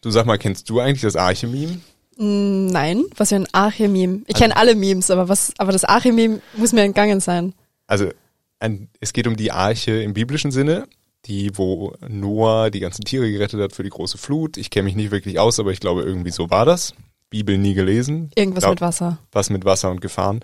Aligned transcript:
Du 0.00 0.10
sag 0.10 0.26
mal, 0.26 0.38
kennst 0.38 0.68
du 0.70 0.80
eigentlich 0.80 1.02
das 1.02 1.16
Arche-Meme? 1.16 1.78
Mm, 2.16 2.66
Nein, 2.66 3.04
was 3.16 3.28
für 3.30 3.36
ein 3.36 3.48
Arche-Meme. 3.52 4.22
Ich 4.26 4.34
kenne 4.34 4.56
alle 4.56 4.74
Memes, 4.74 5.10
aber 5.10 5.28
was, 5.28 5.52
aber 5.58 5.72
das 5.72 5.84
Arche-Meme 5.84 6.40
muss 6.56 6.72
mir 6.72 6.82
entgangen 6.82 7.20
sein. 7.20 7.54
Also 7.86 8.10
ein, 8.60 8.88
es 9.00 9.12
geht 9.12 9.26
um 9.26 9.36
die 9.36 9.52
Arche 9.52 10.02
im 10.02 10.14
biblischen 10.14 10.50
Sinne, 10.52 10.86
die, 11.26 11.50
wo 11.56 11.94
Noah 12.08 12.70
die 12.70 12.80
ganzen 12.80 13.04
Tiere 13.04 13.30
gerettet 13.30 13.60
hat 13.60 13.72
für 13.74 13.82
die 13.82 13.90
große 13.90 14.16
Flut. 14.18 14.56
Ich 14.56 14.70
kenne 14.70 14.84
mich 14.84 14.96
nicht 14.96 15.10
wirklich 15.10 15.38
aus, 15.38 15.58
aber 15.60 15.70
ich 15.72 15.80
glaube, 15.80 16.02
irgendwie 16.02 16.30
so 16.30 16.48
war 16.50 16.64
das. 16.64 16.94
Bibel 17.28 17.58
nie 17.58 17.74
gelesen. 17.74 18.30
Irgendwas 18.34 18.62
Glaub- 18.62 18.72
mit 18.72 18.80
Wasser. 18.80 19.18
was 19.32 19.50
mit 19.50 19.64
Wasser 19.64 19.90
und 19.90 20.00
Gefahren. 20.00 20.40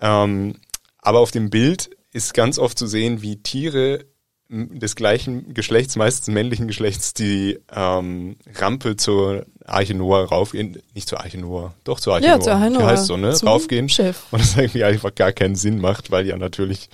Ähm, 0.00 0.56
aber 0.98 1.20
auf 1.20 1.30
dem 1.30 1.50
Bild 1.50 1.90
ist 2.12 2.34
ganz 2.34 2.58
oft 2.58 2.78
zu 2.78 2.86
sehen, 2.86 3.22
wie 3.22 3.42
Tiere 3.42 4.04
des 4.50 4.96
gleichen 4.96 5.52
Geschlechts, 5.52 5.96
meistens 5.96 6.32
männlichen 6.32 6.66
Geschlechts, 6.68 7.12
die 7.12 7.58
ähm, 7.74 8.36
Rampe 8.54 8.96
zur 8.96 9.44
Arche 9.66 9.94
Noah 9.94 10.24
raufgehen, 10.24 10.80
nicht 10.94 11.08
zur 11.08 11.20
Arche 11.20 11.38
Noah, 11.38 11.74
doch 11.84 12.00
zur 12.00 12.14
Arche 12.14 12.24
Ja, 12.26 12.36
Noah, 12.36 12.40
zur 12.40 12.52
Arche 12.54 12.70
Noah. 12.70 12.86
heißt 12.86 13.06
so, 13.06 13.16
ne, 13.18 13.34
Zum 13.34 13.48
raufgehen 13.48 13.88
Schiff. 13.90 14.24
und 14.30 14.40
das 14.40 14.56
irgendwie 14.56 14.84
einfach 14.84 15.14
gar 15.14 15.32
keinen 15.32 15.54
Sinn 15.54 15.80
macht, 15.80 16.10
weil 16.10 16.26
ja 16.26 16.36
natürlich 16.38 16.88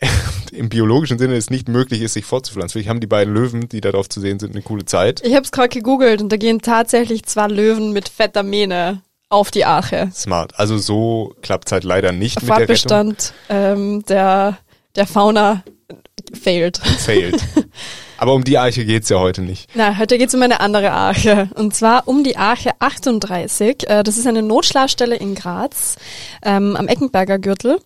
im 0.52 0.68
biologischen 0.70 1.18
Sinne 1.18 1.36
es 1.36 1.50
nicht 1.50 1.68
möglich 1.68 2.00
ist, 2.00 2.14
sich 2.14 2.24
fortzupflanzen. 2.24 2.72
Vielleicht 2.72 2.88
haben 2.88 3.00
die 3.00 3.06
beiden 3.06 3.34
Löwen, 3.34 3.68
die 3.68 3.80
darauf 3.80 4.08
zu 4.08 4.20
sehen 4.20 4.38
sind, 4.38 4.52
eine 4.54 4.62
coole 4.62 4.84
Zeit. 4.86 5.20
Ich 5.26 5.34
habe 5.34 5.44
es 5.44 5.50
gerade 5.52 5.68
gegoogelt 5.68 6.22
und 6.22 6.30
da 6.30 6.36
gehen 6.36 6.62
tatsächlich 6.62 7.24
zwei 7.24 7.48
Löwen 7.48 7.92
mit 7.92 8.08
fetter 8.08 8.42
Mähne 8.42 9.02
auf 9.28 9.50
die 9.50 9.66
Arche. 9.66 10.10
Smart. 10.14 10.58
Also 10.58 10.78
so 10.78 11.34
klappt 11.42 11.68
es 11.68 11.72
halt 11.72 11.84
leider 11.84 12.12
nicht 12.12 12.36
mit 12.40 12.48
der 12.48 12.56
Rettung. 12.60 12.66
Fortbestand 12.66 13.34
ähm, 13.50 14.04
der, 14.08 14.56
der 14.94 15.06
Fauna 15.06 15.62
failed. 16.34 16.78
Failed. 16.78 17.40
Aber 18.18 18.34
um 18.34 18.42
die 18.42 18.58
Arche 18.58 18.84
geht's 18.84 19.08
ja 19.10 19.18
heute 19.20 19.42
nicht. 19.42 19.70
Na, 19.74 19.96
heute 19.96 20.18
geht's 20.18 20.34
um 20.34 20.42
eine 20.42 20.58
andere 20.60 20.90
Arche. 20.90 21.48
Und 21.54 21.74
zwar 21.74 22.08
um 22.08 22.24
die 22.24 22.36
Arche 22.36 22.70
38. 22.80 23.88
Äh, 23.88 24.02
Das 24.02 24.16
ist 24.18 24.26
eine 24.26 24.42
Notschlafstelle 24.42 25.14
in 25.16 25.34
Graz 25.36 25.96
ähm, 26.42 26.74
am 26.74 26.88
Eckenberger 26.88 27.38
Gürtel. 27.38 27.78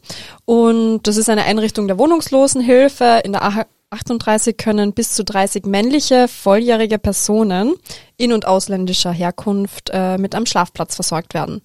Und 0.46 1.02
das 1.06 1.18
ist 1.18 1.28
eine 1.28 1.44
Einrichtung 1.44 1.86
der 1.86 1.98
Wohnungslosenhilfe. 1.98 3.20
In 3.24 3.32
der 3.32 3.42
Arche 3.42 3.66
38 3.90 4.56
können 4.56 4.94
bis 4.94 5.12
zu 5.12 5.22
30 5.22 5.66
männliche, 5.66 6.26
volljährige 6.28 6.98
Personen 6.98 7.74
in- 8.16 8.32
und 8.32 8.46
ausländischer 8.46 9.12
Herkunft 9.12 9.90
äh, 9.92 10.16
mit 10.16 10.34
einem 10.34 10.46
Schlafplatz 10.46 10.94
versorgt 10.94 11.34
werden. 11.34 11.60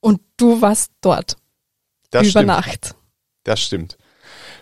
Und 0.00 0.20
du 0.38 0.60
warst 0.60 0.90
dort 1.00 1.36
Das 2.10 2.22
über 2.22 2.30
stimmt. 2.30 2.46
Nacht. 2.46 2.94
Das 3.44 3.60
stimmt. 3.60 3.96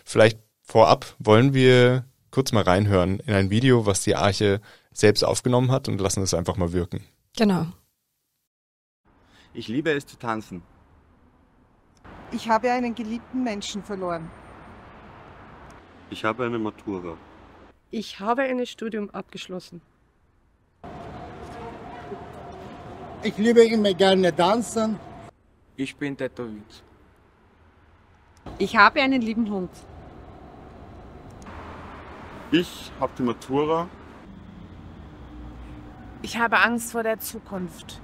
Vielleicht 0.04 0.38
vorab 0.76 1.06
wollen 1.18 1.54
wir 1.54 2.04
kurz 2.30 2.52
mal 2.52 2.62
reinhören 2.62 3.20
in 3.20 3.32
ein 3.32 3.48
Video, 3.48 3.86
was 3.86 4.02
die 4.02 4.14
Arche 4.14 4.60
selbst 4.92 5.24
aufgenommen 5.24 5.70
hat 5.70 5.88
und 5.88 5.98
lassen 5.98 6.22
es 6.22 6.34
einfach 6.34 6.58
mal 6.58 6.74
wirken. 6.74 7.02
Genau. 7.34 7.68
Ich 9.54 9.68
liebe 9.68 9.90
es 9.92 10.04
zu 10.04 10.18
tanzen. 10.18 10.62
Ich 12.30 12.50
habe 12.50 12.70
einen 12.70 12.94
geliebten 12.94 13.42
Menschen 13.42 13.82
verloren. 13.82 14.30
Ich 16.10 16.26
habe 16.26 16.44
eine 16.44 16.58
Matura. 16.58 17.16
Ich 17.90 18.20
habe 18.20 18.42
ein 18.42 18.66
Studium 18.66 19.08
abgeschlossen. 19.08 19.80
Ich 23.22 23.38
liebe 23.38 23.64
immer 23.64 23.94
gerne 23.94 24.36
tanzen. 24.36 24.98
Ich 25.74 25.96
bin 25.96 26.14
tätowiert. 26.18 26.84
Ich 28.58 28.76
habe 28.76 29.00
einen 29.00 29.22
lieben 29.22 29.50
Hund. 29.50 29.70
Ich 32.52 32.92
habe 33.00 33.12
die 33.18 33.22
Matura. 33.22 33.88
Ich 36.22 36.38
habe 36.38 36.58
Angst 36.58 36.92
vor 36.92 37.02
der 37.02 37.18
Zukunft. 37.18 38.00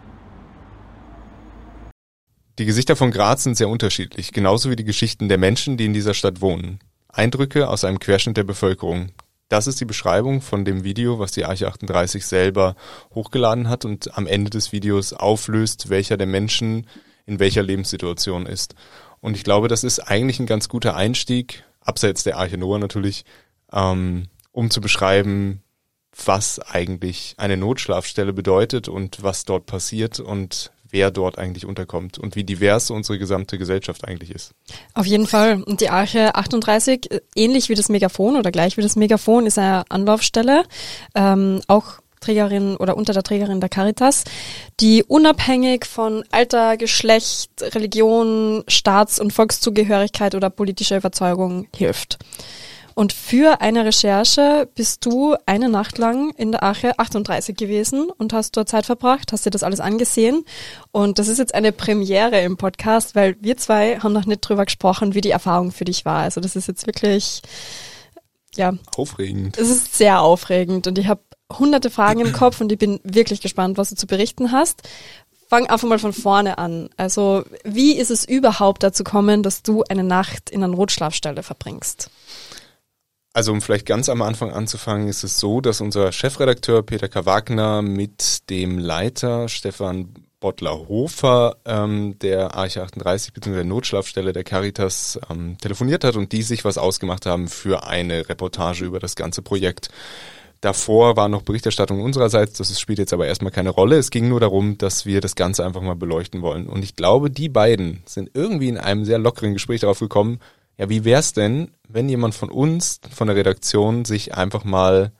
Die 2.58 2.64
Gesichter 2.64 2.96
von 2.96 3.10
Graz 3.10 3.44
sind 3.44 3.56
sehr 3.56 3.68
unterschiedlich, 3.68 4.32
genauso 4.32 4.68
wie 4.70 4.76
die 4.76 4.84
Geschichten 4.84 5.28
der 5.28 5.38
Menschen, 5.38 5.76
die 5.76 5.86
in 5.86 5.94
dieser 5.94 6.12
Stadt 6.12 6.40
wohnen. 6.40 6.80
Eindrücke 7.08 7.68
aus 7.68 7.84
einem 7.84 7.98
Querschnitt 7.98 8.36
der 8.36 8.44
Bevölkerung. 8.44 9.12
Das 9.48 9.66
ist 9.66 9.80
die 9.80 9.84
Beschreibung 9.84 10.40
von 10.40 10.64
dem 10.64 10.82
Video, 10.82 11.18
was 11.18 11.32
die 11.32 11.44
Arche 11.44 11.68
38 11.68 12.26
selber 12.26 12.74
hochgeladen 13.14 13.68
hat 13.68 13.84
und 13.84 14.16
am 14.16 14.26
Ende 14.26 14.50
des 14.50 14.72
Videos 14.72 15.12
auflöst, 15.12 15.88
welcher 15.88 16.16
der 16.16 16.26
Menschen 16.26 16.86
in 17.26 17.38
welcher 17.38 17.62
Lebenssituation 17.62 18.46
ist. 18.46 18.74
Und 19.20 19.36
ich 19.36 19.44
glaube, 19.44 19.68
das 19.68 19.84
ist 19.84 20.00
eigentlich 20.00 20.40
ein 20.40 20.46
ganz 20.46 20.68
guter 20.68 20.96
Einstieg, 20.96 21.64
abseits 21.80 22.24
der 22.24 22.38
Arche 22.38 22.58
Noah 22.58 22.78
natürlich, 22.78 23.24
ähm, 23.72 24.28
um 24.52 24.70
zu 24.70 24.80
beschreiben, 24.80 25.62
was 26.24 26.58
eigentlich 26.58 27.34
eine 27.38 27.56
Notschlafstelle 27.56 28.32
bedeutet 28.32 28.88
und 28.88 29.22
was 29.22 29.44
dort 29.44 29.66
passiert 29.66 30.20
und 30.20 30.70
wer 30.92 31.10
dort 31.10 31.38
eigentlich 31.38 31.64
unterkommt 31.64 32.18
und 32.18 32.36
wie 32.36 32.44
divers 32.44 32.90
unsere 32.90 33.18
gesamte 33.18 33.58
Gesellschaft 33.58 34.06
eigentlich 34.06 34.30
ist. 34.30 34.52
Auf 34.94 35.06
jeden 35.06 35.26
Fall. 35.26 35.62
Und 35.62 35.80
die 35.80 35.88
Arche 35.88 36.34
38, 36.34 37.10
äh, 37.10 37.20
ähnlich 37.34 37.70
wie 37.70 37.74
das 37.74 37.88
Megafon 37.88 38.36
oder 38.36 38.52
gleich 38.52 38.76
wie 38.76 38.82
das 38.82 38.94
Megafon, 38.94 39.46
ist 39.46 39.58
eine 39.58 39.90
Anlaufstelle, 39.90 40.64
ähm, 41.14 41.62
auch 41.66 42.00
Trägerin 42.20 42.76
oder 42.76 42.96
unter 42.96 43.12
der 43.14 43.24
Trägerin 43.24 43.60
der 43.60 43.68
Caritas, 43.68 44.24
die 44.80 45.02
unabhängig 45.02 45.86
von 45.86 46.24
Alter, 46.30 46.76
Geschlecht, 46.76 47.50
Religion, 47.60 48.62
Staats- 48.68 49.18
und 49.18 49.32
Volkszugehörigkeit 49.32 50.34
oder 50.34 50.48
politischer 50.48 50.98
Überzeugung 50.98 51.66
hilft. 51.74 52.18
Und 52.94 53.12
für 53.12 53.60
eine 53.60 53.84
Recherche 53.84 54.68
bist 54.74 55.04
du 55.06 55.34
eine 55.46 55.68
Nacht 55.68 55.98
lang 55.98 56.32
in 56.36 56.52
der 56.52 56.62
Arche 56.62 56.98
38 56.98 57.56
gewesen 57.56 58.10
und 58.10 58.32
hast 58.32 58.56
dort 58.56 58.68
Zeit 58.68 58.86
verbracht, 58.86 59.32
hast 59.32 59.46
dir 59.46 59.50
das 59.50 59.62
alles 59.62 59.80
angesehen. 59.80 60.44
Und 60.90 61.18
das 61.18 61.28
ist 61.28 61.38
jetzt 61.38 61.54
eine 61.54 61.72
Premiere 61.72 62.40
im 62.40 62.56
Podcast, 62.56 63.14
weil 63.14 63.36
wir 63.40 63.56
zwei 63.56 63.98
haben 64.00 64.12
noch 64.12 64.26
nicht 64.26 64.40
drüber 64.40 64.64
gesprochen, 64.64 65.14
wie 65.14 65.20
die 65.20 65.30
Erfahrung 65.30 65.72
für 65.72 65.84
dich 65.84 66.04
war. 66.04 66.22
Also 66.22 66.40
das 66.40 66.56
ist 66.56 66.68
jetzt 66.68 66.86
wirklich, 66.86 67.42
ja, 68.54 68.74
Aufregend. 68.96 69.56
es 69.58 69.70
ist 69.70 69.96
sehr 69.96 70.20
aufregend 70.20 70.86
und 70.86 70.98
ich 70.98 71.06
habe 71.06 71.22
hunderte 71.58 71.90
Fragen 71.90 72.20
im 72.20 72.32
Kopf 72.32 72.60
und 72.60 72.72
ich 72.72 72.78
bin 72.78 73.00
wirklich 73.04 73.40
gespannt, 73.40 73.78
was 73.78 73.90
du 73.90 73.96
zu 73.96 74.06
berichten 74.06 74.52
hast. 74.52 74.82
Fang 75.48 75.66
einfach 75.66 75.86
mal 75.86 75.98
von 75.98 76.14
vorne 76.14 76.56
an. 76.56 76.88
Also 76.96 77.44
wie 77.64 77.94
ist 77.96 78.10
es 78.10 78.26
überhaupt 78.26 78.82
dazu 78.82 79.04
kommen, 79.04 79.42
dass 79.42 79.62
du 79.62 79.84
eine 79.88 80.02
Nacht 80.02 80.48
in 80.48 80.64
einer 80.64 80.74
Notschlafstelle 80.74 81.42
verbringst? 81.42 82.10
Also 83.34 83.52
um 83.52 83.62
vielleicht 83.62 83.86
ganz 83.86 84.08
am 84.10 84.20
Anfang 84.20 84.50
anzufangen, 84.50 85.08
ist 85.08 85.24
es 85.24 85.40
so, 85.40 85.62
dass 85.62 85.80
unser 85.80 86.12
Chefredakteur 86.12 86.82
Peter 86.82 87.08
K. 87.08 87.24
Wagner 87.24 87.80
mit 87.80 88.50
dem 88.50 88.78
Leiter 88.78 89.48
Stefan 89.48 90.14
Bottler-Hofer 90.40 91.56
ähm, 91.64 92.18
der 92.18 92.54
Arche 92.54 92.82
38 92.82 93.32
bzw. 93.32 93.54
der 93.54 93.64
Notschlafstelle 93.64 94.34
der 94.34 94.44
Caritas 94.44 95.18
ähm, 95.30 95.56
telefoniert 95.58 96.04
hat 96.04 96.16
und 96.16 96.32
die 96.32 96.42
sich 96.42 96.64
was 96.64 96.76
ausgemacht 96.76 97.24
haben 97.24 97.48
für 97.48 97.86
eine 97.86 98.28
Reportage 98.28 98.84
über 98.84 98.98
das 98.98 99.16
ganze 99.16 99.40
Projekt. 99.40 99.88
Davor 100.60 101.16
war 101.16 101.28
noch 101.28 101.42
Berichterstattung 101.42 102.02
unsererseits, 102.02 102.58
das 102.58 102.78
spielt 102.78 102.98
jetzt 102.98 103.12
aber 103.12 103.26
erstmal 103.26 103.50
keine 103.50 103.70
Rolle. 103.70 103.96
Es 103.96 104.10
ging 104.10 104.28
nur 104.28 104.40
darum, 104.40 104.78
dass 104.78 105.06
wir 105.06 105.20
das 105.20 105.34
Ganze 105.34 105.64
einfach 105.64 105.80
mal 105.80 105.96
beleuchten 105.96 106.42
wollen. 106.42 106.66
Und 106.68 106.84
ich 106.84 106.96
glaube, 106.96 107.30
die 107.30 107.48
beiden 107.48 108.02
sind 108.04 108.30
irgendwie 108.34 108.68
in 108.68 108.78
einem 108.78 109.04
sehr 109.04 109.18
lockeren 109.18 109.54
Gespräch 109.54 109.80
darauf 109.80 109.98
gekommen, 109.98 110.38
ja, 110.78 110.88
wie 110.88 111.04
wär's 111.04 111.32
denn, 111.32 111.70
wenn 111.88 112.08
jemand 112.08 112.34
von 112.34 112.50
uns, 112.50 113.00
von 113.10 113.26
der 113.26 113.36
Redaktion, 113.36 114.04
sich 114.04 114.34
einfach 114.34 114.64
mal 114.64 115.12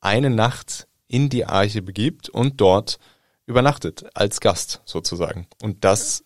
eine 0.00 0.30
Nacht 0.30 0.88
in 1.06 1.28
die 1.28 1.44
Arche 1.44 1.82
begibt 1.82 2.28
und 2.28 2.60
dort 2.60 2.98
übernachtet, 3.46 4.04
als 4.14 4.40
Gast 4.40 4.80
sozusagen. 4.84 5.46
Und 5.60 5.84
das 5.84 6.24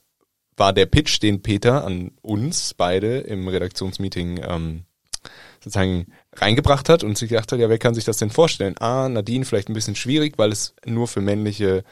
war 0.56 0.72
der 0.72 0.86
Pitch, 0.86 1.20
den 1.20 1.42
Peter 1.42 1.84
an 1.84 2.12
uns 2.22 2.74
beide 2.74 3.18
im 3.18 3.48
Redaktionsmeeting 3.48 4.40
ähm, 4.46 4.84
sozusagen 5.64 6.06
reingebracht 6.34 6.88
hat 6.88 7.02
und 7.02 7.16
sich 7.16 7.30
gedacht 7.30 7.50
hat, 7.50 7.58
ja, 7.58 7.68
wer 7.68 7.78
kann 7.78 7.94
sich 7.94 8.04
das 8.04 8.18
denn 8.18 8.30
vorstellen? 8.30 8.76
Ah, 8.78 9.08
Nadine 9.08 9.44
vielleicht 9.44 9.68
ein 9.68 9.74
bisschen 9.74 9.96
schwierig, 9.96 10.34
weil 10.36 10.52
es 10.52 10.74
nur 10.84 11.08
für 11.08 11.22
männliche 11.22 11.82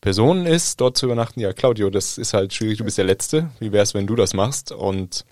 Personen 0.00 0.46
ist, 0.46 0.80
dort 0.80 0.96
zu 0.96 1.06
übernachten. 1.06 1.40
Ja, 1.40 1.52
Claudio, 1.52 1.90
das 1.90 2.16
ist 2.16 2.32
halt 2.32 2.54
schwierig, 2.54 2.78
du 2.78 2.84
bist 2.84 2.98
der 2.98 3.04
Letzte. 3.04 3.50
Wie 3.60 3.72
wär's, 3.72 3.94
wenn 3.94 4.06
du 4.06 4.16
das 4.16 4.32
machst? 4.32 4.72
Und 4.72 5.24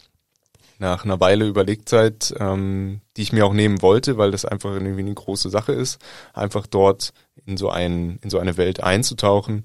nach 0.79 1.05
einer 1.05 1.21
Weile 1.21 1.47
Überlegzeit, 1.47 2.35
ähm, 2.39 3.01
die 3.17 3.23
ich 3.23 3.33
mir 3.33 3.47
auch 3.47 3.53
nehmen 3.53 3.83
wollte, 3.83 4.19
weil 4.19 4.31
das 4.31 4.45
einfach 4.45 4.73
irgendwie 4.73 5.01
eine 5.01 5.15
große 5.15 5.51
Sache 5.51 5.73
ist, 5.73 5.99
einfach 6.35 6.67
dort 6.67 7.13
in 7.47 7.57
so 7.57 7.71
ein, 7.71 8.19
in 8.23 8.31
so 8.31 8.39
eine 8.39 8.57
Welt 8.57 8.83
einzutauchen, 8.83 9.63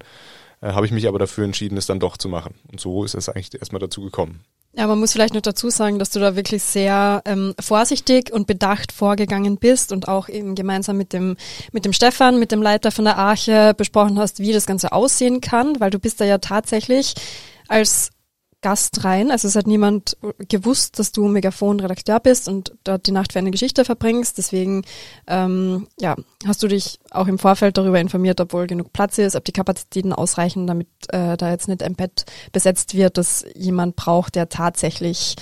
äh, 0.60 0.72
habe 0.72 0.86
ich 0.86 0.92
mich 0.92 1.08
aber 1.08 1.18
dafür 1.18 1.44
entschieden, 1.44 1.76
es 1.76 1.86
dann 1.86 2.00
doch 2.00 2.16
zu 2.16 2.28
machen. 2.28 2.54
Und 2.70 2.80
so 2.80 3.04
ist 3.04 3.14
es 3.14 3.28
eigentlich 3.28 3.54
erstmal 3.54 3.80
dazu 3.80 4.02
gekommen. 4.02 4.44
Ja, 4.74 4.86
man 4.86 4.98
muss 4.98 5.12
vielleicht 5.12 5.34
noch 5.34 5.42
dazu 5.42 5.68
sagen, 5.68 5.98
dass 5.98 6.08
du 6.08 6.18
da 6.18 6.34
wirklich 6.34 6.62
sehr 6.62 7.20
ähm, 7.26 7.54
vorsichtig 7.60 8.32
und 8.32 8.46
bedacht 8.46 8.90
vorgegangen 8.90 9.58
bist 9.58 9.92
und 9.92 10.08
auch 10.08 10.30
eben 10.30 10.54
gemeinsam 10.54 10.96
mit 10.96 11.12
dem 11.12 11.36
mit 11.72 11.84
dem 11.84 11.92
Stefan, 11.92 12.38
mit 12.38 12.52
dem 12.52 12.62
Leiter 12.62 12.90
von 12.90 13.04
der 13.04 13.18
Arche 13.18 13.74
besprochen 13.76 14.18
hast, 14.18 14.38
wie 14.38 14.54
das 14.54 14.64
Ganze 14.64 14.92
aussehen 14.92 15.42
kann, 15.42 15.78
weil 15.78 15.90
du 15.90 15.98
bist 15.98 16.22
da 16.22 16.24
ja 16.24 16.38
tatsächlich 16.38 17.14
als 17.68 18.12
Gast 18.62 19.04
rein. 19.04 19.30
Also 19.30 19.48
es 19.48 19.56
hat 19.56 19.66
niemand 19.66 20.16
gewusst, 20.48 20.98
dass 20.98 21.12
du 21.12 21.28
Megafon-Redakteur 21.28 22.20
bist 22.20 22.48
und 22.48 22.72
dort 22.84 23.06
die 23.06 23.12
Nacht 23.12 23.32
für 23.32 23.40
eine 23.40 23.50
Geschichte 23.50 23.84
verbringst. 23.84 24.38
Deswegen 24.38 24.84
ähm, 25.26 25.88
ja, 26.00 26.16
hast 26.46 26.62
du 26.62 26.68
dich 26.68 27.00
auch 27.10 27.26
im 27.26 27.38
Vorfeld 27.38 27.76
darüber 27.76 28.00
informiert, 28.00 28.40
ob 28.40 28.52
wohl 28.52 28.66
genug 28.66 28.92
Platz 28.92 29.18
ist, 29.18 29.36
ob 29.36 29.44
die 29.44 29.52
Kapazitäten 29.52 30.12
ausreichen, 30.12 30.66
damit 30.66 30.88
äh, 31.08 31.36
da 31.36 31.50
jetzt 31.50 31.68
nicht 31.68 31.82
ein 31.82 31.94
Bett 31.94 32.24
besetzt 32.52 32.94
wird, 32.94 33.18
das 33.18 33.44
jemand 33.54 33.96
braucht, 33.96 34.36
der 34.36 34.48
tatsächlich 34.48 35.36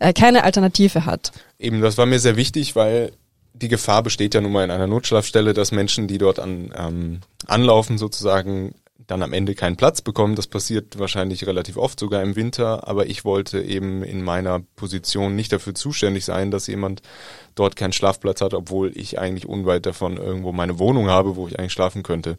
äh, 0.00 0.12
keine 0.12 0.44
Alternative 0.44 1.06
hat. 1.06 1.32
Eben, 1.58 1.80
das 1.80 1.96
war 1.96 2.06
mir 2.06 2.18
sehr 2.18 2.36
wichtig, 2.36 2.76
weil 2.76 3.12
die 3.54 3.68
Gefahr 3.68 4.02
besteht 4.02 4.34
ja 4.34 4.40
nun 4.40 4.52
mal 4.52 4.64
in 4.64 4.70
einer 4.72 4.88
Notschlafstelle, 4.88 5.54
dass 5.54 5.70
Menschen, 5.70 6.08
die 6.08 6.18
dort 6.18 6.40
an, 6.40 6.72
ähm, 6.76 7.20
anlaufen, 7.46 7.98
sozusagen 7.98 8.74
dann 8.98 9.22
am 9.22 9.32
Ende 9.32 9.54
keinen 9.54 9.76
Platz 9.76 10.00
bekommen. 10.00 10.34
Das 10.34 10.46
passiert 10.46 10.98
wahrscheinlich 10.98 11.46
relativ 11.46 11.76
oft, 11.76 11.98
sogar 11.98 12.22
im 12.22 12.36
Winter. 12.36 12.88
Aber 12.88 13.06
ich 13.06 13.24
wollte 13.24 13.60
eben 13.60 14.02
in 14.02 14.22
meiner 14.22 14.60
Position 14.76 15.36
nicht 15.36 15.52
dafür 15.52 15.74
zuständig 15.74 16.24
sein, 16.24 16.50
dass 16.50 16.66
jemand 16.66 17.02
dort 17.54 17.76
keinen 17.76 17.92
Schlafplatz 17.92 18.40
hat, 18.40 18.54
obwohl 18.54 18.92
ich 18.96 19.18
eigentlich 19.18 19.46
unweit 19.46 19.86
davon 19.86 20.16
irgendwo 20.16 20.52
meine 20.52 20.78
Wohnung 20.78 21.08
habe, 21.08 21.36
wo 21.36 21.48
ich 21.48 21.58
eigentlich 21.58 21.72
schlafen 21.72 22.02
könnte. 22.02 22.38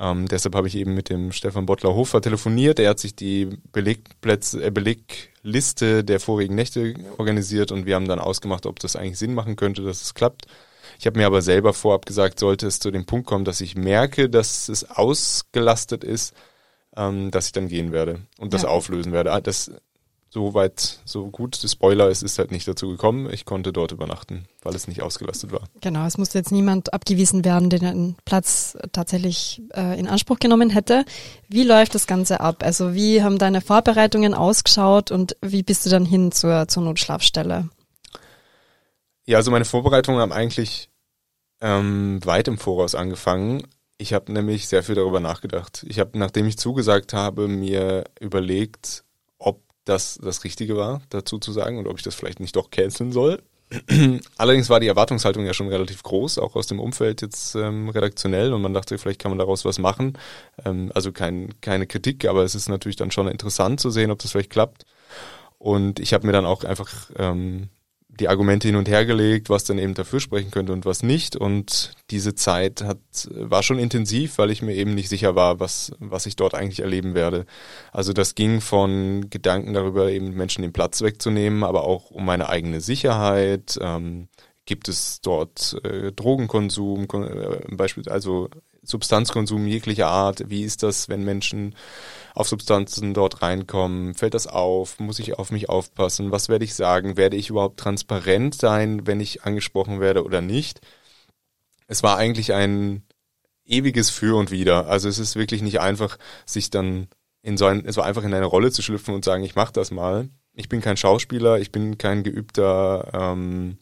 Ähm, 0.00 0.28
deshalb 0.28 0.54
habe 0.54 0.68
ich 0.68 0.76
eben 0.76 0.94
mit 0.94 1.10
dem 1.10 1.32
Stefan 1.32 1.66
Bottler-Hofer 1.66 2.20
telefoniert. 2.20 2.78
Er 2.78 2.90
hat 2.90 3.00
sich 3.00 3.16
die 3.16 3.48
Belegplätze, 3.72 4.64
äh, 4.64 4.70
Belegliste 4.70 6.04
der 6.04 6.20
vorigen 6.20 6.54
Nächte 6.54 6.94
organisiert 7.16 7.72
und 7.72 7.86
wir 7.86 7.96
haben 7.96 8.06
dann 8.06 8.20
ausgemacht, 8.20 8.66
ob 8.66 8.78
das 8.78 8.94
eigentlich 8.94 9.18
Sinn 9.18 9.34
machen 9.34 9.56
könnte, 9.56 9.82
dass 9.82 10.02
es 10.02 10.14
klappt. 10.14 10.46
Ich 10.98 11.06
habe 11.06 11.18
mir 11.18 11.26
aber 11.26 11.42
selber 11.42 11.72
vorab 11.72 12.06
gesagt, 12.06 12.40
sollte 12.40 12.66
es 12.66 12.80
zu 12.80 12.90
dem 12.90 13.06
Punkt 13.06 13.26
kommen, 13.26 13.44
dass 13.44 13.60
ich 13.60 13.76
merke, 13.76 14.28
dass 14.28 14.68
es 14.68 14.90
ausgelastet 14.90 16.02
ist, 16.02 16.34
ähm, 16.96 17.30
dass 17.30 17.46
ich 17.46 17.52
dann 17.52 17.68
gehen 17.68 17.92
werde 17.92 18.20
und 18.38 18.52
das 18.52 18.62
ja. 18.62 18.68
auflösen 18.68 19.12
werde. 19.12 19.32
Ah, 19.32 19.40
das 19.40 19.70
so 20.30 20.52
weit, 20.52 21.00
so 21.04 21.30
gut, 21.30 21.62
der 21.62 21.68
Spoiler, 21.68 22.08
es 22.08 22.22
ist 22.22 22.38
halt 22.38 22.50
nicht 22.50 22.68
dazu 22.68 22.88
gekommen. 22.88 23.32
Ich 23.32 23.46
konnte 23.46 23.72
dort 23.72 23.92
übernachten, 23.92 24.44
weil 24.62 24.74
es 24.74 24.86
nicht 24.86 25.00
ausgelastet 25.00 25.52
war. 25.52 25.62
Genau, 25.80 26.04
es 26.04 26.18
musste 26.18 26.36
jetzt 26.36 26.52
niemand 26.52 26.92
abgewiesen 26.92 27.44
werden, 27.44 27.70
der 27.70 27.78
den 27.78 28.16
Platz 28.26 28.76
tatsächlich 28.92 29.62
äh, 29.74 29.98
in 29.98 30.06
Anspruch 30.06 30.38
genommen 30.38 30.68
hätte. 30.68 31.04
Wie 31.48 31.62
läuft 31.62 31.94
das 31.94 32.06
Ganze 32.06 32.40
ab? 32.40 32.62
Also 32.62 32.92
wie 32.94 33.22
haben 33.22 33.38
deine 33.38 33.62
Vorbereitungen 33.62 34.34
ausgeschaut 34.34 35.10
und 35.10 35.36
wie 35.40 35.62
bist 35.62 35.86
du 35.86 35.90
dann 35.90 36.04
hin 36.04 36.30
zur, 36.30 36.68
zur 36.68 36.82
Notschlafstelle? 36.82 37.70
Ja, 39.24 39.38
also 39.38 39.50
meine 39.50 39.64
Vorbereitungen 39.64 40.20
haben 40.20 40.32
eigentlich 40.32 40.87
ähm, 41.60 42.20
weit 42.24 42.48
im 42.48 42.58
Voraus 42.58 42.94
angefangen. 42.94 43.62
Ich 43.98 44.12
habe 44.12 44.32
nämlich 44.32 44.68
sehr 44.68 44.82
viel 44.82 44.94
darüber 44.94 45.20
nachgedacht. 45.20 45.84
Ich 45.88 45.98
habe, 45.98 46.16
nachdem 46.18 46.46
ich 46.46 46.56
zugesagt 46.56 47.12
habe, 47.12 47.48
mir 47.48 48.04
überlegt, 48.20 49.04
ob 49.38 49.60
das 49.84 50.18
das 50.22 50.44
Richtige 50.44 50.76
war, 50.76 51.02
dazu 51.10 51.38
zu 51.38 51.52
sagen 51.52 51.78
und 51.78 51.88
ob 51.88 51.96
ich 51.96 52.04
das 52.04 52.14
vielleicht 52.14 52.40
nicht 52.40 52.54
doch 52.54 52.70
canceln 52.70 53.12
soll. 53.12 53.42
Allerdings 54.38 54.70
war 54.70 54.80
die 54.80 54.86
Erwartungshaltung 54.86 55.44
ja 55.44 55.52
schon 55.52 55.68
relativ 55.68 56.02
groß, 56.02 56.38
auch 56.38 56.56
aus 56.56 56.68
dem 56.68 56.80
Umfeld 56.80 57.20
jetzt 57.20 57.54
ähm, 57.54 57.88
redaktionell 57.90 58.52
und 58.54 58.62
man 58.62 58.72
dachte, 58.72 58.96
vielleicht 58.96 59.20
kann 59.20 59.30
man 59.30 59.38
daraus 59.38 59.64
was 59.64 59.78
machen. 59.78 60.16
Ähm, 60.64 60.90
also 60.94 61.12
kein, 61.12 61.60
keine 61.60 61.86
Kritik, 61.86 62.24
aber 62.24 62.44
es 62.44 62.54
ist 62.54 62.68
natürlich 62.68 62.96
dann 62.96 63.10
schon 63.10 63.28
interessant 63.28 63.80
zu 63.80 63.90
sehen, 63.90 64.10
ob 64.10 64.20
das 64.20 64.30
vielleicht 64.30 64.50
klappt. 64.50 64.86
Und 65.58 65.98
ich 66.00 66.14
habe 66.14 66.26
mir 66.26 66.32
dann 66.32 66.46
auch 66.46 66.64
einfach 66.64 67.10
ähm, 67.16 67.68
die 68.20 68.28
Argumente 68.28 68.68
hin 68.68 68.76
und 68.76 68.88
her 68.88 69.06
gelegt, 69.06 69.50
was 69.50 69.64
dann 69.64 69.78
eben 69.78 69.94
dafür 69.94 70.20
sprechen 70.20 70.50
könnte 70.50 70.72
und 70.72 70.84
was 70.84 71.02
nicht. 71.02 71.36
Und 71.36 71.92
diese 72.10 72.34
Zeit 72.34 72.82
hat, 72.82 72.98
war 73.30 73.62
schon 73.62 73.78
intensiv, 73.78 74.38
weil 74.38 74.50
ich 74.50 74.62
mir 74.62 74.74
eben 74.74 74.94
nicht 74.94 75.08
sicher 75.08 75.34
war, 75.34 75.60
was, 75.60 75.92
was 75.98 76.26
ich 76.26 76.36
dort 76.36 76.54
eigentlich 76.54 76.80
erleben 76.80 77.14
werde. 77.14 77.46
Also 77.92 78.12
das 78.12 78.34
ging 78.34 78.60
von 78.60 79.30
Gedanken 79.30 79.74
darüber, 79.74 80.10
eben 80.10 80.34
Menschen 80.34 80.62
den 80.62 80.72
Platz 80.72 81.02
wegzunehmen, 81.02 81.64
aber 81.64 81.84
auch 81.84 82.10
um 82.10 82.24
meine 82.24 82.48
eigene 82.48 82.80
Sicherheit. 82.80 83.78
Ähm, 83.80 84.28
gibt 84.66 84.88
es 84.88 85.22
dort 85.22 85.80
äh, 85.82 86.12
Drogenkonsum, 86.12 87.04
äh, 87.04 87.74
beispielsweise 87.74 88.12
also 88.14 88.50
Substanzkonsum 88.88 89.66
jeglicher 89.66 90.08
Art? 90.08 90.48
Wie 90.48 90.62
ist 90.62 90.82
das, 90.82 91.08
wenn 91.08 91.22
Menschen 91.22 91.74
auf 92.34 92.48
Substanzen 92.48 93.12
dort 93.12 93.42
reinkommen? 93.42 94.14
Fällt 94.14 94.34
das 94.34 94.46
auf? 94.46 94.98
Muss 94.98 95.18
ich 95.18 95.38
auf 95.38 95.50
mich 95.50 95.68
aufpassen? 95.68 96.32
Was 96.32 96.48
werde 96.48 96.64
ich 96.64 96.74
sagen? 96.74 97.16
Werde 97.16 97.36
ich 97.36 97.50
überhaupt 97.50 97.78
transparent 97.78 98.54
sein, 98.54 99.06
wenn 99.06 99.20
ich 99.20 99.44
angesprochen 99.44 100.00
werde 100.00 100.24
oder 100.24 100.40
nicht? 100.40 100.80
Es 101.86 102.02
war 102.02 102.16
eigentlich 102.16 102.54
ein 102.54 103.02
ewiges 103.66 104.08
Für 104.08 104.36
und 104.36 104.50
Wider. 104.50 104.86
Also 104.86 105.08
es 105.08 105.18
ist 105.18 105.36
wirklich 105.36 105.60
nicht 105.60 105.80
einfach, 105.80 106.18
sich 106.46 106.70
dann 106.70 107.08
in 107.42 107.58
so 107.58 107.66
ein, 107.66 107.84
es 107.84 107.96
war 107.96 108.06
einfach 108.06 108.24
in 108.24 108.34
eine 108.34 108.46
Rolle 108.46 108.72
zu 108.72 108.82
schlüpfen 108.82 109.14
und 109.14 109.24
sagen, 109.24 109.44
ich 109.44 109.54
mache 109.54 109.72
das 109.72 109.90
mal. 109.90 110.30
Ich 110.54 110.68
bin 110.68 110.80
kein 110.80 110.96
Schauspieler, 110.96 111.58
ich 111.58 111.70
bin 111.70 111.98
kein 111.98 112.24
geübter 112.24 113.10
ähm, 113.12 113.78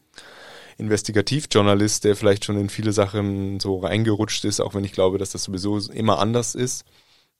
Investigativjournalist, 0.78 2.04
der 2.04 2.16
vielleicht 2.16 2.44
schon 2.44 2.58
in 2.58 2.68
viele 2.68 2.92
Sachen 2.92 3.60
so 3.60 3.78
reingerutscht 3.78 4.44
ist, 4.44 4.60
auch 4.60 4.74
wenn 4.74 4.84
ich 4.84 4.92
glaube, 4.92 5.18
dass 5.18 5.30
das 5.30 5.44
sowieso 5.44 5.78
immer 5.90 6.18
anders 6.18 6.54
ist. 6.54 6.84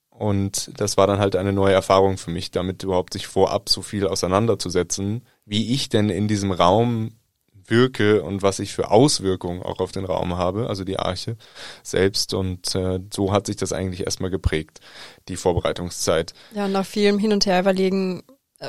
Und 0.09 0.71
das 0.77 0.97
war 0.97 1.07
dann 1.07 1.19
halt 1.19 1.37
eine 1.37 1.53
neue 1.53 1.75
Erfahrung 1.75 2.17
für 2.17 2.31
mich, 2.31 2.51
damit 2.51 2.83
überhaupt 2.83 3.13
sich 3.13 3.27
vorab 3.27 3.69
so 3.69 3.83
viel 3.83 4.07
auseinanderzusetzen, 4.07 5.23
wie 5.45 5.75
ich 5.75 5.91
denn 5.91 6.09
in 6.09 6.27
diesem 6.27 6.53
Raum 6.53 7.11
wirke 7.69 8.23
und 8.23 8.43
was 8.43 8.59
ich 8.59 8.73
für 8.73 8.91
Auswirkungen 8.91 9.63
auch 9.63 9.81
auf 9.81 9.93
den 9.93 10.05
Raum 10.05 10.37
habe, 10.37 10.69
also 10.69 10.85
die 10.85 10.99
Arche 10.99 11.37
selbst. 11.83 12.33
Und 12.33 12.75
äh, 12.75 13.01
so 13.13 13.33
hat 13.33 13.47
sich 13.47 13.57
das 13.57 13.73
eigentlich 13.73 14.05
erstmal 14.05 14.31
geprägt, 14.31 14.81
die 15.29 15.37
Vorbereitungszeit. 15.37 16.33
Ja, 16.55 16.69
nach 16.69 16.87
vielem 16.87 17.19
Hin 17.19 17.33
und 17.33 17.45
Her 17.45 17.61
überlegen, 17.61 18.23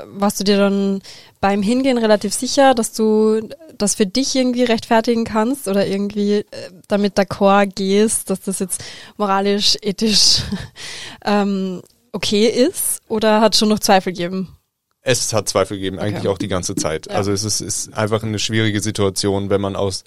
warst 0.05 0.39
du 0.39 0.43
dir 0.43 0.57
dann 0.57 1.01
beim 1.39 1.61
Hingehen 1.61 1.97
relativ 1.97 2.33
sicher, 2.33 2.73
dass 2.73 2.93
du 2.93 3.47
das 3.77 3.95
für 3.95 4.05
dich 4.05 4.35
irgendwie 4.35 4.63
rechtfertigen 4.63 5.23
kannst 5.23 5.67
oder 5.67 5.87
irgendwie 5.87 6.39
äh, 6.39 6.45
damit 6.87 7.17
d'accord 7.17 7.67
gehst, 7.67 8.29
dass 8.29 8.41
das 8.41 8.59
jetzt 8.59 8.83
moralisch, 9.17 9.77
ethisch 9.81 10.41
ähm, 11.25 11.81
okay 12.11 12.47
ist? 12.47 13.01
Oder 13.07 13.39
hat 13.39 13.55
schon 13.55 13.69
noch 13.69 13.79
Zweifel 13.79 14.13
gegeben? 14.13 14.57
Es 15.01 15.31
hat 15.31 15.47
Zweifel 15.47 15.77
gegeben, 15.77 15.99
okay. 15.99 16.07
eigentlich 16.07 16.27
auch 16.27 16.37
die 16.37 16.49
ganze 16.49 16.75
Zeit. 16.75 17.07
Ja. 17.07 17.13
Also 17.13 17.31
es 17.31 17.45
ist, 17.45 17.61
ist 17.61 17.93
einfach 17.93 18.23
eine 18.23 18.39
schwierige 18.39 18.81
Situation, 18.81 19.49
wenn 19.49 19.61
man 19.61 19.77
aus 19.77 20.03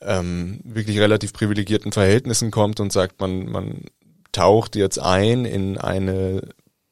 ähm, 0.00 0.60
wirklich 0.64 0.98
relativ 0.98 1.32
privilegierten 1.32 1.92
Verhältnissen 1.92 2.50
kommt 2.50 2.80
und 2.80 2.92
sagt, 2.92 3.20
man, 3.20 3.46
man 3.46 3.84
taucht 4.32 4.74
jetzt 4.74 4.98
ein 4.98 5.44
in 5.44 5.78
eine 5.78 6.42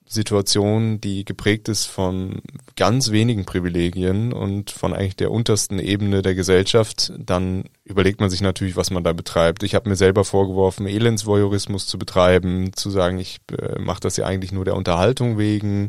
Situation, 0.09 1.01
die 1.01 1.25
geprägt 1.25 1.69
ist 1.69 1.85
von 1.85 2.41
ganz 2.77 3.11
wenigen 3.11 3.45
Privilegien 3.45 4.33
und 4.33 4.71
von 4.71 4.95
eigentlich 4.95 5.17
der 5.17 5.31
untersten 5.31 5.79
Ebene 5.79 6.23
der 6.23 6.35
Gesellschaft, 6.35 7.13
dann 7.19 7.65
überlegt 7.85 8.21
man 8.21 8.31
sich 8.31 8.41
natürlich, 8.41 8.77
was 8.77 8.91
man 8.91 9.05
da 9.05 9.13
betreibt. 9.13 9.63
Ich 9.63 9.75
habe 9.75 9.89
mir 9.89 9.97
selber 9.97 10.25
vorgeworfen, 10.25 10.87
Elendsvoyeurismus 10.87 11.87
zu 11.87 11.99
betreiben, 11.99 12.73
zu 12.73 12.89
sagen, 12.89 13.19
ich 13.19 13.39
äh, 13.53 13.79
mache 13.79 14.01
das 14.01 14.17
ja 14.17 14.25
eigentlich 14.25 14.53
nur 14.53 14.65
der 14.65 14.77
Unterhaltung 14.77 15.37
wegen 15.37 15.89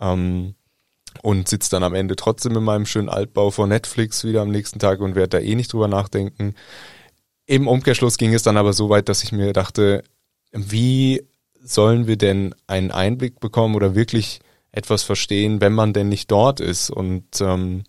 ähm, 0.00 0.54
und 1.22 1.48
sitze 1.48 1.70
dann 1.70 1.84
am 1.84 1.94
Ende 1.94 2.16
trotzdem 2.16 2.56
in 2.56 2.64
meinem 2.64 2.86
schönen 2.86 3.08
Altbau 3.08 3.50
vor 3.52 3.68
Netflix 3.68 4.24
wieder 4.24 4.42
am 4.42 4.50
nächsten 4.50 4.80
Tag 4.80 5.00
und 5.00 5.14
werde 5.14 5.38
da 5.38 5.38
eh 5.38 5.54
nicht 5.54 5.72
drüber 5.72 5.88
nachdenken. 5.88 6.54
Im 7.46 7.68
Umkehrschluss 7.68 8.18
ging 8.18 8.34
es 8.34 8.42
dann 8.42 8.56
aber 8.56 8.72
so 8.72 8.90
weit, 8.90 9.08
dass 9.08 9.22
ich 9.22 9.32
mir 9.32 9.52
dachte, 9.52 10.02
wie 10.52 11.22
sollen 11.70 12.06
wir 12.06 12.16
denn 12.16 12.54
einen 12.66 12.90
Einblick 12.90 13.40
bekommen 13.40 13.74
oder 13.74 13.94
wirklich 13.94 14.40
etwas 14.72 15.02
verstehen, 15.02 15.60
wenn 15.60 15.72
man 15.72 15.92
denn 15.92 16.08
nicht 16.08 16.30
dort 16.30 16.60
ist? 16.60 16.90
Und 16.90 17.40
ähm, 17.40 17.84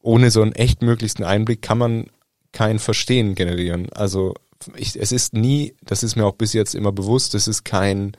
ohne 0.00 0.30
so 0.30 0.42
einen 0.42 0.52
echt 0.52 0.82
möglichsten 0.82 1.24
Einblick 1.24 1.62
kann 1.62 1.78
man 1.78 2.06
kein 2.52 2.78
Verstehen 2.78 3.34
generieren. 3.34 3.88
Also 3.92 4.34
ich, 4.76 4.96
es 4.96 5.12
ist 5.12 5.34
nie, 5.34 5.74
das 5.82 6.02
ist 6.02 6.16
mir 6.16 6.26
auch 6.26 6.34
bis 6.34 6.52
jetzt 6.52 6.74
immer 6.74 6.92
bewusst, 6.92 7.34
es 7.34 7.48
ist 7.48 7.64
kein 7.64 8.16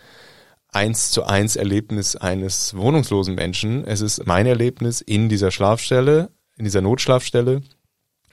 eins 0.71 1.11
zu 1.11 1.23
eins 1.23 1.55
Erlebnis 1.55 2.15
eines 2.15 2.75
wohnungslosen 2.75 3.35
Menschen. 3.35 3.85
Es 3.85 4.01
ist 4.01 4.25
mein 4.27 4.45
Erlebnis 4.45 5.01
in 5.01 5.29
dieser 5.29 5.51
Schlafstelle, 5.51 6.29
in 6.57 6.65
dieser 6.65 6.81
Notschlafstelle 6.81 7.61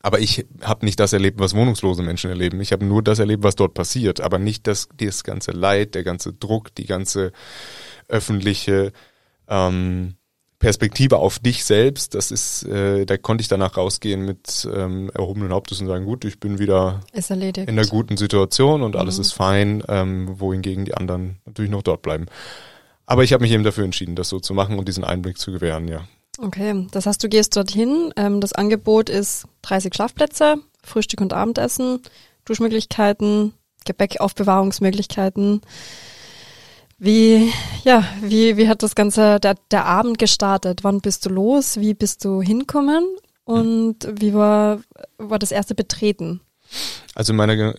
aber 0.06 0.20
ich 0.20 0.46
habe 0.62 0.84
nicht 0.84 1.00
das 1.00 1.12
erlebt, 1.12 1.40
was 1.40 1.52
wohnungslose 1.52 2.00
Menschen 2.00 2.30
erleben. 2.30 2.60
Ich 2.60 2.70
habe 2.70 2.84
nur 2.84 3.02
das 3.02 3.18
erlebt, 3.18 3.42
was 3.42 3.56
dort 3.56 3.75
passiert, 3.75 4.20
aber 4.20 4.38
nicht 4.38 4.68
das, 4.68 4.88
das 4.96 5.25
ganze 5.25 5.50
Leid, 5.50 5.96
der 5.96 6.04
ganze 6.04 6.32
Druck, 6.32 6.72
die 6.76 6.86
ganze 6.86 7.32
öffentliche 8.06 8.92
ähm, 9.48 10.14
Perspektive 10.60 11.16
auf 11.16 11.40
dich 11.40 11.64
selbst. 11.64 12.14
Das 12.14 12.30
ist, 12.30 12.62
äh, 12.68 13.04
da 13.04 13.16
konnte 13.16 13.42
ich 13.42 13.48
danach 13.48 13.76
rausgehen 13.76 14.25
mit 14.25 14.68
ähm, 14.72 15.10
erhobenen 15.12 15.52
Hauptes 15.52 15.80
und 15.80 15.88
sagen, 15.88 16.04
gut, 16.04 16.25
ich 16.25 16.38
bin 16.38 16.60
wieder 16.60 17.00
in 17.68 17.76
einer 17.76 17.88
guten 17.88 18.16
Situation 18.16 18.84
und 18.84 18.94
alles 18.94 19.16
mhm. 19.16 19.22
ist 19.22 19.32
fein, 19.32 19.82
ähm, 19.88 20.38
wohingegen 20.38 20.84
die 20.84 20.94
anderen 20.94 21.40
natürlich 21.46 21.72
noch 21.72 21.82
dort 21.82 22.02
bleiben. 22.02 22.26
Aber 23.06 23.25
ich 23.25 23.32
habe 23.32 23.42
mich 23.42 23.50
eben 23.50 23.64
dafür 23.64 23.82
entschieden, 23.82 24.14
das 24.14 24.28
so 24.28 24.38
zu 24.38 24.54
machen 24.54 24.78
und 24.78 24.86
diesen 24.86 25.02
Einblick 25.02 25.36
zu 25.38 25.50
gewähren, 25.50 25.88
ja. 25.88 26.06
Okay, 26.38 26.87
das 26.90 27.07
heißt, 27.07 27.23
du 27.23 27.28
gehst 27.28 27.57
dorthin. 27.57 28.12
Ähm, 28.16 28.40
das 28.40 28.52
Angebot 28.52 29.09
ist 29.09 29.47
30 29.62 29.95
Schlafplätze, 29.95 30.57
Frühstück 30.83 31.21
und 31.21 31.33
Abendessen, 31.33 32.00
Duschmöglichkeiten, 32.45 33.55
Gepäckaufbewahrungsmöglichkeiten. 33.85 35.62
Wie, 36.99 37.52
ja, 37.85 38.05
wie, 38.23 38.57
wie 38.57 38.69
hat 38.69 38.83
das 38.83 38.95
Ganze, 38.95 39.38
der, 39.40 39.57
der 39.71 39.85
Abend 39.85 40.19
gestartet? 40.19 40.83
Wann 40.83 41.00
bist 41.00 41.26
du 41.26 41.31
los? 41.31 41.78
Wie 41.78 41.95
bist 41.95 42.25
du 42.25 42.43
hinkommen? 42.43 43.05
Und 43.45 44.09
wie 44.11 44.35
war, 44.35 44.81
war 45.19 45.38
das 45.38 45.52
erste 45.52 45.75
Betreten? 45.75 46.40
Also 47.14 47.33
in 47.33 47.37
meiner, 47.37 47.75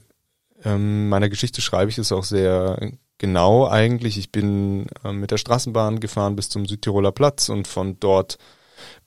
ähm, 0.63 1.09
meiner 1.09 1.29
Geschichte 1.29 1.61
schreibe 1.61 1.91
ich 1.91 1.97
es 1.97 2.11
auch 2.11 2.23
sehr 2.23 2.91
genau 3.17 3.67
eigentlich. 3.67 4.17
Ich 4.17 4.31
bin 4.31 4.87
äh, 5.03 5.11
mit 5.11 5.31
der 5.31 5.37
Straßenbahn 5.37 5.99
gefahren 5.99 6.35
bis 6.35 6.49
zum 6.49 6.65
Südtiroler 6.65 7.11
Platz 7.11 7.49
und 7.49 7.67
von 7.67 7.99
dort 7.99 8.37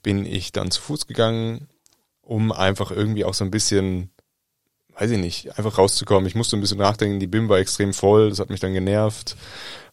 bin 0.02 0.26
ich 0.26 0.52
dann 0.52 0.71
zu 0.71 0.81
Fuß 0.83 1.07
gegangen, 1.07 1.69
um 2.23 2.52
einfach 2.52 2.90
irgendwie 2.90 3.25
auch 3.25 3.35
so 3.35 3.45
ein 3.45 3.50
bisschen, 3.50 4.11
weiß 4.99 5.11
ich 5.12 5.19
nicht, 5.19 5.59
einfach 5.59 5.79
rauszukommen. 5.79 6.26
Ich 6.26 6.35
musste 6.35 6.57
ein 6.57 6.61
bisschen 6.61 6.79
nachdenken, 6.79 7.21
die 7.21 7.26
BIM 7.26 7.49
war 7.49 7.59
extrem 7.59 7.93
voll, 7.93 8.31
das 8.31 8.40
hat 8.40 8.50
mich 8.50 8.61
dann 8.61 8.73
genervt 8.73 9.37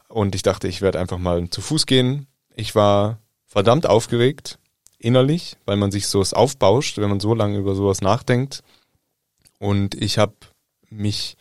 und 0.07 0.35
ich 0.35 0.41
dachte, 0.41 0.67
ich 0.67 0.81
werde 0.81 0.99
einfach 0.99 1.17
mal 1.17 1.49
zu 1.49 1.61
Fuß 1.61 1.85
gehen. 1.85 2.27
Ich 2.55 2.75
war 2.75 3.19
verdammt 3.45 3.85
aufgeregt, 3.85 4.57
innerlich, 4.97 5.57
weil 5.65 5.77
man 5.77 5.91
sich 5.91 6.07
sowas 6.07 6.33
aufbauscht, 6.33 6.97
wenn 6.97 7.09
man 7.09 7.19
so 7.19 7.33
lange 7.33 7.57
über 7.57 7.75
sowas 7.75 8.01
nachdenkt. 8.01 8.63
Und 9.59 9.95
ich 9.95 10.17
habe 10.17 10.35
mich 10.89 11.36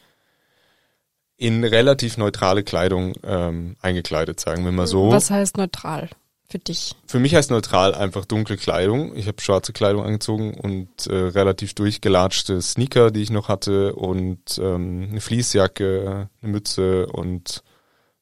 in 1.37 1.65
relativ 1.65 2.17
neutrale 2.17 2.63
Kleidung 2.63 3.15
ähm, 3.23 3.77
eingekleidet, 3.81 4.41
sagen 4.41 4.65
wir 4.65 4.73
mal 4.73 4.87
so. 4.87 5.11
Was 5.11 5.31
heißt 5.31 5.57
neutral 5.57 6.09
für 6.49 6.59
dich? 6.59 6.95
Für 7.07 7.19
mich 7.19 7.35
heißt 7.35 7.51
neutral 7.51 7.95
einfach 7.95 8.25
dunkle 8.25 8.57
Kleidung. 8.57 9.15
Ich 9.17 9.27
habe 9.29 9.41
schwarze 9.41 9.73
Kleidung 9.73 10.05
angezogen 10.05 10.55
und 10.55 11.07
äh, 11.07 11.15
relativ 11.15 11.75
durchgelatschte 11.75 12.63
Sneaker, 12.63 13.11
die 13.11 13.23
ich 13.23 13.31
noch 13.31 13.49
hatte 13.49 13.95
und 13.95 14.59
ähm, 14.59 15.09
eine 15.11 15.21
Fließjacke, 15.21 16.29
eine 16.41 16.53
Mütze 16.53 17.07
und 17.07 17.63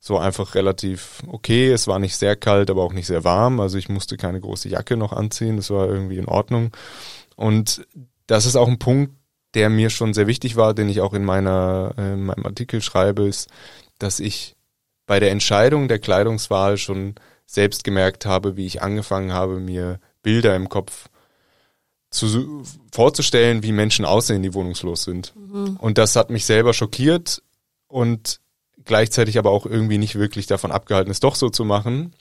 so 0.01 0.19
einfach 0.19 0.55
relativ 0.55 1.23
okay. 1.29 1.71
Es 1.71 1.87
war 1.87 1.99
nicht 1.99 2.17
sehr 2.17 2.37
kalt, 2.37 2.69
aber 2.69 2.83
auch 2.83 2.93
nicht 2.93 3.07
sehr 3.07 3.25
warm. 3.25 3.61
Also 3.61 3.79
ich 3.79 3.89
musste 3.89 4.17
keine 4.17 4.41
große 4.41 4.69
Jacke 4.69 4.97
noch 4.97 5.13
anziehen. 5.13 5.57
Das 5.57 5.71
war 5.71 5.89
irgendwie 5.89 6.19
in 6.19 6.29
Ordnung. 6.29 6.73
Und 7.37 7.87
das 8.27 8.45
ist 8.45 8.57
auch 8.57 8.69
ein 8.69 8.79
Punkt, 8.79 9.15
der 9.55 9.71
mir 9.71 9.91
schon 9.91 10.15
sehr 10.15 10.27
wichtig 10.27 10.57
war, 10.57 10.75
den 10.75 10.89
ich 10.89 11.01
auch 11.01 11.15
in 11.15 11.25
meiner 11.25 11.95
äh, 11.97 12.13
in 12.15 12.25
meinem 12.25 12.47
Artikel 12.47 12.83
schreibe, 12.83 13.27
ist, 13.27 13.49
dass 13.99 14.21
ich 14.21 14.57
bei 15.07 15.21
der 15.21 15.31
Entscheidung 15.31 15.89
der 15.89 15.99
Kleidungswahl 15.99 16.79
schon 16.79 17.15
selbst 17.47 17.85
gemerkt 17.85 18.27
habe, 18.27 18.57
wie 18.57 18.67
ich 18.67 18.83
angefangen 18.83 19.33
habe, 19.33 19.61
mir 19.61 20.01
Bilder 20.23 20.57
im 20.57 20.69
Kopf 20.69 21.09
zu, 22.11 22.63
vorzustellen, 22.93 23.63
wie 23.63 23.73
Menschen 23.73 24.05
aussehen, 24.05 24.43
die 24.43 24.55
wohnungslos 24.55 25.03
sind. 25.05 25.35
Mhm. 25.37 25.77
Und 25.77 25.99
das 25.99 26.17
hat 26.17 26.31
mich 26.31 26.47
selber 26.47 26.73
schockiert 26.73 27.43
und 27.87 28.41
gleichzeitig 28.85 29.39
aber 29.39 29.51
auch 29.51 29.67
irgendwie 29.67 29.99
nicht 29.99 30.15
wirklich 30.15 30.47
davon 30.47 30.73
abgehalten, 30.73 31.11
es 31.11 31.21
doch 31.21 31.35
so 31.35 31.51
zu 31.51 31.65
machen, 31.65 32.15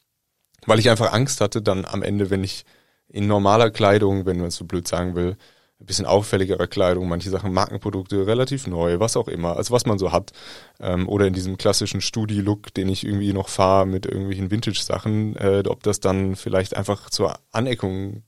weil 0.65 0.79
ich 0.79 0.89
einfach 0.89 1.13
Angst 1.13 1.41
hatte, 1.41 1.61
dann 1.61 1.85
am 1.85 2.03
Ende, 2.03 2.29
wenn 2.29 2.43
ich 2.43 2.65
in 3.07 3.27
normaler 3.27 3.69
Kleidung, 3.69 4.25
wenn 4.25 4.37
man 4.37 4.47
es 4.47 4.55
so 4.55 4.65
blöd 4.65 4.87
sagen 4.87 5.15
will, 5.15 5.37
ein 5.83 5.85
bisschen 5.85 6.05
auffälligerer 6.05 6.67
Kleidung, 6.67 7.09
manche 7.09 7.29
Sachen 7.29 7.51
Markenprodukte 7.51 8.25
relativ 8.25 8.67
neu, 8.67 8.99
was 8.99 9.17
auch 9.17 9.27
immer, 9.27 9.57
also 9.57 9.73
was 9.73 9.85
man 9.85 9.99
so 9.99 10.13
hat. 10.13 10.31
Ähm, 10.79 11.09
oder 11.09 11.27
in 11.27 11.33
diesem 11.33 11.57
klassischen 11.57 11.99
Studi-Look, 11.99 12.73
den 12.73 12.87
ich 12.87 13.05
irgendwie 13.05 13.33
noch 13.33 13.49
fahre 13.49 13.85
mit 13.85 14.05
irgendwelchen 14.05 14.49
Vintage-Sachen, 14.49 15.35
äh, 15.35 15.63
ob 15.67 15.83
das 15.83 15.99
dann 15.99 16.37
vielleicht 16.37 16.77
einfach 16.77 17.09
zur 17.09 17.37
Aneckung, 17.51 18.23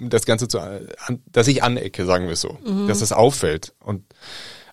das 0.00 0.26
Ganze 0.26 0.46
zu, 0.46 0.60
an, 0.60 1.22
dass 1.32 1.48
ich 1.48 1.62
anecke, 1.62 2.04
sagen 2.04 2.28
wir 2.28 2.36
so, 2.36 2.58
mhm. 2.64 2.86
dass 2.86 3.00
es 3.00 3.12
auffällt. 3.12 3.74
Und 3.82 4.04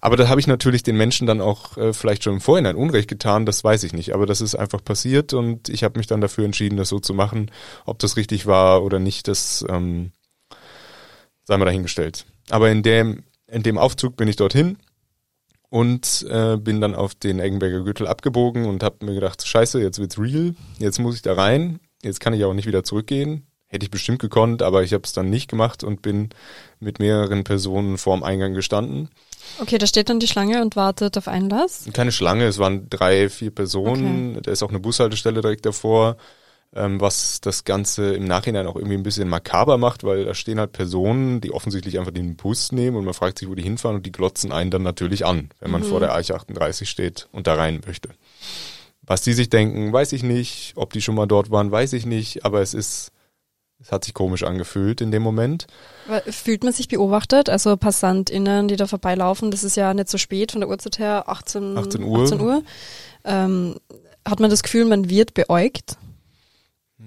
aber 0.02 0.18
da 0.18 0.28
habe 0.28 0.40
ich 0.40 0.46
natürlich 0.46 0.84
den 0.84 0.98
Menschen 0.98 1.26
dann 1.26 1.42
auch 1.42 1.78
äh, 1.78 1.94
vielleicht 1.94 2.24
schon 2.24 2.34
im 2.34 2.42
Vorhinein 2.42 2.76
Unrecht 2.76 3.08
getan, 3.08 3.46
das 3.48 3.64
weiß 3.64 3.84
ich 3.84 3.94
nicht. 3.94 4.14
Aber 4.14 4.28
das 4.28 4.42
ist 4.42 4.54
einfach 4.54 4.84
passiert 4.84 5.34
und 5.34 5.70
ich 5.70 5.84
habe 5.84 5.98
mich 5.98 6.06
dann 6.06 6.22
dafür 6.22 6.46
entschieden, 6.46 6.78
das 6.78 6.90
so 6.90 7.00
zu 7.00 7.16
machen. 7.16 7.50
Ob 7.86 7.98
das 8.00 8.16
richtig 8.18 8.46
war 8.46 8.84
oder 8.84 9.00
nicht, 9.00 9.28
das 9.28 9.66
ähm, 9.68 10.12
sei 11.46 11.58
mal 11.58 11.66
dahingestellt. 11.66 12.26
Aber 12.50 12.70
in 12.70 12.84
dem, 12.84 13.24
in 13.48 13.64
dem 13.64 13.78
Aufzug 13.78 14.18
bin 14.18 14.28
ich 14.28 14.36
dorthin 14.36 14.78
und 15.70 16.26
äh, 16.30 16.58
bin 16.58 16.82
dann 16.82 16.96
auf 16.96 17.16
den 17.16 17.40
Eggenberger 17.40 17.82
Gürtel 17.82 18.08
abgebogen 18.08 18.66
und 18.66 18.84
habe 18.84 19.06
mir 19.06 19.14
gedacht, 19.14 19.48
scheiße, 19.48 19.82
jetzt 19.82 20.00
wird's 20.00 20.20
real, 20.20 20.56
jetzt 20.80 21.00
muss 21.00 21.16
ich 21.16 21.22
da 21.22 21.34
rein, 21.34 21.80
jetzt 22.04 22.20
kann 22.20 22.34
ich 22.34 22.44
auch 22.44 22.54
nicht 22.54 22.68
wieder 22.68 22.84
zurückgehen. 22.84 23.48
Hätte 23.68 23.84
ich 23.84 23.92
bestimmt 23.92 24.20
gekonnt, 24.20 24.62
aber 24.62 24.84
ich 24.84 24.94
habe 24.94 25.04
es 25.04 25.14
dann 25.14 25.30
nicht 25.30 25.50
gemacht 25.50 25.84
und 25.84 26.02
bin 26.02 26.30
mit 26.80 27.00
mehreren 27.00 27.44
Personen 27.44 27.98
vorm 27.98 28.24
Eingang 28.24 28.54
gestanden. 28.54 29.10
Okay, 29.60 29.78
da 29.78 29.88
steht 29.88 30.10
dann 30.10 30.20
die 30.20 30.28
Schlange 30.28 30.62
und 30.62 30.76
wartet 30.76 31.18
auf 31.18 31.28
Einlass? 31.28 31.86
Keine 31.92 32.12
Schlange, 32.12 32.46
es 32.46 32.60
waren 32.60 32.90
drei, 32.90 33.28
vier 33.28 33.52
Personen. 33.52 34.32
Okay. 34.32 34.42
Da 34.44 34.52
ist 34.52 34.64
auch 34.64 34.70
eine 34.70 34.80
Bushaltestelle 34.80 35.42
direkt 35.42 35.66
davor, 35.66 36.18
ähm, 36.76 37.00
was 37.02 37.42
das 37.42 37.64
Ganze 37.64 38.14
im 38.14 38.26
Nachhinein 38.26 38.68
auch 38.68 38.76
irgendwie 38.76 38.96
ein 38.96 39.04
bisschen 39.04 39.30
makaber 39.30 39.78
macht, 39.78 40.04
weil 40.04 40.26
da 40.26 40.34
stehen 40.34 40.60
halt 40.60 40.74
Personen, 40.74 41.42
die 41.42 41.52
offensichtlich 41.52 41.98
einfach 41.98 42.12
den 42.12 42.36
Bus 42.36 42.72
nehmen 42.72 42.98
und 42.98 43.06
man 43.06 43.14
fragt 43.14 43.40
sich, 43.40 43.50
wo 43.50 43.56
die 43.56 43.64
hinfahren 43.64 43.98
und 43.98 44.06
die 44.06 44.12
glotzen 44.12 44.52
einen 44.52 44.72
dann 44.72 44.84
natürlich 44.84 45.26
an, 45.26 45.50
wenn 45.60 45.72
man 45.72 45.82
mhm. 45.82 45.86
vor 45.86 46.00
der 46.00 46.14
Eiche 46.14 46.36
38 46.36 46.90
steht 46.90 47.28
und 47.32 47.48
da 47.48 47.56
rein 47.56 47.82
möchte. 47.86 48.10
Was 49.02 49.22
die 49.22 49.34
sich 49.34 49.50
denken, 49.50 49.94
weiß 49.94 50.14
ich 50.14 50.24
nicht. 50.24 50.74
Ob 50.76 50.92
die 50.92 51.02
schon 51.02 51.16
mal 51.16 51.28
dort 51.28 51.52
waren, 51.52 51.72
weiß 51.72 51.94
ich 51.94 52.06
nicht. 52.06 52.44
Aber 52.44 52.62
es 52.62 52.74
ist 52.74 53.12
es 53.80 53.92
hat 53.92 54.06
sich 54.06 54.14
komisch 54.14 54.44
angefühlt 54.44 55.02
in 55.02 55.12
dem 55.12 55.22
Moment. 55.22 55.68
Fühlt 56.30 56.64
man 56.64 56.74
sich 56.74 56.88
beobachtet? 56.88 57.50
Also 57.50 57.76
PassantInnen, 57.76 58.68
die 58.68 58.78
da 58.78 58.88
vorbeilaufen, 58.88 59.52
das 59.52 59.64
ist 59.64 59.76
ja 59.76 59.94
nicht 59.94 60.10
so 60.10 60.18
spät 60.18 60.54
von 60.54 60.62
der 60.62 60.70
Uhrzeit 60.70 60.98
her, 60.98 61.26
18, 61.28 61.78
18 61.78 62.04
Uhr. 62.04 62.24
18 62.24 62.42
Uhr. 62.42 62.64
Ähm, 63.26 63.76
hat 64.26 64.40
man 64.40 64.50
das 64.50 64.64
Gefühl, 64.64 64.86
man 64.86 65.10
wird 65.10 65.34
beäugt? 65.34 65.98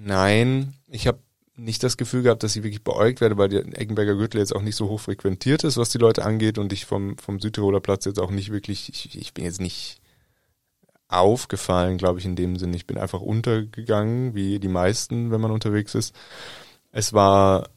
Nein, 0.01 0.73
ich 0.87 1.07
habe 1.07 1.19
nicht 1.55 1.83
das 1.83 1.97
Gefühl 1.97 2.23
gehabt, 2.23 2.43
dass 2.43 2.55
ich 2.55 2.63
wirklich 2.63 2.83
beäugt 2.83 3.19
werde, 3.21 3.37
weil 3.37 3.49
der 3.49 3.65
Eggenberger 3.79 4.15
Gürtel 4.15 4.39
jetzt 4.39 4.55
auch 4.55 4.61
nicht 4.61 4.75
so 4.75 4.87
hoch 4.87 5.01
frequentiert 5.01 5.63
ist, 5.63 5.77
was 5.77 5.89
die 5.89 5.97
Leute 5.97 6.23
angeht 6.23 6.57
und 6.57 6.71
ich 6.71 6.85
vom, 6.85 7.17
vom 7.17 7.39
Südtiroler 7.39 7.81
Platz 7.81 8.05
jetzt 8.05 8.19
auch 8.19 8.31
nicht 8.31 8.51
wirklich, 8.51 8.89
ich, 8.89 9.19
ich 9.19 9.33
bin 9.33 9.43
jetzt 9.43 9.59
nicht 9.59 9.99
aufgefallen, 11.09 11.97
glaube 11.97 12.19
ich, 12.19 12.25
in 12.25 12.35
dem 12.35 12.55
Sinne. 12.55 12.77
Ich 12.77 12.87
bin 12.87 12.97
einfach 12.97 13.19
untergegangen, 13.19 14.35
wie 14.35 14.59
die 14.59 14.67
meisten, 14.67 15.31
wenn 15.31 15.41
man 15.41 15.51
unterwegs 15.51 15.95
ist. 15.95 16.15
Es 16.91 17.13
war 17.13 17.69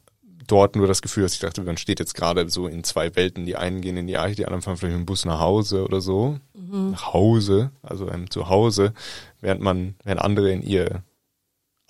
dort 0.46 0.76
nur 0.76 0.86
das 0.86 1.02
Gefühl, 1.02 1.22
dass 1.22 1.34
ich 1.34 1.40
dachte, 1.40 1.62
man 1.62 1.78
steht 1.78 1.98
jetzt 1.98 2.14
gerade 2.14 2.48
so 2.50 2.66
in 2.66 2.84
zwei 2.84 3.16
Welten. 3.16 3.46
Die 3.46 3.56
einen 3.56 3.80
gehen 3.80 3.96
in 3.96 4.06
die 4.06 4.18
Arche, 4.18 4.34
die 4.34 4.44
anderen 4.44 4.62
fahren 4.62 4.76
vielleicht 4.76 4.96
mit 4.96 5.04
dem 5.04 5.06
Bus 5.06 5.24
nach 5.24 5.40
Hause 5.40 5.84
oder 5.84 6.00
so. 6.00 6.38
Mhm. 6.54 6.90
Nach 6.90 7.12
Hause, 7.12 7.72
also 7.82 8.08
ähm, 8.08 8.30
zu 8.30 8.48
Hause, 8.48 8.92
während 9.40 9.62
man, 9.62 9.94
während 10.04 10.20
andere 10.20 10.52
in 10.52 10.62
ihr 10.62 11.02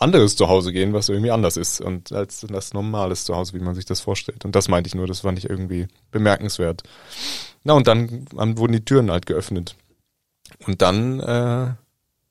anderes 0.02 0.36
Zuhause 0.36 0.72
gehen, 0.72 0.92
was 0.92 1.08
irgendwie 1.08 1.30
anders 1.30 1.56
ist 1.56 1.80
und 1.80 2.12
als 2.12 2.44
das 2.48 2.74
normales 2.74 3.24
Zuhause, 3.24 3.54
wie 3.54 3.60
man 3.60 3.74
sich 3.74 3.84
das 3.84 4.00
vorstellt. 4.00 4.44
Und 4.44 4.54
das 4.54 4.68
meinte 4.68 4.88
ich 4.88 4.94
nur, 4.94 5.06
das 5.06 5.20
fand 5.20 5.38
ich 5.38 5.48
irgendwie 5.48 5.88
bemerkenswert. 6.10 6.82
Na, 7.64 7.74
und 7.74 7.86
dann, 7.86 8.26
dann 8.34 8.58
wurden 8.58 8.72
die 8.72 8.84
Türen 8.84 9.10
halt 9.10 9.26
geöffnet. 9.26 9.76
Und 10.66 10.82
dann 10.82 11.20
äh, 11.20 11.74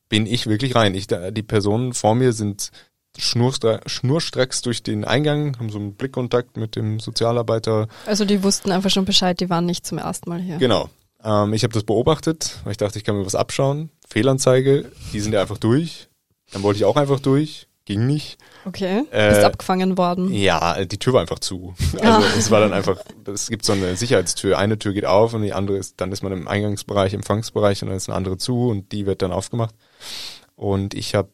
bin 0.09 0.25
ich 0.25 0.47
wirklich 0.47 0.75
rein. 0.75 0.93
Ich, 0.93 1.07
die 1.07 1.43
Personen 1.43 1.93
vor 1.93 2.15
mir 2.15 2.33
sind 2.33 2.71
schnurstracks 3.17 4.61
durch 4.61 4.83
den 4.83 5.03
Eingang, 5.03 5.57
haben 5.57 5.69
so 5.69 5.79
einen 5.79 5.95
Blickkontakt 5.95 6.57
mit 6.57 6.75
dem 6.75 6.99
Sozialarbeiter. 6.99 7.87
Also 8.05 8.25
die 8.25 8.43
wussten 8.43 8.71
einfach 8.71 8.89
schon 8.89 9.05
Bescheid, 9.05 9.39
die 9.39 9.49
waren 9.49 9.65
nicht 9.65 9.85
zum 9.85 9.97
ersten 9.97 10.29
Mal 10.29 10.39
hier. 10.39 10.57
Genau. 10.57 10.89
Ähm, 11.23 11.53
ich 11.53 11.63
habe 11.63 11.73
das 11.73 11.83
beobachtet, 11.83 12.59
weil 12.63 12.71
ich 12.71 12.77
dachte, 12.77 12.97
ich 12.97 13.03
kann 13.03 13.17
mir 13.17 13.25
was 13.25 13.35
abschauen. 13.35 13.89
Fehlanzeige, 14.07 14.91
die 15.13 15.19
sind 15.19 15.33
ja 15.33 15.41
einfach 15.41 15.57
durch. 15.57 16.09
Dann 16.51 16.63
wollte 16.63 16.77
ich 16.77 16.85
auch 16.85 16.97
einfach 16.97 17.19
durch 17.19 17.67
ging 17.85 18.05
nicht. 18.05 18.37
Okay, 18.65 19.03
äh, 19.11 19.29
bist 19.29 19.43
abgefangen 19.43 19.97
worden. 19.97 20.31
Ja, 20.33 20.85
die 20.85 20.97
Tür 20.97 21.13
war 21.13 21.21
einfach 21.21 21.39
zu. 21.39 21.73
Also 22.01 22.25
ah. 22.25 22.33
es 22.37 22.51
war 22.51 22.59
dann 22.59 22.73
einfach, 22.73 22.97
es 23.25 23.49
gibt 23.49 23.65
so 23.65 23.73
eine 23.73 23.95
Sicherheitstür. 23.95 24.57
Eine 24.57 24.79
Tür 24.79 24.93
geht 24.93 25.05
auf 25.05 25.33
und 25.33 25.41
die 25.41 25.53
andere 25.53 25.77
ist, 25.77 25.99
dann 25.99 26.11
ist 26.11 26.23
man 26.23 26.31
im 26.31 26.47
Eingangsbereich, 26.47 27.13
Empfangsbereich 27.13 27.81
und 27.81 27.89
dann 27.89 27.97
ist 27.97 28.09
eine 28.09 28.15
andere 28.15 28.37
zu 28.37 28.69
und 28.69 28.91
die 28.91 29.05
wird 29.05 29.21
dann 29.21 29.31
aufgemacht. 29.31 29.75
Und 30.55 30.93
ich 30.93 31.15
habe 31.15 31.31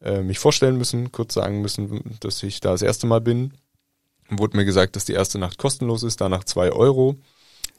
äh, 0.00 0.22
mich 0.22 0.38
vorstellen 0.38 0.76
müssen, 0.76 1.12
kurz 1.12 1.34
sagen 1.34 1.60
müssen, 1.60 2.16
dass 2.20 2.42
ich 2.42 2.60
da 2.60 2.72
das 2.72 2.82
erste 2.82 3.06
Mal 3.06 3.20
bin. 3.20 3.54
Wurde 4.28 4.56
mir 4.56 4.64
gesagt, 4.64 4.96
dass 4.96 5.04
die 5.04 5.12
erste 5.12 5.38
Nacht 5.38 5.58
kostenlos 5.58 6.02
ist, 6.02 6.20
danach 6.20 6.44
zwei 6.44 6.72
Euro. 6.72 7.16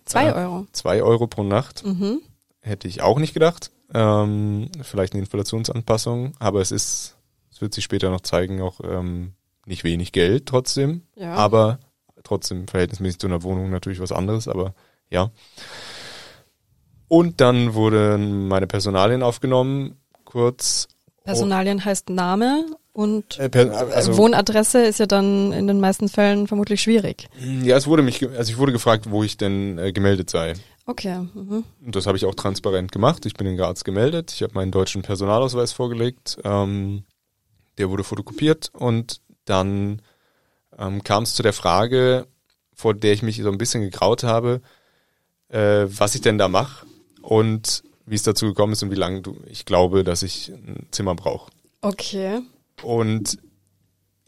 Zwei 0.06 0.28
äh, 0.28 0.34
Euro? 0.34 0.68
Zwei 0.72 1.02
Euro 1.04 1.28
pro 1.28 1.44
Nacht. 1.44 1.86
Mhm. 1.86 2.22
Hätte 2.62 2.88
ich 2.88 3.02
auch 3.02 3.20
nicht 3.20 3.34
gedacht. 3.34 3.72
Ähm, 3.94 4.70
vielleicht 4.82 5.14
eine 5.14 5.22
Inflationsanpassung, 5.22 6.34
aber 6.40 6.62
es 6.62 6.72
ist 6.72 7.18
es 7.58 7.62
wird 7.62 7.74
sich 7.74 7.86
später 7.86 8.12
noch 8.12 8.22
zeigen, 8.22 8.62
auch 8.62 8.82
ähm, 8.84 9.34
nicht 9.66 9.84
wenig 9.84 10.12
Geld 10.12 10.46
trotzdem, 10.46 11.02
ja. 11.16 11.34
aber 11.34 11.80
trotzdem 12.24 12.68
verhältnismäßig 12.68 13.18
zu 13.18 13.26
einer 13.26 13.42
Wohnung 13.42 13.72
natürlich 13.72 14.00
was 14.00 14.12
anderes, 14.12 14.48
aber 14.48 14.76
ja. 15.10 15.32
Und 17.08 17.42
dann 17.42 17.74
wurden 17.74 18.48
meine 18.48 18.68
Personalien 18.68 19.24
aufgenommen, 19.24 19.98
kurz. 20.24 20.88
Personalien 21.24 21.84
heißt 21.84 22.12
Name 22.12 22.68
und 22.94 23.40
äh, 23.40 23.50
also, 23.58 24.18
Wohnadresse 24.18 24.84
ist 24.86 25.00
ja 25.00 25.08
dann 25.08 25.52
in 25.52 25.66
den 25.66 25.80
meisten 25.80 26.10
Fällen 26.10 26.46
vermutlich 26.46 26.80
schwierig. 26.80 27.28
Ja, 27.64 27.76
es 27.76 27.88
wurde 27.88 28.04
mich, 28.04 28.24
also 28.24 28.52
ich 28.52 28.60
wurde 28.60 28.72
gefragt, 28.72 29.10
wo 29.10 29.24
ich 29.24 29.36
denn 29.36 29.80
äh, 29.80 29.92
gemeldet 29.92 30.30
sei. 30.30 30.54
Okay. 30.88 31.28
Mhm. 31.34 31.66
Und 31.86 31.96
das 31.96 32.08
habe 32.08 32.18
ich 32.18 32.26
auch 32.26 32.34
transparent 32.34 32.94
gemacht. 32.94 33.26
Ich 33.26 33.34
bin 33.34 33.46
in 33.46 33.58
Graz 33.58 33.84
gemeldet. 33.84 34.32
Ich 34.34 34.42
habe 34.42 34.54
meinen 34.54 34.72
deutschen 34.72 35.02
Personalausweis 35.02 35.74
vorgelegt. 35.74 36.38
Ähm, 36.46 37.04
der 37.78 37.90
wurde 37.90 38.06
fotokopiert 38.06 38.72
und 38.74 39.22
dann 39.46 40.02
ähm, 40.78 41.04
kam 41.04 41.24
es 41.24 41.36
zu 41.36 41.44
der 41.44 41.54
Frage, 41.54 42.26
vor 42.74 42.94
der 42.94 43.14
ich 43.14 43.22
mich 43.22 43.38
so 43.38 43.52
ein 43.52 43.58
bisschen 43.58 43.82
gegraut 43.82 44.24
habe, 44.24 44.62
äh, 45.50 45.86
was 45.88 46.16
ich 46.16 46.22
denn 46.22 46.38
da 46.38 46.48
mache 46.48 46.86
und 47.22 47.84
wie 48.06 48.16
es 48.16 48.24
dazu 48.24 48.46
gekommen 48.46 48.74
ist 48.74 48.82
und 48.82 48.92
wie 48.92 48.96
lange 48.96 49.22
du, 49.22 49.38
ich 49.48 49.66
glaube, 49.66 50.06
dass 50.06 50.24
ich 50.24 50.50
ein 50.50 50.88
Zimmer 50.92 51.16
brauche. 51.16 51.52
Okay. 51.82 52.40
Und 52.82 53.38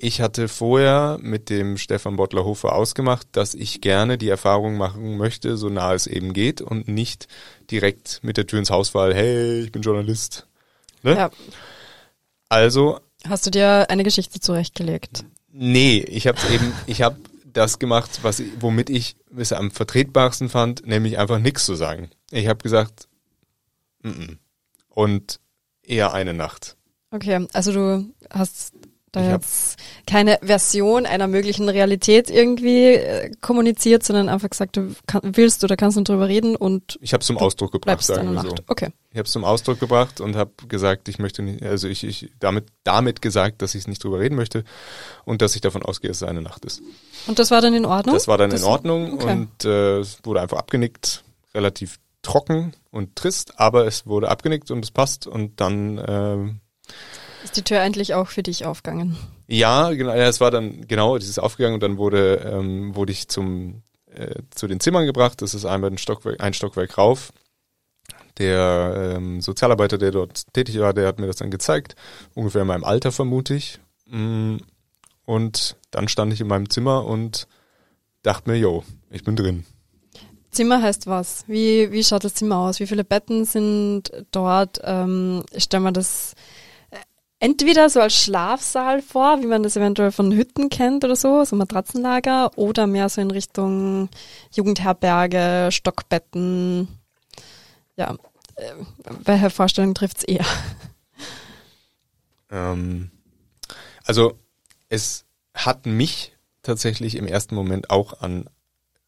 ich 0.02 0.22
hatte 0.22 0.48
vorher 0.48 1.20
mit 1.22 1.50
dem 1.50 1.78
Stefan 1.78 2.16
Bottlerhofer 2.16 2.74
ausgemacht, 2.74 3.28
dass 3.34 3.54
ich 3.54 3.82
gerne 3.82 4.18
die 4.18 4.30
Erfahrung 4.30 4.78
machen 4.78 5.18
möchte, 5.18 5.58
so 5.58 5.68
nah 5.68 5.94
es 5.94 6.08
eben 6.08 6.32
geht 6.32 6.62
und 6.62 6.88
nicht 6.88 7.28
direkt 7.70 8.22
mit 8.24 8.38
der 8.38 8.48
Tür 8.48 8.60
ins 8.60 8.70
Haus 8.70 8.90
fall, 8.90 9.14
hey, 9.14 9.60
ich 9.62 9.74
bin 9.74 9.82
Journalist. 9.82 10.48
Ne? 11.04 11.16
Ja. 11.16 11.32
Also, 12.48 13.00
Hast 13.28 13.46
du 13.46 13.52
dir 13.52 13.90
eine 13.90 14.04
Geschichte 14.04 14.40
zurechtgelegt? 14.40 15.26
nee, 15.52 16.00
ich 16.00 16.28
habe 16.28 16.40
eben, 16.54 16.72
ich 16.88 17.02
habe 17.02 17.18
das 17.52 17.78
gemacht, 17.78 18.20
was 18.22 18.42
womit 18.60 18.90
ich 18.90 19.18
es 19.36 19.52
am 19.52 19.70
vertretbarsten 19.70 20.48
fand, 20.48 20.88
nämlich 20.88 21.18
einfach 21.18 21.40
nichts 21.40 21.66
zu 21.66 21.76
sagen. 21.76 22.10
Ich 22.32 22.48
habe 22.48 22.64
gesagt, 22.64 23.10
mm 24.04 24.10
-mm. 24.10 24.38
und 24.88 25.40
eher 25.84 26.14
eine 26.14 26.34
Nacht. 26.34 26.78
Okay, 27.12 27.48
also 27.54 27.74
du 27.74 28.14
hast 28.30 28.74
da 29.12 29.22
Ich 29.22 29.28
jetzt 29.32 29.78
keine 30.06 30.40
Version 30.42 31.06
einer 31.06 31.28
möglichen 31.28 31.68
Realität 31.70 32.30
irgendwie 32.30 32.86
äh, 32.94 33.32
kommuniziert, 33.42 34.04
sondern 34.04 34.30
einfach 34.30 34.50
gesagt, 34.50 34.78
du 34.78 34.94
kann, 35.08 35.22
willst 35.24 35.64
oder 35.64 35.76
kannst 35.76 35.98
nicht 35.98 36.10
drüber 36.10 36.28
reden 36.28 36.56
und 36.56 36.98
Ich 37.02 37.14
habe 37.14 37.22
es 37.22 37.28
zum 37.28 37.38
Ausdruck 37.38 37.72
gebracht, 37.72 38.04
sagen 38.04 38.34
wir 38.34 38.42
so. 38.42 38.56
Okay. 38.68 38.90
Ich 39.12 39.18
habe 39.18 39.26
es 39.26 39.32
zum 39.32 39.44
Ausdruck 39.44 39.80
gebracht 39.80 40.22
und 40.22 40.36
habe 40.36 40.52
gesagt, 40.68 41.08
ich 41.10 41.18
möchte 41.18 41.42
nicht, 41.42 41.64
also 41.64 41.88
ich, 41.88 42.04
ich 42.04 42.32
damit 42.40 42.66
damit 42.84 43.22
gesagt, 43.22 43.62
dass 43.62 43.74
ich 43.76 43.88
nicht 43.88 44.04
drüber 44.04 44.20
reden 44.20 44.36
möchte 44.36 44.64
und 45.26 45.42
dass 45.42 45.56
ich 45.56 45.62
davon 45.62 45.82
ausgehe, 45.84 46.10
dass 46.10 46.22
es 46.22 46.28
eine 46.28 46.42
Nacht 46.42 46.64
ist. 46.66 46.82
Und 47.28 47.40
das 47.40 47.50
war 47.52 47.62
dann 47.62 47.74
in 47.74 47.86
Ordnung? 47.86 48.14
Das 48.16 48.28
war 48.28 48.38
dann 48.38 48.52
Das- 48.52 48.62
in 48.62 48.68
Ordnung 48.68 49.14
okay. 49.14 49.32
und 49.32 49.66
äh, 49.66 50.00
es 50.00 50.20
wurde 50.24 50.42
einfach 50.42 50.58
abgenickt, 50.58 51.24
relativ 51.56 52.00
trocken 52.22 52.74
und 52.92 53.16
trist, 53.16 53.60
aber 53.60 53.88
es 53.88 54.06
wurde 54.06 54.30
abgenickt 54.30 54.70
und 54.72 54.84
es 54.84 54.92
passt 54.92 55.26
und 55.26 55.60
dann 55.62 56.00
ähm, 56.06 56.60
Ist 57.44 57.58
die 57.58 57.64
Tür 57.64 57.80
endlich 57.80 58.14
auch 58.14 58.28
für 58.28 58.44
dich 58.44 58.66
aufgegangen? 58.66 59.18
ja, 59.48 59.92
genau, 59.92 60.12
es 60.14 60.40
war 60.42 60.52
dann 60.52 60.88
genau, 60.88 61.18
dieses 61.18 61.40
aufgegangen 61.40 61.76
und 61.76 61.84
dann 61.84 61.98
wurde 61.98 62.36
ähm, 62.54 62.96
wurde 62.96 63.12
ich 63.12 63.28
zum 63.30 63.82
äh, 64.14 64.36
zu 64.52 64.68
den 64.68 64.80
Zimmern 64.80 65.06
gebracht. 65.06 65.42
Das 65.42 65.54
ist 65.54 65.66
einmal 65.66 65.92
ein 65.92 65.98
Stockwerk, 65.98 66.42
ein 66.42 66.54
Stockwerk 66.54 66.98
rauf. 66.98 67.32
Der 68.38 69.16
ähm, 69.18 69.42
Sozialarbeiter, 69.42 69.98
der 69.98 70.12
dort 70.12 70.54
tätig 70.54 70.80
war, 70.80 70.94
der 70.94 71.08
hat 71.08 71.20
mir 71.20 71.28
das 71.28 71.38
dann 71.38 71.52
gezeigt, 71.52 71.96
ungefähr 72.36 72.62
in 72.62 72.68
meinem 72.68 72.84
Alter 72.86 73.12
vermute 73.12 73.54
ich. 73.54 73.80
Mm, 74.06 74.58
Und 75.26 75.76
dann 75.92 76.08
stand 76.08 76.32
ich 76.34 76.42
in 76.42 76.48
meinem 76.48 76.70
Zimmer 76.70 77.06
und 77.06 77.48
dachte 78.24 78.50
mir, 78.50 78.58
yo, 78.58 78.84
ich 79.10 79.24
bin 79.24 79.36
drin. 79.36 79.66
Zimmer 80.52 80.82
heißt 80.82 81.06
was? 81.08 81.44
Wie, 81.48 81.92
wie 81.92 82.04
schaut 82.04 82.24
das 82.24 82.34
Zimmer 82.34 82.58
aus? 82.60 82.80
Wie 82.80 82.88
viele 82.88 83.04
Betten 83.04 83.46
sind 83.46 84.12
dort? 84.32 84.80
Ähm, 84.84 85.44
ich 85.52 85.66
stelle 85.66 85.84
mir 85.84 85.94
das 85.94 86.34
entweder 87.40 87.90
so 87.90 88.02
als 88.02 88.16
Schlafsaal 88.16 89.02
vor, 89.02 89.42
wie 89.42 89.48
man 89.48 89.64
das 89.64 89.76
eventuell 89.76 90.12
von 90.12 90.32
Hütten 90.32 90.70
kennt 90.70 91.04
oder 91.04 91.16
so, 91.16 91.44
so 91.46 91.56
Matratzenlager, 91.56 92.58
oder 92.58 92.88
mehr 92.88 93.10
so 93.10 93.22
in 93.22 93.32
Richtung 93.32 94.10
Jugendherberge, 94.52 95.70
Stockbetten. 95.72 96.88
Ja, 97.96 98.16
äh, 98.56 98.74
welche 99.24 99.50
Vorstellung 99.50 99.94
trifft's 99.94 100.24
eher? 100.24 100.46
Ähm, 102.52 103.12
also 104.06 104.40
es 104.90 105.26
hat 105.54 105.86
mich 105.86 106.36
tatsächlich 106.64 107.16
im 107.16 107.28
ersten 107.28 107.56
Moment 107.56 107.90
auch 107.90 108.22
an 108.22 108.50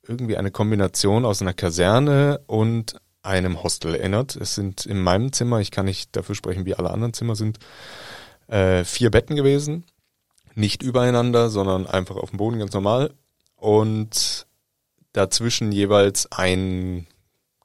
irgendwie 0.08 0.38
eine 0.38 0.52
Kombination 0.52 1.26
aus 1.26 1.42
einer 1.42 1.54
Kaserne 1.54 2.42
und 2.48 2.96
einem 3.24 3.64
Hostel 3.64 3.96
erinnert. 3.96 4.36
Es 4.36 4.56
sind 4.56 4.86
in 4.86 5.00
meinem 5.00 5.32
Zimmer, 5.32 5.60
ich 5.60 5.72
kann 5.72 5.86
nicht 5.86 6.16
dafür 6.16 6.36
sprechen, 6.36 6.66
wie 6.66 6.76
alle 6.76 6.90
anderen 6.90 7.14
Zimmer 7.14 7.36
sind, 7.36 7.60
äh, 8.48 8.84
vier 8.84 9.12
Betten 9.12 9.36
gewesen. 9.36 9.84
Nicht 10.56 10.84
übereinander, 10.84 11.50
sondern 11.50 11.88
einfach 11.88 12.18
auf 12.18 12.32
dem 12.32 12.38
Boden 12.38 12.60
ganz 12.60 12.74
normal. 12.74 13.14
Und 13.56 14.48
dazwischen 15.14 15.72
jeweils 15.72 16.32
ein 16.32 17.08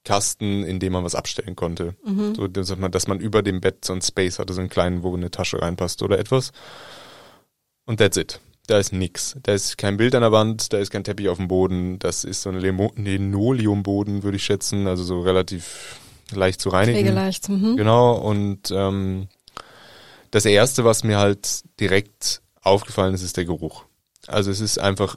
Kasten, 0.05 0.63
in 0.63 0.79
dem 0.79 0.93
man 0.93 1.05
was 1.05 1.15
abstellen 1.15 1.57
konnte. 1.57 1.97
So, 2.35 2.47
dass 2.47 2.77
man, 2.77 2.93
dass 2.93 3.09
man 3.09 3.19
über 3.19 3.43
dem 3.43 3.61
Bett 3.61 3.85
so 3.85 3.93
ein 3.93 4.03
Space 4.03 4.39
hatte, 4.39 4.53
so 4.53 4.61
einen 4.61 4.71
kleinen, 4.71 5.03
wo 5.03 5.15
eine 5.15 5.31
Tasche 5.31 5.61
reinpasst 5.61 6.03
oder 6.03 6.19
etwas. 6.19 6.53
Und 7.87 7.99
that's 7.99 8.17
it. 8.17 8.41
Da 8.69 8.79
ist 8.79 8.93
nix. 8.93 9.37
Da 9.43 9.53
ist 9.53 9.79
kein 9.79 9.97
Bild 9.97 10.15
an 10.15 10.23
der 10.23 10.33
Wand, 10.33 10.73
da 10.73 10.79
ist 10.79 10.91
kein 10.91 11.05
Teppich 11.05 11.29
auf 11.29 11.39
dem 11.39 11.49
Boden. 11.49 11.99
Das 11.99 12.25
ist 12.25 12.43
so 12.43 12.51
ein 12.51 12.59
Linoleumboden, 12.59 14.23
würde 14.23 14.37
ich 14.37 14.45
schätzen. 14.45 14.87
Also 14.87 15.05
so 15.05 15.21
relativ 15.21 15.99
leicht 16.33 16.61
zu 16.61 16.69
reinigen. 16.69 16.99
Pflegeleicht. 16.99 17.49
Mhm. 17.49 17.77
Genau, 17.77 18.15
und 18.15 18.71
ähm, 18.73 19.29
das 20.37 20.45
Erste, 20.45 20.85
was 20.85 21.03
mir 21.03 21.17
halt 21.17 21.63
direkt 21.81 22.43
aufgefallen 22.61 23.15
ist, 23.15 23.23
ist 23.23 23.37
der 23.39 23.47
Geruch. 23.47 23.85
Also 24.27 24.51
es 24.51 24.61
ist 24.61 24.79
einfach, 24.79 25.17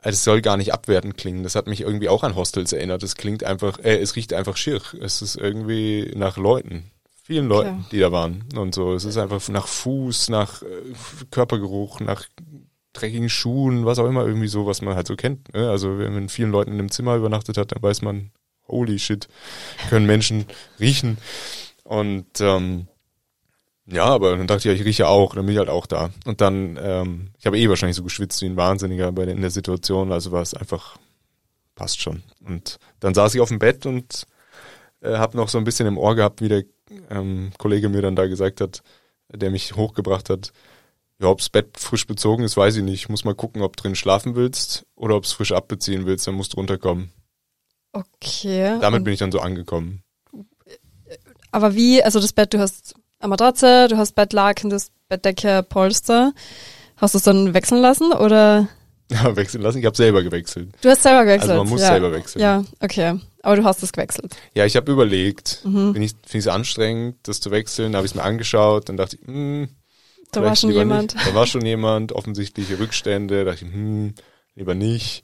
es 0.00 0.22
soll 0.22 0.42
gar 0.42 0.56
nicht 0.58 0.72
abwertend 0.74 1.16
klingen. 1.16 1.42
Das 1.42 1.54
hat 1.54 1.66
mich 1.66 1.80
irgendwie 1.80 2.08
auch 2.10 2.24
an 2.24 2.36
Hostels 2.36 2.72
erinnert. 2.72 3.02
Es 3.02 3.14
klingt 3.16 3.44
einfach, 3.44 3.78
äh, 3.78 3.96
es 3.98 4.16
riecht 4.16 4.32
einfach 4.34 4.56
schier. 4.56 4.80
Es 5.00 5.22
ist 5.22 5.36
irgendwie 5.36 6.12
nach 6.14 6.36
Leuten. 6.36 6.90
Vielen 7.22 7.48
Leuten, 7.48 7.80
Okay. 7.80 7.88
die 7.92 7.98
da 8.00 8.12
waren 8.12 8.44
und 8.54 8.74
so. 8.74 8.94
Es 8.94 9.04
ist 9.04 9.16
einfach 9.16 9.46
nach 9.48 9.66
Fuß, 9.66 10.28
nach 10.28 10.62
äh, 10.62 10.66
Körpergeruch, 11.30 12.00
nach 12.00 12.24
dreckigen 12.92 13.28
Schuhen, 13.30 13.86
was 13.86 13.98
auch 13.98 14.06
immer 14.08 14.26
irgendwie 14.26 14.48
so, 14.48 14.66
was 14.66 14.82
man 14.82 14.94
halt 14.94 15.06
so 15.06 15.16
kennt. 15.16 15.52
Ne? 15.54 15.70
Also 15.70 15.98
wenn 15.98 16.12
man 16.12 16.22
mit 16.22 16.32
vielen 16.32 16.50
Leuten 16.50 16.72
in 16.72 16.78
einem 16.78 16.90
Zimmer 16.90 17.16
übernachtet 17.16 17.56
hat, 17.56 17.72
dann 17.72 17.82
weiß 17.82 18.02
man, 18.02 18.30
holy 18.66 18.98
shit, 18.98 19.28
können 19.88 20.06
Menschen 20.06 20.46
riechen. 20.80 21.18
Und 21.84 22.26
ähm, 22.40 22.88
ja, 23.90 24.04
aber 24.04 24.36
dann 24.36 24.46
dachte 24.46 24.70
ich, 24.70 24.80
ich 24.80 24.86
rieche 24.86 25.08
auch, 25.08 25.34
dann 25.34 25.46
bin 25.46 25.54
ich 25.54 25.58
halt 25.58 25.70
auch 25.70 25.86
da. 25.86 26.10
Und 26.26 26.40
dann, 26.40 26.78
ähm, 26.80 27.30
ich 27.38 27.46
habe 27.46 27.58
eh 27.58 27.68
wahrscheinlich 27.68 27.96
so 27.96 28.02
geschwitzt 28.02 28.42
wie 28.42 28.46
ein 28.46 28.56
Wahnsinniger 28.56 29.12
bei 29.12 29.24
der, 29.24 29.34
in 29.34 29.40
der 29.40 29.50
Situation, 29.50 30.12
also 30.12 30.30
war 30.30 30.42
es 30.42 30.52
einfach, 30.52 30.98
passt 31.74 32.00
schon. 32.00 32.22
Und 32.44 32.78
dann 33.00 33.14
saß 33.14 33.34
ich 33.34 33.40
auf 33.40 33.48
dem 33.48 33.58
Bett 33.58 33.86
und 33.86 34.26
äh, 35.00 35.16
habe 35.16 35.36
noch 35.36 35.48
so 35.48 35.56
ein 35.56 35.64
bisschen 35.64 35.86
im 35.86 35.96
Ohr 35.96 36.14
gehabt, 36.14 36.42
wie 36.42 36.48
der 36.48 36.64
ähm, 37.08 37.50
Kollege 37.56 37.88
mir 37.88 38.02
dann 38.02 38.16
da 38.16 38.26
gesagt 38.26 38.60
hat, 38.60 38.82
der 39.30 39.50
mich 39.50 39.74
hochgebracht 39.74 40.28
hat, 40.28 40.52
ja, 41.20 41.28
ob's 41.28 41.48
Bett 41.48 41.78
frisch 41.78 42.06
bezogen 42.06 42.44
ist, 42.44 42.56
weiß 42.56 42.76
ich 42.76 42.82
nicht. 42.82 42.94
Ich 42.94 43.08
muss 43.08 43.24
mal 43.24 43.34
gucken, 43.34 43.62
ob 43.62 43.76
drin 43.76 43.94
schlafen 43.94 44.36
willst 44.36 44.86
oder 44.94 45.16
ob's 45.16 45.32
frisch 45.32 45.52
abbeziehen 45.52 46.06
willst, 46.06 46.26
dann 46.26 46.34
musst 46.34 46.52
du 46.52 46.58
runterkommen. 46.58 47.10
Okay. 47.92 48.78
Damit 48.80 49.02
bin 49.02 49.14
ich 49.14 49.18
dann 49.18 49.32
so 49.32 49.40
angekommen. 49.40 50.02
Aber 51.50 51.74
wie, 51.74 52.02
also 52.02 52.20
das 52.20 52.32
Bett, 52.32 52.52
du 52.52 52.58
hast 52.58 52.94
eine 53.20 53.28
Matratze, 53.30 53.88
du 53.88 53.96
hast 53.96 54.14
Bettlaken, 54.14 54.70
das 54.70 54.90
Bettdecke, 55.08 55.62
Polster. 55.68 56.32
Hast 56.96 57.14
du 57.14 57.18
es 57.18 57.24
dann 57.24 57.54
wechseln 57.54 57.80
lassen 57.80 58.12
oder? 58.12 58.68
Ja, 59.10 59.34
wechseln 59.36 59.62
lassen. 59.62 59.78
Ich 59.78 59.86
habe 59.86 59.96
selber 59.96 60.22
gewechselt. 60.22 60.68
Du 60.82 60.90
hast 60.90 61.02
selber 61.02 61.24
gewechselt. 61.24 61.52
Also 61.52 61.62
man 61.64 61.70
muss 61.70 61.80
ja. 61.80 61.86
selber 61.92 62.12
wechseln. 62.12 62.42
Ja, 62.42 62.62
okay. 62.80 63.18
Aber 63.42 63.56
du 63.56 63.64
hast 63.64 63.82
es 63.82 63.90
gewechselt. 63.90 64.36
Ja, 64.52 64.66
ich 64.66 64.76
habe 64.76 64.92
überlegt, 64.92 65.62
Mhm. 65.64 65.94
finde 65.94 66.04
ich 66.04 66.34
es 66.34 66.46
anstrengend, 66.46 67.16
das 67.22 67.40
zu 67.40 67.50
wechseln. 67.50 67.92
Da 67.92 67.98
habe 67.98 68.04
ich 68.06 68.12
es 68.12 68.14
mir 68.14 68.22
angeschaut, 68.22 68.90
dann 68.90 68.98
dachte 68.98 69.16
ich, 69.16 69.26
hm, 69.26 69.70
Da 70.32 70.42
war 70.42 70.54
schon 70.54 70.72
jemand. 70.72 71.14
Nicht. 71.14 71.26
Da 71.26 71.34
war 71.34 71.46
schon 71.46 71.64
jemand, 71.64 72.12
offensichtliche 72.12 72.78
Rückstände. 72.78 73.46
Da 73.46 73.52
dachte 73.52 73.64
ich, 73.64 73.72
hm, 73.72 74.12
lieber 74.56 74.74
nicht. 74.74 75.22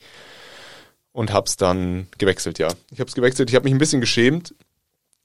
Und 1.12 1.34
hab's 1.34 1.58
dann 1.58 2.06
gewechselt, 2.16 2.58
ja. 2.58 2.68
Ich 2.90 3.00
habe 3.00 3.08
es 3.08 3.14
gewechselt. 3.14 3.50
Ich 3.50 3.54
habe 3.54 3.64
mich 3.64 3.74
ein 3.74 3.78
bisschen 3.78 4.00
geschämt, 4.00 4.54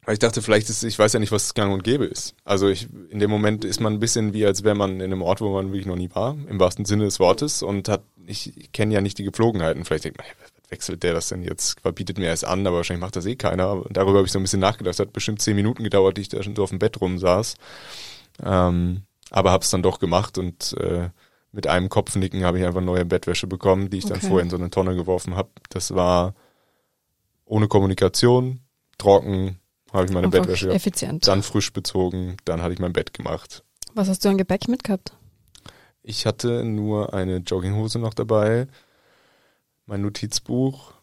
weil 0.10 0.13
ich 0.13 0.19
dachte, 0.19 0.41
vielleicht 0.41 0.72
ist, 0.72 0.82
ich 0.84 0.98
weiß 0.98 1.13
ja 1.13 1.19
nicht, 1.19 1.32
was 1.32 1.54
gang 1.54 1.72
und 1.72 1.84
gäbe 1.84 2.04
ist. 2.06 2.34
Also 2.43 2.67
ich, 2.67 2.88
in 3.12 3.19
dem 3.19 3.30
Moment 3.30 3.63
ist 3.63 3.80
man 3.80 3.93
ein 3.93 4.00
bisschen 4.00 4.34
wie, 4.34 4.43
als 4.43 4.63
wäre 4.63 4.74
man 4.74 4.95
in 4.95 5.04
einem 5.04 5.22
Ort, 5.22 5.39
wo 5.39 5.54
man 5.54 5.67
wirklich 5.67 5.86
noch 5.86 5.98
nie 5.98 6.10
war, 6.15 6.36
im 6.48 6.60
wahrsten 6.60 6.84
Sinne 6.86 7.04
des 7.04 7.19
Wortes, 7.19 7.62
und 7.62 7.88
hat, 7.88 8.02
ich, 8.26 8.58
ich 8.58 8.72
kenne 8.72 8.95
ja 8.95 9.02
nicht 9.02 9.19
die 9.19 9.24
Gepflogenheiten. 9.24 9.86
Vielleicht 9.86 10.06
denkt 10.06 10.17
man, 10.17 10.26
was 10.41 10.72
wechselt 10.72 11.04
der 11.04 11.13
das 11.13 11.28
denn 11.28 11.43
jetzt? 11.43 11.84
Bietet 11.93 12.17
mir 12.17 12.26
erst 12.26 12.43
an, 12.43 12.65
aber 12.65 12.78
wahrscheinlich 12.78 13.02
macht 13.02 13.17
das 13.17 13.28
eh 13.28 13.36
keiner. 13.36 13.67
Aber 13.67 13.88
darüber 13.91 14.17
habe 14.17 14.26
ich 14.26 14.32
so 14.32 14.39
ein 14.39 14.41
bisschen 14.41 14.62
nachgedacht. 14.62 14.95
Es 14.95 15.00
hat 15.00 15.13
bestimmt 15.13 15.43
zehn 15.43 15.56
Minuten 15.56 15.84
gedauert, 15.84 16.17
die 16.17 16.22
ich 16.22 16.30
da 16.30 16.41
schon 16.41 16.56
so 16.56 16.63
auf 16.63 16.72
dem 16.72 16.80
Bett 16.80 17.00
rumsaß. 17.00 17.54
Ähm, 18.43 19.04
aber 19.30 19.52
hab's 19.52 19.69
dann 19.69 19.84
doch 19.84 20.00
gemacht 20.00 20.39
und 20.39 20.76
äh, 20.80 21.10
mit 21.52 21.67
einem 21.67 21.88
Kopfnicken 21.88 22.43
habe 22.45 22.58
ich 22.58 22.65
einfach 22.65 22.82
neue 22.82 23.06
Bettwäsche 23.06 23.45
bekommen, 23.45 23.91
die 23.91 24.00
ich 24.00 24.06
dann 24.06 24.17
Okay. 24.17 24.28
vorher 24.30 24.43
in 24.43 24.50
so 24.50 24.58
eine 24.58 24.72
Tonne 24.72 24.95
geworfen 24.95 25.36
habe. 25.36 25.50
Das 25.69 25.93
war 25.93 26.34
ohne 27.45 27.67
Kommunikation, 27.67 28.62
trocken, 28.98 29.60
habe 29.93 30.06
ich 30.06 30.12
meine 30.12 30.28
Einfach 30.28 30.39
Bettwäsche 30.41 30.67
gehabt. 30.67 30.82
effizient. 30.82 31.28
Dann 31.28 31.43
frisch 31.43 31.73
bezogen, 31.73 32.38
dann 32.45 32.62
hatte 32.62 32.73
ich 32.73 32.80
mein 32.80 32.93
Bett 32.93 33.13
gemacht. 33.13 33.63
Was 33.93 34.08
hast 34.08 34.23
du 34.23 34.30
an 34.30 34.38
Gepäck 34.38 34.67
mitgehabt? 34.67 35.13
Ich 36.04 36.25
hatte 36.25 36.63
nur 36.63 37.13
eine 37.13 37.38
Jogginghose 37.38 37.99
noch 37.99 38.13
dabei, 38.13 38.67
mein 39.86 40.02
Notizbuch, 40.02 40.93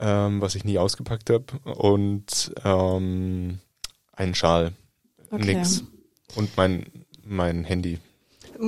ähm, 0.00 0.40
was 0.40 0.54
ich 0.54 0.64
nie 0.64 0.78
ausgepackt 0.78 1.30
habe, 1.30 1.46
und 1.64 2.52
ähm, 2.64 3.58
einen 4.12 4.34
Schal. 4.34 4.72
Okay. 5.30 5.54
Nix. 5.56 5.82
Und 6.34 6.56
mein, 6.56 6.86
mein 7.24 7.64
Handy. 7.64 7.98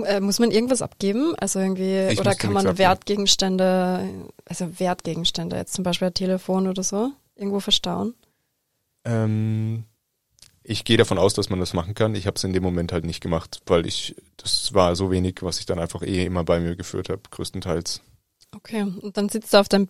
Äh, 0.04 0.20
muss 0.20 0.38
man 0.38 0.50
irgendwas 0.50 0.82
abgeben? 0.82 1.34
Also 1.38 1.60
irgendwie, 1.60 2.08
Ich 2.12 2.20
oder 2.20 2.34
kann 2.34 2.52
man 2.52 2.66
abgeben. 2.66 2.78
Wertgegenstände, 2.78 4.08
also 4.44 4.78
Wertgegenstände, 4.78 5.56
jetzt 5.56 5.72
zum 5.74 5.84
Beispiel 5.84 6.08
ein 6.08 6.14
Telefon 6.14 6.66
oder 6.68 6.82
so, 6.82 7.10
irgendwo 7.36 7.60
verstauen? 7.60 8.14
Ähm, 9.08 9.84
ich 10.62 10.84
gehe 10.84 10.98
davon 10.98 11.18
aus, 11.18 11.32
dass 11.32 11.48
man 11.48 11.60
das 11.60 11.72
machen 11.72 11.94
kann. 11.94 12.14
Ich 12.14 12.26
habe 12.26 12.36
es 12.36 12.44
in 12.44 12.52
dem 12.52 12.62
Moment 12.62 12.92
halt 12.92 13.06
nicht 13.06 13.22
gemacht, 13.22 13.62
weil 13.66 13.86
ich, 13.86 14.14
das 14.36 14.74
war 14.74 14.94
so 14.96 15.10
wenig, 15.10 15.36
was 15.40 15.60
ich 15.60 15.66
dann 15.66 15.78
einfach 15.78 16.02
eh 16.02 16.26
immer 16.26 16.44
bei 16.44 16.60
mir 16.60 16.76
geführt 16.76 17.08
habe, 17.08 17.22
größtenteils. 17.30 18.02
Okay, 18.54 18.82
und 18.82 19.16
dann 19.16 19.28
sitzt 19.28 19.52
du 19.52 19.58
auf 19.58 19.68
deinem 19.68 19.88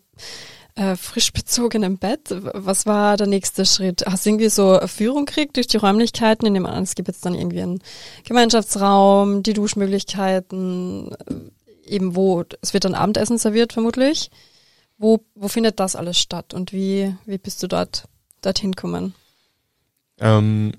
äh, 0.77 0.95
frisch 0.95 1.33
bezogenen 1.33 1.99
Bett. 1.99 2.29
Was 2.31 2.87
war 2.87 3.17
der 3.17 3.27
nächste 3.27 3.67
Schritt? 3.67 4.05
Hast 4.07 4.25
du 4.25 4.31
irgendwie 4.31 4.49
so 4.49 4.79
Führung 4.87 5.27
gekriegt 5.27 5.57
durch 5.57 5.67
die 5.67 5.77
Räumlichkeiten? 5.79 6.47
Ich 6.47 6.53
nehme 6.53 6.69
an, 6.69 6.85
es 6.85 6.95
gibt 6.95 7.09
jetzt 7.09 7.27
dann 7.27 7.35
irgendwie 7.35 7.63
einen 7.63 7.83
Gemeinschaftsraum, 8.25 9.43
die 9.43 9.55
Duschmöglichkeiten, 9.55 11.13
äh, 11.13 11.93
eben 11.93 12.15
wo, 12.15 12.45
es 12.61 12.73
wird 12.73 12.85
dann 12.85 12.95
Abendessen 12.95 13.39
serviert 13.39 13.73
vermutlich. 13.73 14.31
Wo, 14.97 15.25
wo 15.35 15.49
findet 15.49 15.81
das 15.81 15.97
alles 15.97 16.19
statt 16.19 16.55
und 16.55 16.73
wie, 16.73 17.15
wie 17.25 17.39
bist 17.39 17.63
du 17.63 17.69
dort, 17.69 18.05
dorthin 18.43 18.73
gekommen? 18.73 19.15
Ähm, 20.21 20.73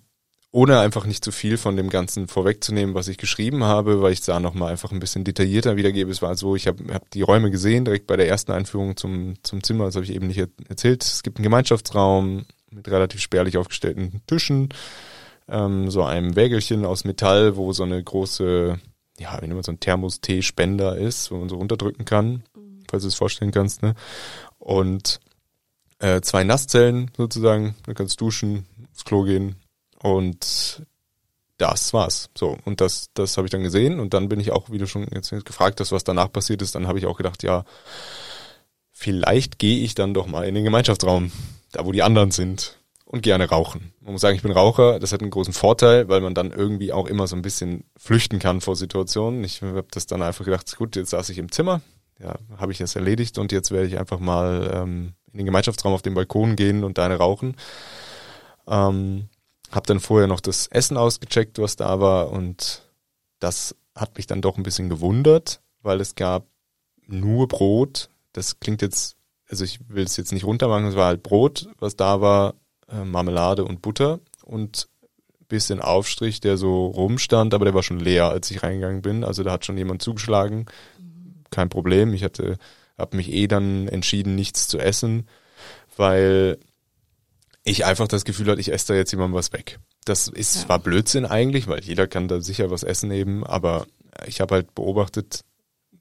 ohne 0.51 0.79
einfach 0.79 1.05
nicht 1.05 1.23
zu 1.23 1.31
viel 1.31 1.57
von 1.57 1.75
dem 1.75 1.89
Ganzen 1.89 2.27
vorwegzunehmen, 2.27 2.95
was 2.95 3.07
ich 3.07 3.17
geschrieben 3.17 3.63
habe, 3.63 4.01
weil 4.01 4.13
ich 4.13 4.21
da 4.21 4.39
nochmal 4.39 4.71
einfach 4.71 4.91
ein 4.91 4.99
bisschen 4.99 5.23
detaillierter 5.23 5.75
wiedergebe. 5.75 6.11
Es 6.11 6.21
war 6.21 6.35
so, 6.35 6.55
ich 6.55 6.67
habe 6.67 6.93
hab 6.93 7.09
die 7.11 7.21
Räume 7.21 7.51
gesehen, 7.51 7.85
direkt 7.85 8.07
bei 8.07 8.17
der 8.17 8.27
ersten 8.27 8.51
Einführung 8.51 8.97
zum, 8.97 9.35
zum 9.43 9.63
Zimmer, 9.63 9.85
das 9.85 9.95
habe 9.95 10.05
ich 10.05 10.13
eben 10.13 10.27
nicht 10.27 10.39
er- 10.39 10.47
erzählt. 10.67 11.03
Es 11.03 11.21
gibt 11.21 11.37
einen 11.37 11.43
Gemeinschaftsraum 11.43 12.45
mit 12.71 12.87
relativ 12.89 13.21
spärlich 13.21 13.57
aufgestellten 13.57 14.21
Tischen, 14.25 14.69
ähm, 15.47 15.91
so 15.91 16.03
einem 16.03 16.35
Wägelchen 16.35 16.83
aus 16.85 17.03
Metall, 17.03 17.55
wo 17.55 17.71
so 17.71 17.83
eine 17.83 18.03
große, 18.03 18.79
ja, 19.19 19.37
wie 19.37 19.41
nennt 19.41 19.53
man 19.53 19.63
so 19.63 19.71
ein 19.71 19.79
Thermos-Tee-Spender 19.79 20.97
ist, 20.97 21.29
wo 21.29 21.37
man 21.37 21.49
so 21.49 21.57
runterdrücken 21.57 22.05
kann, 22.05 22.43
falls 22.89 23.03
du 23.03 23.09
es 23.09 23.15
vorstellen 23.15 23.51
kannst, 23.51 23.83
ne? 23.83 23.93
Und 24.57 25.19
äh, 25.99 26.21
zwei 26.21 26.43
Nasszellen 26.43 27.11
sozusagen, 27.15 27.75
da 27.85 27.93
kannst 27.93 28.19
du 28.19 28.25
duschen, 28.25 28.65
aufs 28.91 29.05
Klo 29.05 29.23
gehen 29.23 29.55
und 30.01 30.85
das 31.57 31.93
war's. 31.93 32.29
So, 32.37 32.57
und 32.65 32.81
das, 32.81 33.09
das 33.13 33.37
habe 33.37 33.47
ich 33.47 33.51
dann 33.51 33.63
gesehen 33.63 33.99
und 33.99 34.13
dann 34.13 34.29
bin 34.29 34.39
ich 34.39 34.51
auch, 34.51 34.69
wie 34.71 34.77
du 34.77 34.87
schon 34.87 35.07
jetzt 35.13 35.29
gefragt 35.45 35.79
hast, 35.79 35.91
was 35.91 36.03
danach 36.03 36.31
passiert 36.31 36.61
ist, 36.61 36.75
dann 36.75 36.87
habe 36.87 36.99
ich 36.99 37.05
auch 37.05 37.17
gedacht, 37.17 37.43
ja, 37.43 37.65
vielleicht 38.91 39.59
gehe 39.59 39.79
ich 39.83 39.95
dann 39.95 40.13
doch 40.13 40.27
mal 40.27 40.47
in 40.47 40.55
den 40.55 40.63
Gemeinschaftsraum, 40.63 41.31
da 41.71 41.85
wo 41.85 41.91
die 41.91 42.03
anderen 42.03 42.31
sind 42.31 42.79
und 43.05 43.21
gerne 43.21 43.49
rauchen. 43.49 43.93
Man 44.01 44.13
muss 44.13 44.21
sagen, 44.21 44.35
ich 44.35 44.43
bin 44.43 44.51
Raucher, 44.51 44.99
das 44.99 45.11
hat 45.11 45.21
einen 45.21 45.31
großen 45.31 45.53
Vorteil, 45.53 46.07
weil 46.09 46.21
man 46.21 46.35
dann 46.35 46.51
irgendwie 46.51 46.93
auch 46.93 47.07
immer 47.07 47.27
so 47.27 47.35
ein 47.35 47.41
bisschen 47.41 47.83
flüchten 47.97 48.39
kann 48.39 48.61
vor 48.61 48.75
Situationen. 48.75 49.43
Ich 49.43 49.61
habe 49.61 49.85
das 49.91 50.05
dann 50.05 50.21
einfach 50.21 50.45
gedacht, 50.45 50.75
gut, 50.77 50.95
jetzt 50.95 51.09
saß 51.09 51.29
ich 51.29 51.39
im 51.39 51.51
Zimmer, 51.51 51.81
ja, 52.19 52.35
habe 52.57 52.71
ich 52.71 52.77
das 52.77 52.95
erledigt 52.95 53.37
und 53.37 53.51
jetzt 53.51 53.71
werde 53.71 53.87
ich 53.87 53.97
einfach 53.97 54.19
mal 54.19 54.71
ähm, 54.73 55.13
in 55.31 55.39
den 55.39 55.45
Gemeinschaftsraum 55.45 55.93
auf 55.93 56.01
den 56.01 56.13
Balkon 56.13 56.55
gehen 56.55 56.83
und 56.83 56.97
da 56.97 57.05
eine 57.05 57.17
rauchen. 57.17 57.55
Ähm, 58.67 59.29
hab 59.71 59.87
dann 59.87 59.99
vorher 59.99 60.27
noch 60.27 60.39
das 60.39 60.67
Essen 60.67 60.97
ausgecheckt, 60.97 61.59
was 61.59 61.75
da 61.75 61.99
war 61.99 62.31
und 62.31 62.83
das 63.39 63.75
hat 63.95 64.17
mich 64.17 64.27
dann 64.27 64.41
doch 64.41 64.57
ein 64.57 64.63
bisschen 64.63 64.89
gewundert, 64.89 65.61
weil 65.81 66.01
es 66.01 66.15
gab 66.15 66.45
nur 67.05 67.47
Brot. 67.47 68.09
Das 68.33 68.59
klingt 68.59 68.81
jetzt, 68.81 69.17
also 69.49 69.63
ich 69.63 69.79
will 69.89 70.03
es 70.03 70.17
jetzt 70.17 70.31
nicht 70.31 70.45
runtermachen, 70.45 70.85
es 70.85 70.95
war 70.95 71.07
halt 71.07 71.23
Brot, 71.23 71.69
was 71.79 71.95
da 71.95 72.21
war, 72.21 72.55
äh, 72.87 73.03
Marmelade 73.03 73.65
und 73.65 73.81
Butter 73.81 74.19
und 74.45 74.87
bisschen 75.49 75.81
Aufstrich, 75.81 76.39
der 76.39 76.57
so 76.57 76.87
rumstand, 76.87 77.53
aber 77.53 77.65
der 77.65 77.73
war 77.73 77.83
schon 77.83 77.99
leer, 77.99 78.29
als 78.29 78.49
ich 78.51 78.63
reingegangen 78.63 79.01
bin. 79.01 79.23
Also 79.23 79.43
da 79.43 79.51
hat 79.51 79.65
schon 79.65 79.77
jemand 79.77 80.01
zugeschlagen. 80.01 80.67
Kein 81.49 81.69
Problem. 81.69 82.13
Ich 82.13 82.23
hatte, 82.23 82.57
habe 82.99 83.17
mich 83.17 83.31
eh 83.31 83.47
dann 83.47 83.87
entschieden, 83.87 84.35
nichts 84.35 84.67
zu 84.67 84.77
essen, 84.79 85.27
weil 85.97 86.57
ich 87.63 87.85
einfach 87.85 88.07
das 88.07 88.25
Gefühl 88.25 88.47
hatte, 88.49 88.61
ich 88.61 88.71
esse 88.71 88.87
da 88.87 88.93
jetzt 88.95 89.11
jemandem 89.11 89.35
was 89.35 89.53
weg. 89.53 89.79
Das 90.05 90.27
ist 90.27 90.55
Ja. 90.55 90.61
zwar 90.61 90.79
Blödsinn 90.79 91.25
eigentlich, 91.25 91.67
weil 91.67 91.83
jeder 91.83 92.07
kann 92.07 92.27
da 92.27 92.41
sicher 92.41 92.71
was 92.71 92.83
essen 92.83 93.11
eben, 93.11 93.45
aber 93.45 93.85
ich 94.25 94.41
habe 94.41 94.55
halt 94.55 94.73
beobachtet, 94.75 95.41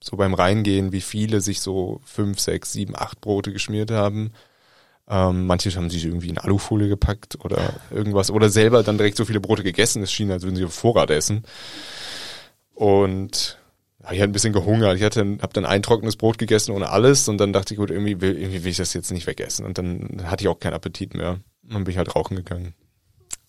so 0.02 0.16
beim 0.16 0.34
Reingehen, 0.34 0.92
wie 0.92 1.00
viele 1.00 1.40
sich 1.40 1.60
so 1.60 2.00
fünf, 2.04 2.38
sechs, 2.38 2.72
sieben, 2.72 2.94
acht 2.96 3.20
Brote 3.20 3.52
geschmiert 3.52 3.90
haben. 3.90 4.32
Ähm, 5.08 5.46
manche 5.46 5.74
haben 5.74 5.90
sich 5.90 6.04
irgendwie 6.04 6.28
in 6.28 6.38
Alufolie 6.38 6.88
gepackt 6.88 7.38
oder 7.44 7.74
irgendwas 7.90 8.30
oder 8.30 8.48
selber 8.50 8.82
dann 8.84 8.96
direkt 8.98 9.16
so 9.16 9.24
viele 9.24 9.40
Brote 9.40 9.64
gegessen. 9.64 10.02
Es 10.02 10.12
schien, 10.12 10.30
als 10.30 10.44
würden 10.44 10.54
sie 10.56 10.64
auf 10.64 10.74
Vorrat 10.74 11.10
essen. 11.10 11.42
Und 12.74 13.58
ja, 14.08 14.12
ich 14.14 14.20
hatte 14.20 14.30
ein 14.30 14.32
bisschen 14.32 14.52
gehungert. 14.52 14.96
Ich 14.96 15.02
hatte, 15.02 15.20
habe 15.20 15.52
dann 15.52 15.66
ein 15.66 15.82
trockenes 15.82 16.16
Brot 16.16 16.38
gegessen 16.38 16.72
ohne 16.72 16.90
alles 16.90 17.28
und 17.28 17.38
dann 17.38 17.52
dachte 17.52 17.74
ich, 17.74 17.78
gut, 17.78 17.90
irgendwie 17.90 18.20
will, 18.20 18.36
irgendwie 18.36 18.64
will 18.64 18.70
ich 18.70 18.76
das 18.78 18.94
jetzt 18.94 19.10
nicht 19.12 19.26
wegessen. 19.26 19.64
Und 19.66 19.78
dann 19.78 20.22
hatte 20.24 20.42
ich 20.44 20.48
auch 20.48 20.58
keinen 20.58 20.74
Appetit 20.74 21.14
mehr. 21.14 21.40
Und 21.62 21.74
dann 21.74 21.84
bin 21.84 21.92
ich 21.92 21.98
halt 21.98 22.14
rauchen 22.14 22.36
gegangen. 22.36 22.74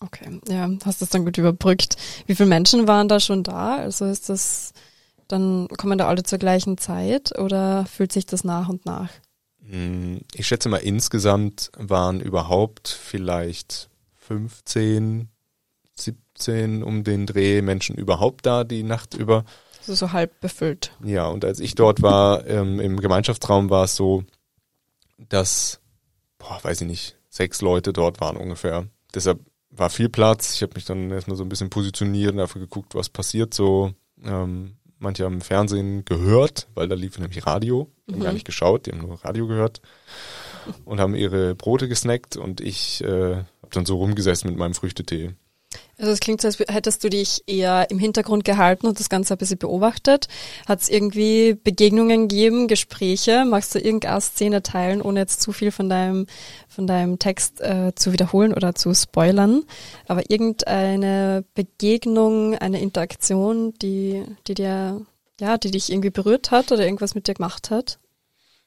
Okay, 0.00 0.40
ja, 0.48 0.70
hast 0.84 1.02
das 1.02 1.10
dann 1.10 1.24
gut 1.24 1.38
überbrückt. 1.38 1.96
Wie 2.26 2.34
viele 2.34 2.48
Menschen 2.48 2.86
waren 2.88 3.08
da 3.08 3.20
schon 3.20 3.42
da? 3.42 3.76
Also 3.76 4.06
ist 4.06 4.28
das, 4.28 4.72
dann 5.28 5.68
kommen 5.76 5.98
da 5.98 6.08
alle 6.08 6.22
zur 6.22 6.38
gleichen 6.38 6.78
Zeit 6.78 7.38
oder 7.38 7.86
fühlt 7.86 8.12
sich 8.12 8.26
das 8.26 8.44
nach 8.44 8.68
und 8.68 8.86
nach? 8.86 9.10
Hm, 9.68 10.20
Ich 10.34 10.46
schätze 10.46 10.68
mal, 10.68 10.78
insgesamt 10.78 11.70
waren 11.76 12.20
überhaupt 12.20 12.88
vielleicht 12.88 13.90
15, 14.16 15.28
17 15.96 16.82
um 16.82 17.04
den 17.04 17.26
Dreh 17.26 17.62
Menschen 17.62 17.96
überhaupt 17.96 18.46
da 18.46 18.64
die 18.64 18.82
Nacht 18.82 19.14
über. 19.14 19.44
So, 19.82 19.94
so 19.94 20.12
halb 20.12 20.40
befüllt. 20.40 20.92
Ja, 21.04 21.26
und 21.28 21.44
als 21.44 21.60
ich 21.60 21.74
dort 21.74 22.02
war, 22.02 22.46
ähm, 22.46 22.80
im 22.80 23.00
Gemeinschaftsraum 23.00 23.70
war 23.70 23.84
es 23.84 23.96
so, 23.96 24.24
dass, 25.28 25.80
boah, 26.38 26.58
weiß 26.62 26.80
ich 26.82 26.86
nicht, 26.86 27.16
sechs 27.28 27.60
Leute 27.62 27.92
dort 27.92 28.20
waren 28.20 28.36
ungefähr. 28.36 28.86
Deshalb 29.14 29.40
war 29.70 29.90
viel 29.90 30.08
Platz. 30.08 30.54
Ich 30.54 30.62
habe 30.62 30.72
mich 30.74 30.84
dann 30.84 31.10
erstmal 31.10 31.36
so 31.36 31.44
ein 31.44 31.48
bisschen 31.48 31.70
positioniert 31.70 32.32
und 32.34 32.40
einfach 32.40 32.60
geguckt, 32.60 32.94
was 32.94 33.08
passiert 33.08 33.54
so. 33.54 33.92
Ähm, 34.24 34.76
manche 34.98 35.24
haben 35.24 35.34
im 35.34 35.40
Fernsehen 35.40 36.04
gehört, 36.04 36.68
weil 36.74 36.88
da 36.88 36.94
lief 36.94 37.18
nämlich 37.18 37.46
Radio. 37.46 37.90
Die 38.06 38.12
haben 38.12 38.20
Mhm. 38.20 38.24
gar 38.24 38.32
nicht 38.32 38.46
geschaut, 38.46 38.86
die 38.86 38.90
haben 38.92 39.00
nur 39.00 39.24
Radio 39.24 39.46
gehört 39.46 39.80
und 40.84 41.00
haben 41.00 41.14
ihre 41.14 41.54
Brote 41.54 41.88
gesnackt 41.88 42.36
und 42.36 42.60
ich 42.60 43.02
äh, 43.02 43.36
habe 43.36 43.70
dann 43.72 43.86
so 43.86 43.96
rumgesessen 43.96 44.50
mit 44.50 44.58
meinem 44.58 44.74
Früchtetee. 44.74 45.34
Also 46.00 46.12
es 46.12 46.20
klingt 46.20 46.40
so, 46.40 46.48
als 46.48 46.58
hättest 46.58 47.04
du 47.04 47.10
dich 47.10 47.42
eher 47.46 47.90
im 47.90 47.98
Hintergrund 47.98 48.44
gehalten 48.46 48.86
und 48.86 48.98
das 48.98 49.10
Ganze 49.10 49.34
ein 49.34 49.38
bisschen 49.38 49.58
beobachtet. 49.58 50.28
Hat 50.66 50.80
es 50.80 50.88
irgendwie 50.88 51.54
Begegnungen 51.54 52.26
gegeben, 52.26 52.68
Gespräche? 52.68 53.44
Magst 53.44 53.74
du 53.74 53.78
irgendeine 53.78 54.20
Szene 54.22 54.62
teilen, 54.62 55.02
ohne 55.02 55.20
jetzt 55.20 55.42
zu 55.42 55.52
viel 55.52 55.70
von 55.70 55.90
deinem, 55.90 56.26
von 56.68 56.86
deinem 56.86 57.18
Text 57.18 57.60
äh, 57.60 57.92
zu 57.94 58.12
wiederholen 58.12 58.54
oder 58.54 58.74
zu 58.74 58.94
spoilern? 58.94 59.64
Aber 60.08 60.30
irgendeine 60.30 61.44
Begegnung, 61.54 62.54
eine 62.56 62.80
Interaktion, 62.80 63.74
die, 63.82 64.24
die 64.46 64.54
dir, 64.54 65.04
ja, 65.38 65.58
die 65.58 65.70
dich 65.70 65.92
irgendwie 65.92 66.10
berührt 66.10 66.50
hat 66.50 66.72
oder 66.72 66.84
irgendwas 66.84 67.14
mit 67.14 67.28
dir 67.28 67.34
gemacht 67.34 67.70
hat? 67.70 67.98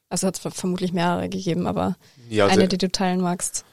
Also 0.09 0.27
hat 0.27 0.35
es 0.45 0.53
vermutlich 0.55 0.93
mehrere 0.93 1.29
gegeben, 1.29 1.65
aber 1.65 1.97
Ja, 2.29 2.45
eine, 2.45 2.55
sehr- 2.61 2.67
die 2.67 2.77
du 2.77 2.91
teilen 2.91 3.21
magst. 3.21 3.65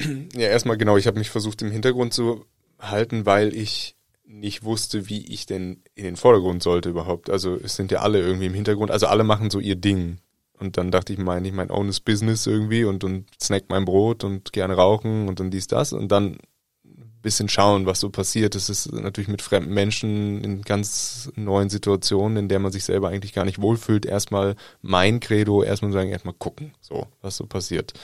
Ja, 0.00 0.48
erstmal 0.48 0.78
genau, 0.78 0.96
ich 0.96 1.06
habe 1.06 1.18
mich 1.18 1.28
versucht 1.28 1.60
im 1.60 1.70
Hintergrund 1.70 2.14
zu 2.14 2.46
halten, 2.78 3.26
weil 3.26 3.54
ich 3.54 3.96
nicht 4.24 4.62
wusste, 4.62 5.08
wie 5.08 5.24
ich 5.32 5.46
denn 5.46 5.82
in 5.94 6.04
den 6.04 6.16
Vordergrund 6.16 6.62
sollte 6.62 6.90
überhaupt. 6.90 7.30
Also 7.30 7.54
es 7.54 7.76
sind 7.76 7.90
ja 7.90 8.00
alle 8.00 8.20
irgendwie 8.20 8.46
im 8.46 8.54
Hintergrund, 8.54 8.90
also 8.90 9.06
alle 9.06 9.24
machen 9.24 9.50
so 9.50 9.58
ihr 9.58 9.76
Ding. 9.76 10.18
Und 10.58 10.76
dann 10.76 10.90
dachte 10.90 11.12
ich, 11.12 11.18
mein, 11.18 11.44
ich 11.44 11.52
mein 11.52 11.70
ownes 11.70 12.00
Business 12.00 12.46
irgendwie 12.46 12.84
und, 12.84 13.04
und 13.04 13.26
snack 13.40 13.64
mein 13.68 13.84
Brot 13.84 14.24
und 14.24 14.52
gerne 14.52 14.74
rauchen 14.74 15.28
und 15.28 15.40
dann 15.40 15.50
dies, 15.50 15.66
das 15.66 15.92
und 15.92 16.08
dann 16.08 16.38
ein 16.84 17.18
bisschen 17.22 17.48
schauen, 17.48 17.86
was 17.86 18.00
so 18.00 18.10
passiert. 18.10 18.54
Das 18.54 18.68
ist 18.68 18.92
natürlich 18.92 19.28
mit 19.28 19.40
fremden 19.40 19.72
Menschen 19.72 20.42
in 20.42 20.62
ganz 20.62 21.30
neuen 21.36 21.70
Situationen, 21.70 22.36
in 22.36 22.48
der 22.48 22.58
man 22.58 22.72
sich 22.72 22.84
selber 22.84 23.08
eigentlich 23.08 23.32
gar 23.32 23.44
nicht 23.44 23.60
wohlfühlt. 23.60 24.04
Erstmal 24.04 24.56
mein 24.82 25.20
Credo, 25.20 25.62
erstmal 25.62 25.92
sagen, 25.92 26.10
erstmal 26.10 26.34
gucken, 26.34 26.74
so, 26.80 27.06
was 27.22 27.36
so 27.36 27.46
passiert. 27.46 27.94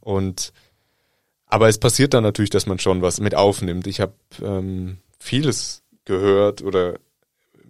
Und 0.00 0.52
aber 1.52 1.68
es 1.68 1.76
passiert 1.76 2.14
dann 2.14 2.22
natürlich, 2.22 2.48
dass 2.48 2.64
man 2.64 2.78
schon 2.78 3.02
was 3.02 3.20
mit 3.20 3.34
aufnimmt. 3.34 3.86
Ich 3.86 4.00
habe 4.00 4.14
ähm, 4.40 4.96
vieles 5.18 5.82
gehört 6.06 6.62
oder 6.62 6.94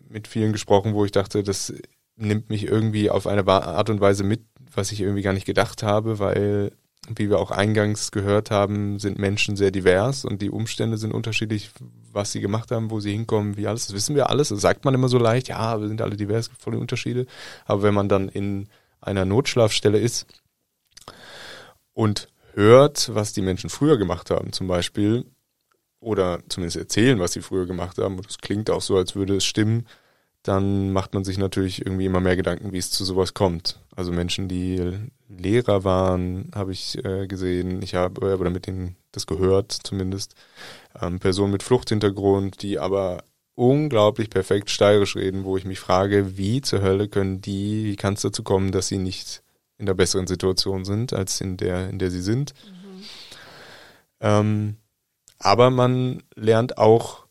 mit 0.08 0.28
vielen 0.28 0.52
gesprochen, 0.52 0.94
wo 0.94 1.04
ich 1.04 1.10
dachte, 1.10 1.42
das 1.42 1.74
nimmt 2.14 2.48
mich 2.48 2.64
irgendwie 2.64 3.10
auf 3.10 3.26
eine 3.26 3.44
Art 3.44 3.90
und 3.90 4.00
Weise 4.00 4.22
mit, 4.22 4.42
was 4.72 4.92
ich 4.92 5.00
irgendwie 5.00 5.22
gar 5.22 5.32
nicht 5.32 5.46
gedacht 5.46 5.82
habe, 5.82 6.20
weil, 6.20 6.70
wie 7.08 7.28
wir 7.28 7.40
auch 7.40 7.50
eingangs 7.50 8.12
gehört 8.12 8.52
haben, 8.52 9.00
sind 9.00 9.18
Menschen 9.18 9.56
sehr 9.56 9.72
divers 9.72 10.24
und 10.24 10.42
die 10.42 10.50
Umstände 10.50 10.96
sind 10.96 11.12
unterschiedlich, 11.12 11.72
was 12.12 12.30
sie 12.30 12.40
gemacht 12.40 12.70
haben, 12.70 12.88
wo 12.88 13.00
sie 13.00 13.10
hinkommen, 13.10 13.56
wie 13.56 13.66
alles. 13.66 13.88
Das 13.88 13.96
wissen 13.96 14.14
wir 14.14 14.30
alles. 14.30 14.50
Das 14.50 14.60
sagt 14.60 14.84
man 14.84 14.94
immer 14.94 15.08
so 15.08 15.18
leicht, 15.18 15.48
ja, 15.48 15.80
wir 15.80 15.88
sind 15.88 16.00
alle 16.00 16.16
divers, 16.16 16.50
gibt 16.50 16.62
volle 16.62 16.78
Unterschiede. 16.78 17.26
Aber 17.64 17.82
wenn 17.82 17.94
man 17.94 18.08
dann 18.08 18.28
in 18.28 18.68
einer 19.00 19.24
Notschlafstelle 19.24 19.98
ist, 19.98 20.28
und 21.94 22.28
hört, 22.54 23.14
was 23.14 23.32
die 23.32 23.42
Menschen 23.42 23.70
früher 23.70 23.98
gemacht 23.98 24.30
haben, 24.30 24.52
zum 24.52 24.68
Beispiel, 24.68 25.24
oder 26.00 26.40
zumindest 26.48 26.76
erzählen, 26.76 27.18
was 27.20 27.32
sie 27.32 27.42
früher 27.42 27.66
gemacht 27.66 27.98
haben, 27.98 28.16
und 28.16 28.28
es 28.28 28.38
klingt 28.38 28.70
auch 28.70 28.82
so, 28.82 28.96
als 28.96 29.14
würde 29.14 29.36
es 29.36 29.44
stimmen, 29.44 29.86
dann 30.42 30.92
macht 30.92 31.14
man 31.14 31.24
sich 31.24 31.38
natürlich 31.38 31.86
irgendwie 31.86 32.06
immer 32.06 32.20
mehr 32.20 32.36
Gedanken, 32.36 32.72
wie 32.72 32.78
es 32.78 32.90
zu 32.90 33.04
sowas 33.04 33.32
kommt. 33.32 33.80
Also 33.94 34.10
Menschen, 34.10 34.48
die 34.48 34.92
Lehrer 35.28 35.84
waren, 35.84 36.50
habe 36.54 36.72
ich 36.72 37.02
äh, 37.04 37.28
gesehen, 37.28 37.80
ich 37.82 37.94
habe 37.94 38.20
oder 38.36 38.50
mit 38.50 38.66
denen 38.66 38.96
das 39.12 39.26
gehört 39.26 39.72
zumindest. 39.84 40.34
Ähm, 41.00 41.20
Personen 41.20 41.52
mit 41.52 41.62
Fluchthintergrund, 41.62 42.62
die 42.62 42.78
aber 42.78 43.22
unglaublich 43.54 44.30
perfekt 44.30 44.70
steirisch 44.70 45.14
reden, 45.14 45.44
wo 45.44 45.56
ich 45.56 45.64
mich 45.64 45.78
frage, 45.78 46.36
wie 46.36 46.60
zur 46.60 46.82
Hölle 46.82 47.08
können 47.08 47.40
die, 47.40 47.84
wie 47.84 47.96
kann 47.96 48.14
es 48.14 48.22
dazu 48.22 48.42
kommen, 48.42 48.72
dass 48.72 48.88
sie 48.88 48.98
nicht 48.98 49.42
in 49.82 49.86
der 49.86 49.94
besseren 49.94 50.28
Situation 50.28 50.84
sind, 50.84 51.12
als 51.12 51.40
in 51.40 51.56
der, 51.56 51.90
in 51.90 51.98
der 51.98 52.12
sie 52.12 52.22
sind. 52.22 52.54
Mhm. 52.64 53.04
Ähm, 54.20 54.76
aber 55.40 55.70
man 55.70 56.22
lernt 56.36 56.78
auch 56.78 57.26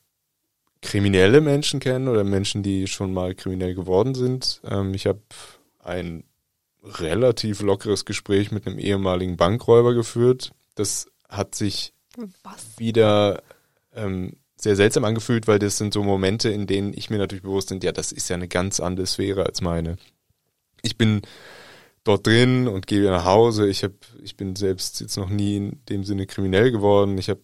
kriminelle 0.82 1.40
Menschen 1.40 1.80
kennen 1.80 2.10
oder 2.10 2.26
Menschen, 2.26 2.62
die 2.62 2.88
schon 2.88 3.14
mal 3.14 3.36
kriminell 3.36 3.74
geworden 3.74 4.16
sind. 4.16 4.60
Ähm, 4.66 4.94
ich 4.94 5.08
habe 5.08 5.22
ein 5.80 6.26
relativ 6.84 7.62
lockeres 7.62 8.04
Gespräch 8.04 8.52
mit 8.52 8.68
einem 8.68 8.80
ehemaligen 8.80 9.38
Bankräuber 9.38 9.94
geführt. 9.94 10.52
Das 10.76 11.08
hat 11.30 11.56
sich 11.56 11.94
Was? 12.44 12.78
wieder 12.78 13.44
ähm, 13.96 14.34
sehr 14.58 14.76
seltsam 14.76 15.06
angefühlt, 15.06 15.48
weil 15.48 15.60
das 15.60 15.78
sind 15.78 15.94
so 15.94 16.04
Momente, 16.04 16.50
in 16.50 16.68
denen 16.68 16.94
ich 16.94 17.10
mir 17.10 17.18
natürlich 17.18 17.44
bewusst 17.44 17.70
bin, 17.70 17.80
ja, 17.80 17.94
das 17.94 18.12
ist 18.12 18.28
ja 18.30 18.36
eine 18.36 18.50
ganz 18.50 18.82
andere 18.82 19.08
Sphäre 19.08 19.46
als 19.46 19.62
meine. 19.62 19.96
Ich 20.82 20.98
bin 20.98 21.22
dort 22.04 22.26
drin 22.26 22.68
und 22.68 22.88
gehe 22.88 23.10
nach 23.10 23.26
Hause. 23.26 23.68
Ich 23.68 23.84
habe, 23.84 23.94
ich 24.24 24.36
bin 24.36 24.56
selbst 24.56 25.02
jetzt 25.02 25.18
noch 25.18 25.30
nie 25.30 25.58
in 25.58 25.82
dem 25.90 26.04
Sinne 26.04 26.26
kriminell 26.26 26.72
geworden. 26.72 27.18
Ich 27.18 27.30
habe 27.30 27.42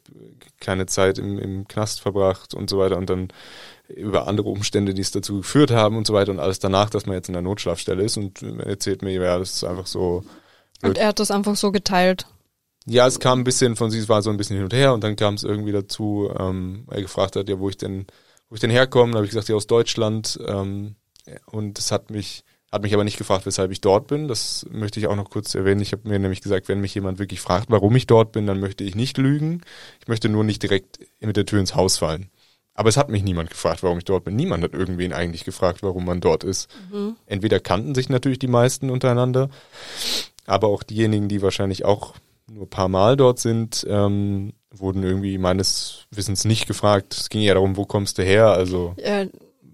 keine 0.60 0.88
Zeit 0.88 1.20
im, 1.20 1.38
im 1.38 1.67
Knast 1.67 2.02
verbracht 2.02 2.54
und 2.54 2.70
so 2.70 2.80
weiter 2.80 2.98
und 2.98 3.10
dann 3.10 3.28
über 3.88 4.28
andere 4.28 4.50
Umstände, 4.50 4.93
die 4.93 5.02
es 5.02 5.12
dazu 5.12 5.38
geführt 5.38 5.72
haben 5.72 5.96
und 5.96 6.08
so 6.08 6.13
weiter 6.13 6.32
und 6.32 6.39
alles 6.39 6.60
danach, 6.60 6.89
dass 6.89 7.06
man 7.06 7.15
jetzt 7.15 7.30
in 7.30 7.34
der 7.34 7.41
Notschlafstelle 7.41 8.04
ist 8.04 8.17
und 8.17 8.41
erzählt 8.41 9.02
mir, 9.02 9.13
ja, 9.13 9.38
das 9.38 9.54
ist 9.54 9.63
einfach 9.63 9.88
so. 9.88 10.24
Blöd. 10.82 10.89
Und 10.89 10.98
er 10.98 11.08
hat 11.08 11.20
das 11.20 11.32
einfach 11.32 11.56
so 11.56 11.72
geteilt. 11.72 12.28
Ja, 12.86 13.06
es 13.06 13.20
kam 13.20 13.41
ein 13.41 13.43
bisschen 13.43 13.76
von 13.76 13.91
sie, 13.91 14.00
es 14.00 14.10
war 14.10 14.22
so 14.22 14.30
ein 14.30 14.38
bisschen 14.38 14.56
hin 14.56 14.63
und 14.63 14.74
her 14.74 14.93
und 14.93 15.04
dann 15.04 15.15
kam 15.15 15.34
es 15.34 15.43
irgendwie 15.43 15.72
dazu, 15.72 16.32
ähm, 16.38 16.86
er 16.89 17.02
gefragt 17.02 17.36
hat, 17.36 17.50
ja, 17.50 17.60
wo 17.60 17.70
ich 17.70 17.78
denn, 17.78 18.08
wo 18.50 18.56
ich 18.56 18.62
denn 18.62 18.70
herkomme, 18.70 19.12
da 19.12 19.17
habe 19.17 19.26
ich 19.26 19.32
gesagt, 19.32 19.50
ja, 19.50 19.56
aus 19.56 19.67
Deutschland 19.67 20.39
ähm, 20.46 20.96
und 21.48 21.78
es 21.80 21.91
hat 21.91 22.10
mich 22.12 22.43
hat 22.71 22.82
mich 22.82 22.93
aber 22.93 23.03
nicht 23.03 23.17
gefragt, 23.17 23.45
weshalb 23.45 23.71
ich 23.71 23.82
dort 23.82 24.08
bin. 24.08 24.27
Das 24.27 24.65
möchte 24.69 24.99
ich 24.99 25.08
auch 25.08 25.15
noch 25.15 25.30
kurz 25.30 25.56
erwähnen. 25.56 25.82
Ich 25.82 25.93
habe 25.93 26.08
mir 26.08 26.19
nämlich 26.19 26.41
gesagt, 26.41 26.67
wenn 26.67 26.82
mich 26.82 26.93
jemand 26.95 27.17
wirklich 27.17 27.39
fragt, 27.39 27.69
warum 27.69 27.95
ich 27.95 28.08
dort 28.08 28.34
bin, 28.34 28.45
dann 28.45 28.60
möchte 28.60 28.84
ich 28.84 28.95
nicht 28.95 29.17
lügen. 29.17 29.62
Ich 30.01 30.08
möchte 30.08 30.27
nur 30.27 30.43
nicht 30.43 30.63
direkt 30.63 30.99
mit 31.21 31.38
der 31.38 31.45
Tür 31.45 31.60
ins 31.60 31.75
Haus 31.75 31.97
fallen. 31.97 32.30
Aber 32.73 32.89
es 32.89 32.97
hat 32.97 33.10
mich 33.10 33.23
niemand 33.23 33.49
gefragt, 33.49 33.82
warum 33.84 33.97
ich 33.97 34.06
dort 34.06 34.25
bin. 34.25 34.36
Niemand 34.36 34.63
hat 34.63 34.73
irgendwen 34.73 35.12
eigentlich 35.12 35.45
gefragt, 35.45 35.82
warum 35.82 36.06
man 36.06 36.19
dort 36.19 36.43
ist. 36.43 36.69
Mhm. 36.91 37.15
Entweder 37.25 37.60
kannten 37.60 37.95
sich 37.95 38.10
natürlich 38.10 38.38
die 38.38 38.47
meisten 38.47 38.91
untereinander, 38.91 39.49
aber 40.45 40.67
auch 40.67 40.84
diejenigen, 40.84 41.27
die 41.27 41.41
wahrscheinlich 41.41 41.86
auch 41.86 42.13
nur 42.51 42.65
ein 42.65 42.69
paar 42.69 42.88
Mal 42.88 43.17
dort 43.17 43.39
sind, 43.39 43.86
ähm, 43.89 44.53
wurden 44.69 45.03
irgendwie 45.03 45.38
meines 45.38 46.06
Wissens 46.12 46.45
nicht 46.45 46.67
gefragt. 46.67 47.15
Es 47.15 47.30
ging 47.30 47.41
ja 47.41 47.56
darum, 47.56 47.77
wo 47.77 47.86
kommst 47.86 48.19
du 48.19 48.23
her? 48.23 48.49
Also 48.49 48.93
ja, 48.97 49.25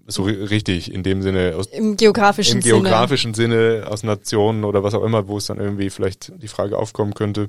so 0.06 0.24
richtig 0.24 0.92
in 0.92 1.02
dem 1.02 1.22
Sinne 1.22 1.54
aus 1.56 1.66
im 1.66 1.96
geografischen 1.96 2.56
im 2.56 2.62
Sinne. 2.62 2.74
geografischen 2.74 3.34
Sinne 3.34 3.86
aus 3.88 4.02
Nationen 4.02 4.64
oder 4.64 4.82
was 4.82 4.94
auch 4.94 5.02
immer, 5.02 5.28
wo 5.28 5.38
es 5.38 5.46
dann 5.46 5.58
irgendwie 5.58 5.90
vielleicht 5.90 6.32
die 6.42 6.48
Frage 6.48 6.78
aufkommen 6.78 7.14
könnte. 7.14 7.48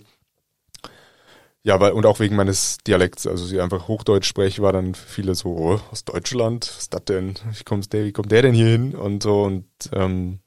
Ja, 1.63 1.79
weil 1.79 1.93
und 1.93 2.05
auch 2.05 2.19
wegen 2.19 2.35
meines 2.35 2.77
Dialekts, 2.85 3.25
also 3.25 3.45
sie 3.45 3.59
einfach 3.59 3.87
Hochdeutsch 3.87 4.27
spreche, 4.27 4.61
war 4.61 4.71
dann 4.71 4.93
viele 4.93 5.33
so 5.33 5.49
oh, 5.49 5.79
aus 5.91 6.05
Deutschland, 6.05 6.67
was 6.67 6.83
ist 6.83 6.93
das 6.93 7.05
denn? 7.05 7.33
Wie 7.57 7.63
kommt 7.63 7.91
der, 7.91 8.05
wie 8.05 8.11
kommt 8.11 8.31
der 8.31 8.43
denn 8.43 8.53
hier 8.53 8.67
hin 8.67 8.93
und 8.93 9.23
so 9.23 9.43
und 9.43 9.65
ähm, 9.91 10.39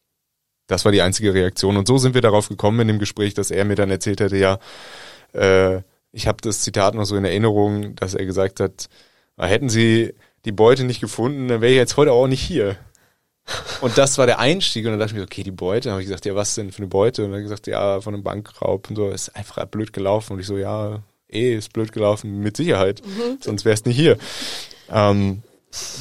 das 0.68 0.84
war 0.84 0.92
die 0.92 1.02
einzige 1.02 1.34
Reaktion 1.34 1.76
und 1.76 1.88
so 1.88 1.98
sind 1.98 2.14
wir 2.14 2.20
darauf 2.22 2.48
gekommen 2.48 2.80
in 2.80 2.88
dem 2.88 2.98
Gespräch, 3.00 3.34
dass 3.34 3.50
er 3.50 3.64
mir 3.64 3.74
dann 3.74 3.90
erzählt 3.90 4.20
hätte, 4.20 4.36
ja, 4.36 4.58
äh, 5.32 5.82
ich 6.12 6.26
habe 6.26 6.38
das 6.40 6.62
Zitat 6.62 6.94
noch 6.94 7.04
so 7.04 7.16
in 7.16 7.24
Erinnerung, 7.24 7.96
dass 7.96 8.14
er 8.14 8.24
gesagt 8.24 8.60
hat, 8.60 8.88
hätten 9.36 9.68
Sie 9.68 10.14
die 10.44 10.52
Beute 10.52 10.84
nicht 10.84 11.00
gefunden, 11.00 11.48
dann 11.48 11.60
wäre 11.60 11.72
ich 11.72 11.78
jetzt 11.78 11.96
heute 11.96 12.12
auch 12.12 12.26
nicht 12.26 12.42
hier. 12.42 12.76
Und 13.80 13.96
das 13.96 14.18
war 14.18 14.26
der 14.26 14.38
Einstieg 14.38 14.84
und 14.84 14.92
dann 14.92 15.00
dachte 15.00 15.12
ich 15.12 15.18
mir, 15.18 15.24
okay, 15.24 15.42
die 15.42 15.50
Beute. 15.50 15.84
Dann 15.84 15.92
habe 15.92 16.02
ich 16.02 16.08
gesagt, 16.08 16.26
ja, 16.26 16.34
was 16.34 16.54
denn 16.54 16.72
für 16.72 16.78
eine 16.78 16.88
Beute? 16.88 17.24
Und 17.24 17.32
dann 17.32 17.42
gesagt, 17.42 17.66
ja, 17.66 18.00
von 18.00 18.14
einem 18.14 18.22
Bankraub 18.22 18.90
und 18.90 18.96
so. 18.96 19.08
Ist 19.08 19.34
einfach 19.34 19.64
blöd 19.66 19.92
gelaufen. 19.92 20.34
Und 20.34 20.40
ich 20.40 20.46
so, 20.46 20.58
ja, 20.58 21.02
eh, 21.28 21.54
ist 21.54 21.72
blöd 21.72 21.92
gelaufen, 21.92 22.40
mit 22.40 22.56
Sicherheit. 22.56 23.02
Mhm. 23.04 23.38
Sonst 23.40 23.64
wär's 23.64 23.84
nicht 23.84 23.96
hier. 23.96 24.18
Ähm, 24.90 25.42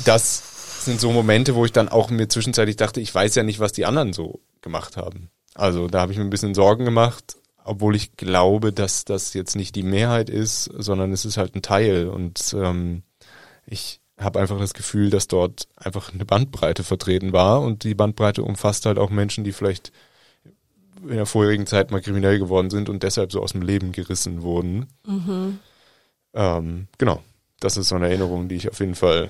das 0.05 0.85
sind 0.85 0.99
so 0.99 1.11
Momente, 1.11 1.55
wo 1.55 1.65
ich 1.65 1.71
dann 1.71 1.89
auch 1.89 2.09
mir 2.09 2.27
zwischenzeitlich 2.27 2.77
dachte, 2.77 3.01
ich 3.01 3.13
weiß 3.13 3.35
ja 3.35 3.43
nicht, 3.43 3.59
was 3.59 3.73
die 3.73 3.85
anderen 3.85 4.13
so 4.13 4.41
gemacht 4.61 4.97
haben. 4.97 5.29
Also 5.53 5.87
da 5.87 6.01
habe 6.01 6.11
ich 6.11 6.17
mir 6.17 6.23
ein 6.23 6.29
bisschen 6.29 6.53
Sorgen 6.53 6.85
gemacht, 6.85 7.37
obwohl 7.63 7.95
ich 7.95 8.15
glaube, 8.15 8.71
dass 8.71 9.05
das 9.05 9.33
jetzt 9.33 9.55
nicht 9.55 9.75
die 9.75 9.83
Mehrheit 9.83 10.29
ist, 10.29 10.65
sondern 10.77 11.11
es 11.11 11.25
ist 11.25 11.37
halt 11.37 11.55
ein 11.55 11.61
Teil. 11.61 12.07
Und 12.07 12.55
ähm, 12.57 13.03
ich 13.65 13.99
habe 14.17 14.39
einfach 14.39 14.59
das 14.59 14.73
Gefühl, 14.73 15.09
dass 15.09 15.27
dort 15.27 15.67
einfach 15.75 16.13
eine 16.13 16.25
Bandbreite 16.25 16.83
vertreten 16.83 17.33
war 17.33 17.61
und 17.61 17.83
die 17.83 17.93
Bandbreite 17.93 18.43
umfasst 18.43 18.85
halt 18.85 18.97
auch 18.97 19.09
Menschen, 19.09 19.43
die 19.43 19.51
vielleicht 19.51 19.91
in 21.03 21.09
der 21.09 21.27
vorherigen 21.27 21.67
Zeit 21.67 21.91
mal 21.91 22.01
kriminell 22.01 22.39
geworden 22.39 22.69
sind 22.69 22.89
und 22.89 23.03
deshalb 23.03 23.31
so 23.31 23.41
aus 23.41 23.51
dem 23.51 23.61
Leben 23.61 23.91
gerissen 23.91 24.41
wurden. 24.41 24.87
Mhm. 25.05 25.59
Ähm, 26.33 26.87
genau, 26.97 27.21
das 27.59 27.77
ist 27.77 27.89
so 27.89 27.95
eine 27.95 28.07
Erinnerung, 28.07 28.47
die 28.47 28.55
ich 28.55 28.69
auf 28.69 28.79
jeden 28.79 28.95
Fall 28.95 29.29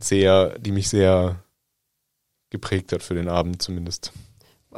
sehr, 0.00 0.58
die 0.58 0.72
mich 0.72 0.88
sehr 0.88 1.42
geprägt 2.50 2.92
hat 2.92 3.02
für 3.02 3.14
den 3.14 3.28
Abend 3.28 3.60
zumindest. 3.60 4.12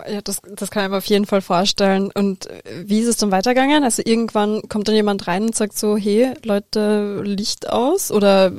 Ja, 0.09 0.21
das, 0.23 0.41
das 0.55 0.71
kann 0.71 0.85
ich 0.85 0.91
mir 0.91 0.99
auf 0.99 1.05
jeden 1.07 1.27
Fall 1.27 1.41
vorstellen. 1.41 2.13
Und 2.15 2.47
äh, 2.47 2.63
wie 2.85 3.01
ist 3.01 3.09
es 3.09 3.17
dann 3.17 3.33
weitergegangen? 3.33 3.83
Also 3.83 4.03
irgendwann 4.05 4.63
kommt 4.69 4.87
dann 4.87 4.95
jemand 4.95 5.27
rein 5.27 5.43
und 5.43 5.57
sagt 5.57 5.77
so, 5.77 5.97
hey, 5.97 6.33
Leute, 6.45 7.23
Licht 7.25 7.69
aus? 7.69 8.13
Oder 8.13 8.53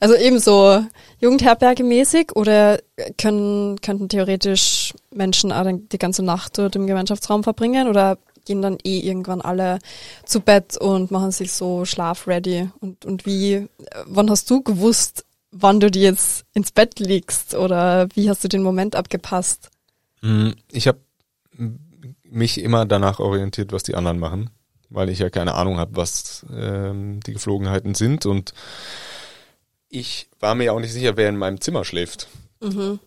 also 0.00 0.14
eben 0.14 0.38
so 0.38 0.84
Jugendherberge 1.18 1.82
mäßig 1.82 2.36
oder 2.36 2.78
können, 3.16 3.80
könnten 3.80 4.10
theoretisch 4.10 4.92
Menschen 5.10 5.50
auch 5.50 5.66
die 5.66 5.98
ganze 5.98 6.22
Nacht 6.22 6.58
dort 6.58 6.76
im 6.76 6.86
Gemeinschaftsraum 6.86 7.42
verbringen 7.42 7.88
oder 7.88 8.18
gehen 8.44 8.60
dann 8.60 8.76
eh 8.84 8.98
irgendwann 8.98 9.40
alle 9.40 9.78
zu 10.26 10.40
Bett 10.40 10.76
und 10.76 11.10
machen 11.10 11.30
sich 11.30 11.52
so 11.52 11.86
schlafready? 11.86 12.68
Und, 12.80 13.06
und 13.06 13.24
wie, 13.24 13.66
wann 14.04 14.28
hast 14.28 14.50
du 14.50 14.62
gewusst, 14.62 15.24
wann 15.50 15.80
du 15.80 15.90
dir 15.90 16.02
jetzt 16.02 16.44
ins 16.52 16.70
Bett 16.70 17.00
legst 17.00 17.54
oder 17.54 18.08
wie 18.14 18.28
hast 18.28 18.44
du 18.44 18.48
den 18.48 18.62
Moment 18.62 18.94
abgepasst? 18.94 19.70
Mm, 20.24 20.52
ich 20.72 20.88
habe 20.88 21.00
mich 22.22 22.60
immer 22.60 22.86
danach 22.86 23.20
orientiert, 23.20 23.72
was 23.72 23.82
die 23.82 23.94
anderen 23.94 24.18
machen, 24.18 24.48
weil 24.88 25.10
ich 25.10 25.18
ja 25.18 25.28
keine 25.28 25.54
Ahnung 25.54 25.78
habe, 25.78 25.96
was 25.96 26.46
ähm, 26.50 27.20
die 27.20 27.34
Geflogenheiten 27.34 27.94
sind 27.94 28.24
und 28.24 28.54
ich 29.90 30.28
war 30.40 30.54
mir 30.54 30.72
auch 30.72 30.80
nicht 30.80 30.94
sicher, 30.94 31.16
wer 31.16 31.28
in 31.28 31.36
meinem 31.36 31.60
Zimmer 31.60 31.84
schläft. 31.84 32.26
Mhm. 32.60 32.98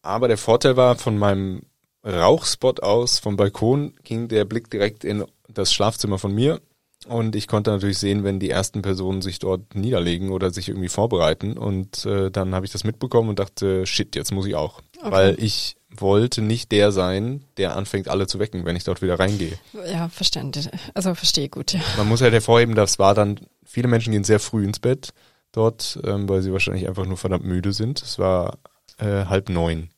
Aber 0.00 0.28
der 0.28 0.38
Vorteil 0.38 0.76
war, 0.76 0.94
von 0.94 1.18
meinem 1.18 1.62
Rauchspot 2.04 2.82
aus, 2.82 3.18
vom 3.18 3.36
Balkon, 3.36 3.94
ging 4.04 4.28
der 4.28 4.44
Blick 4.44 4.70
direkt 4.70 5.04
in 5.04 5.24
das 5.48 5.72
Schlafzimmer 5.72 6.18
von 6.18 6.32
mir 6.32 6.60
und 7.06 7.34
ich 7.34 7.48
konnte 7.48 7.70
natürlich 7.70 7.98
sehen, 7.98 8.22
wenn 8.22 8.38
die 8.38 8.50
ersten 8.50 8.80
Personen 8.80 9.22
sich 9.22 9.38
dort 9.40 9.74
niederlegen 9.74 10.30
oder 10.30 10.50
sich 10.50 10.68
irgendwie 10.68 10.88
vorbereiten. 10.88 11.58
Und 11.58 12.06
äh, 12.06 12.30
dann 12.30 12.54
habe 12.54 12.64
ich 12.64 12.72
das 12.72 12.84
mitbekommen 12.84 13.28
und 13.28 13.38
dachte, 13.38 13.86
shit, 13.86 14.14
jetzt 14.14 14.32
muss 14.32 14.46
ich 14.46 14.54
auch. 14.54 14.80
Okay. 14.98 15.10
Weil 15.10 15.36
ich 15.38 15.76
wollte 15.96 16.42
nicht 16.42 16.72
der 16.72 16.92
sein, 16.92 17.44
der 17.56 17.76
anfängt, 17.76 18.08
alle 18.08 18.26
zu 18.26 18.38
wecken, 18.38 18.64
wenn 18.64 18.76
ich 18.76 18.84
dort 18.84 19.02
wieder 19.02 19.18
reingehe. 19.18 19.58
Ja, 19.86 20.08
verständlich. 20.08 20.68
Also 20.94 21.14
verstehe 21.14 21.48
gut, 21.48 21.72
ja. 21.72 21.80
Man 21.96 22.08
muss 22.08 22.20
halt 22.20 22.32
hervorheben, 22.32 22.74
das 22.74 22.98
war 22.98 23.14
dann, 23.14 23.40
viele 23.64 23.88
Menschen 23.88 24.12
gehen 24.12 24.24
sehr 24.24 24.40
früh 24.40 24.64
ins 24.64 24.78
Bett 24.78 25.12
dort, 25.52 25.98
ähm, 26.04 26.28
weil 26.28 26.42
sie 26.42 26.52
wahrscheinlich 26.52 26.88
einfach 26.88 27.06
nur 27.06 27.16
verdammt 27.16 27.44
müde 27.44 27.72
sind. 27.72 28.02
Es 28.02 28.18
war 28.18 28.58
äh, 28.98 29.26
halb 29.26 29.48
neun. 29.48 29.90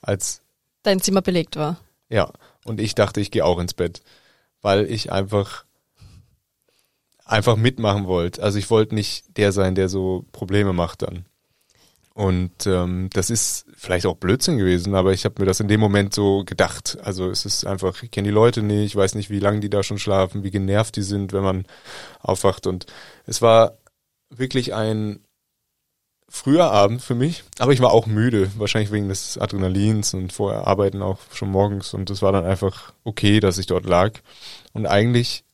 Als 0.00 0.40
dein 0.82 1.00
Zimmer 1.00 1.22
belegt 1.22 1.56
war. 1.56 1.78
Ja, 2.08 2.30
und 2.64 2.80
ich 2.80 2.94
dachte, 2.94 3.20
ich 3.20 3.30
gehe 3.30 3.44
auch 3.44 3.58
ins 3.58 3.74
Bett, 3.74 4.02
weil 4.62 4.84
ich 4.90 5.10
einfach 5.10 5.64
einfach 7.24 7.56
mitmachen 7.56 8.06
wollte. 8.06 8.42
Also 8.42 8.58
ich 8.58 8.70
wollte 8.70 8.94
nicht 8.94 9.36
der 9.36 9.52
sein, 9.52 9.74
der 9.74 9.88
so 9.88 10.26
Probleme 10.32 10.72
macht 10.72 11.02
dann. 11.02 11.24
Und 12.14 12.66
ähm, 12.66 13.10
das 13.12 13.28
ist 13.28 13.66
vielleicht 13.74 14.06
auch 14.06 14.14
Blödsinn 14.14 14.56
gewesen, 14.56 14.94
aber 14.94 15.12
ich 15.12 15.24
habe 15.24 15.34
mir 15.40 15.46
das 15.46 15.58
in 15.58 15.66
dem 15.66 15.80
Moment 15.80 16.14
so 16.14 16.44
gedacht. 16.44 16.96
Also 17.02 17.28
es 17.28 17.44
ist 17.44 17.66
einfach, 17.66 18.04
ich 18.04 18.12
kenne 18.12 18.28
die 18.28 18.34
Leute 18.34 18.62
nicht, 18.62 18.86
ich 18.86 18.96
weiß 18.96 19.16
nicht, 19.16 19.30
wie 19.30 19.40
lange 19.40 19.58
die 19.58 19.68
da 19.68 19.82
schon 19.82 19.98
schlafen, 19.98 20.44
wie 20.44 20.52
genervt 20.52 20.94
die 20.94 21.02
sind, 21.02 21.32
wenn 21.32 21.42
man 21.42 21.66
aufwacht. 22.20 22.68
Und 22.68 22.86
es 23.26 23.42
war 23.42 23.78
wirklich 24.30 24.74
ein 24.74 25.24
früher 26.28 26.70
Abend 26.70 27.02
für 27.02 27.16
mich, 27.16 27.42
aber 27.58 27.72
ich 27.72 27.80
war 27.80 27.92
auch 27.92 28.06
müde, 28.06 28.50
wahrscheinlich 28.58 28.92
wegen 28.92 29.08
des 29.08 29.36
Adrenalins 29.38 30.14
und 30.14 30.32
vorher 30.32 30.66
arbeiten 30.66 31.02
auch 31.02 31.18
schon 31.32 31.50
morgens 31.50 31.94
und 31.94 32.10
es 32.10 32.22
war 32.22 32.32
dann 32.32 32.44
einfach 32.44 32.92
okay, 33.04 33.40
dass 33.40 33.58
ich 33.58 33.66
dort 33.66 33.86
lag. 33.86 34.12
Und 34.72 34.86
eigentlich 34.86 35.44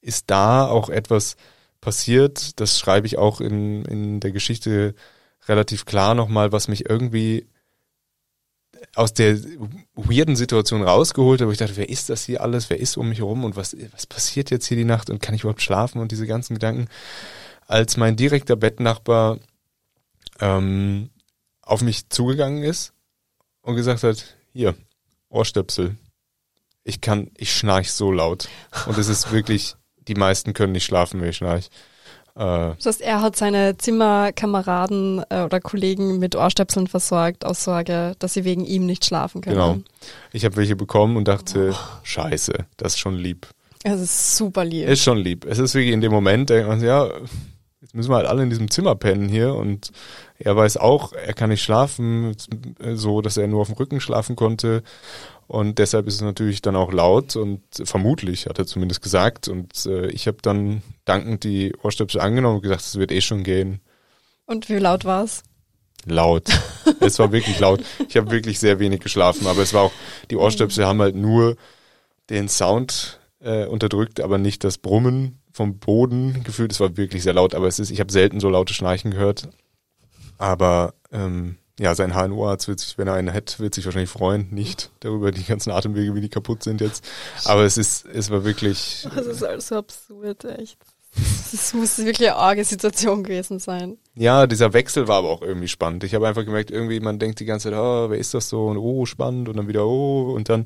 ist 0.00 0.30
da 0.30 0.66
auch 0.66 0.88
etwas 0.88 1.36
passiert, 1.80 2.60
das 2.60 2.78
schreibe 2.78 3.06
ich 3.06 3.18
auch 3.18 3.40
in, 3.40 3.84
in 3.84 4.20
der 4.20 4.32
Geschichte 4.32 4.94
relativ 5.48 5.84
klar 5.84 6.14
nochmal, 6.14 6.52
was 6.52 6.68
mich 6.68 6.88
irgendwie 6.88 7.46
aus 8.94 9.12
der 9.14 9.38
weirden 9.94 10.36
Situation 10.36 10.82
rausgeholt 10.82 11.40
habe, 11.40 11.48
wo 11.48 11.52
ich 11.52 11.58
dachte, 11.58 11.76
wer 11.76 11.88
ist 11.88 12.08
das 12.08 12.24
hier 12.24 12.42
alles, 12.42 12.70
wer 12.70 12.78
ist 12.78 12.96
um 12.96 13.08
mich 13.08 13.18
herum 13.18 13.44
und 13.44 13.56
was, 13.56 13.76
was 13.92 14.06
passiert 14.06 14.50
jetzt 14.50 14.66
hier 14.66 14.76
die 14.76 14.84
Nacht 14.84 15.10
und 15.10 15.20
kann 15.20 15.34
ich 15.34 15.42
überhaupt 15.42 15.62
schlafen 15.62 16.00
und 16.00 16.12
diese 16.12 16.26
ganzen 16.26 16.54
Gedanken, 16.54 16.88
als 17.66 17.96
mein 17.96 18.16
direkter 18.16 18.56
Bettnachbar 18.56 19.38
ähm, 20.40 21.10
auf 21.62 21.82
mich 21.82 22.08
zugegangen 22.08 22.62
ist 22.62 22.92
und 23.62 23.76
gesagt 23.76 24.02
hat, 24.02 24.36
hier, 24.52 24.74
Ohrstöpsel. 25.28 25.96
Ich 26.84 27.00
kann, 27.00 27.30
ich 27.36 27.52
schnarch 27.52 27.90
so 27.90 28.12
laut. 28.12 28.48
Und 28.86 28.96
es 28.96 29.08
ist 29.08 29.32
wirklich, 29.32 29.74
die 30.06 30.14
meisten 30.14 30.52
können 30.54 30.72
nicht 30.72 30.84
schlafen, 30.84 31.20
wenn 31.20 31.30
ich 31.30 31.36
schnarch. 31.36 31.68
Äh, 32.36 32.74
das 32.76 32.86
heißt, 32.86 33.00
er 33.00 33.22
hat 33.22 33.36
seine 33.36 33.78
Zimmerkameraden 33.78 35.24
äh, 35.30 35.42
oder 35.42 35.60
Kollegen 35.60 36.18
mit 36.18 36.36
Ohrstöpseln 36.36 36.86
versorgt, 36.86 37.44
aus 37.44 37.64
Sorge, 37.64 38.14
dass 38.18 38.34
sie 38.34 38.44
wegen 38.44 38.64
ihm 38.64 38.84
nicht 38.84 39.04
schlafen 39.04 39.40
können. 39.40 39.56
Genau. 39.56 39.78
Ich 40.32 40.44
habe 40.44 40.56
welche 40.56 40.76
bekommen 40.76 41.16
und 41.16 41.28
dachte, 41.28 41.70
oh. 41.72 41.98
scheiße, 42.02 42.52
das 42.76 42.94
ist 42.94 42.98
schon 42.98 43.16
lieb. 43.16 43.46
Es 43.82 44.00
ist 44.00 44.36
super 44.36 44.64
lieb. 44.64 44.88
Ist 44.88 45.02
schon 45.02 45.18
lieb. 45.18 45.46
Es 45.46 45.58
ist 45.58 45.74
wirklich 45.74 45.92
in 45.92 46.00
dem 46.00 46.12
Moment, 46.12 46.50
denkt 46.50 46.68
man, 46.68 46.82
ja, 46.82 47.08
müssen 47.96 48.10
wir 48.10 48.16
halt 48.16 48.26
alle 48.26 48.42
in 48.42 48.50
diesem 48.50 48.70
Zimmer 48.70 48.94
pennen 48.94 49.28
hier 49.28 49.54
und 49.54 49.90
er 50.38 50.54
weiß 50.54 50.76
auch, 50.76 51.12
er 51.12 51.32
kann 51.32 51.50
nicht 51.50 51.62
schlafen, 51.62 52.36
so 52.94 53.22
dass 53.22 53.36
er 53.36 53.48
nur 53.48 53.62
auf 53.62 53.68
dem 53.68 53.76
Rücken 53.76 54.00
schlafen 54.00 54.36
konnte. 54.36 54.82
Und 55.48 55.78
deshalb 55.78 56.06
ist 56.08 56.16
es 56.16 56.20
natürlich 56.22 56.60
dann 56.60 56.76
auch 56.76 56.92
laut 56.92 57.36
und 57.36 57.62
vermutlich, 57.84 58.46
hat 58.46 58.58
er 58.58 58.66
zumindest 58.66 59.00
gesagt. 59.00 59.48
Und 59.48 59.86
äh, 59.86 60.08
ich 60.08 60.26
habe 60.26 60.38
dann 60.42 60.82
dankend 61.04 61.44
die 61.44 61.72
Ohrstöpsel 61.82 62.20
angenommen 62.20 62.56
und 62.56 62.62
gesagt, 62.62 62.80
es 62.82 62.98
wird 62.98 63.12
eh 63.12 63.20
schon 63.20 63.44
gehen. 63.44 63.80
Und 64.46 64.68
wie 64.68 64.74
laut 64.74 65.04
war 65.04 65.24
es? 65.24 65.42
Laut. 66.04 66.48
es 67.00 67.18
war 67.18 67.30
wirklich 67.32 67.58
laut. 67.60 67.80
Ich 68.08 68.16
habe 68.16 68.30
wirklich 68.30 68.58
sehr 68.58 68.78
wenig 68.80 69.00
geschlafen, 69.00 69.46
aber 69.46 69.62
es 69.62 69.72
war 69.72 69.82
auch, 69.82 69.92
die 70.30 70.36
Ohrstöpsel 70.36 70.84
haben 70.84 71.00
halt 71.00 71.14
nur 71.14 71.56
den 72.28 72.48
Sound 72.48 73.20
äh, 73.40 73.66
unterdrückt, 73.66 74.20
aber 74.20 74.38
nicht 74.38 74.64
das 74.64 74.78
Brummen 74.78 75.38
vom 75.56 75.78
Boden 75.78 76.44
gefühlt. 76.44 76.70
Es 76.70 76.80
war 76.80 76.98
wirklich 76.98 77.22
sehr 77.22 77.32
laut, 77.32 77.54
aber 77.54 77.66
es 77.66 77.78
ist, 77.78 77.90
ich 77.90 77.98
habe 78.00 78.12
selten 78.12 78.40
so 78.40 78.50
laute 78.50 78.74
Schnarchen 78.74 79.10
gehört. 79.10 79.48
Aber 80.36 80.92
ähm, 81.10 81.56
ja, 81.80 81.94
sein 81.94 82.14
HNO-Arzt 82.14 82.68
wird 82.68 82.80
sich, 82.80 82.98
wenn 82.98 83.08
er 83.08 83.14
einen 83.14 83.32
hat, 83.32 83.58
wird 83.58 83.74
sich 83.74 83.86
wahrscheinlich 83.86 84.10
freuen, 84.10 84.48
nicht 84.50 84.90
darüber 85.00 85.32
die 85.32 85.44
ganzen 85.44 85.70
Atemwege, 85.70 86.14
wie 86.14 86.20
die 86.20 86.28
kaputt 86.28 86.62
sind 86.62 86.82
jetzt. 86.82 87.08
Aber 87.46 87.62
es 87.64 87.78
ist, 87.78 88.04
es 88.04 88.30
war 88.30 88.44
wirklich. 88.44 89.08
Das 89.14 89.26
ist 89.26 89.42
alles 89.42 89.68
so 89.68 89.76
absurd, 89.76 90.44
echt. 90.44 90.76
Das 91.50 91.72
muss 91.72 91.96
wirklich 91.96 92.28
eine 92.28 92.36
arge 92.36 92.62
Situation 92.62 93.24
gewesen 93.24 93.58
sein. 93.58 93.96
Ja, 94.14 94.46
dieser 94.46 94.74
Wechsel 94.74 95.08
war 95.08 95.16
aber 95.16 95.30
auch 95.30 95.40
irgendwie 95.40 95.68
spannend. 95.68 96.04
Ich 96.04 96.14
habe 96.14 96.28
einfach 96.28 96.44
gemerkt, 96.44 96.70
irgendwie, 96.70 97.00
man 97.00 97.18
denkt 97.18 97.40
die 97.40 97.46
ganze 97.46 97.70
Zeit, 97.70 97.78
oh, 97.78 98.10
wer 98.10 98.18
ist 98.18 98.34
das 98.34 98.50
so? 98.50 98.66
Und 98.66 98.76
oh, 98.76 99.06
spannend. 99.06 99.48
Und 99.48 99.56
dann 99.56 99.68
wieder, 99.68 99.86
oh, 99.86 100.34
und 100.34 100.50
dann 100.50 100.64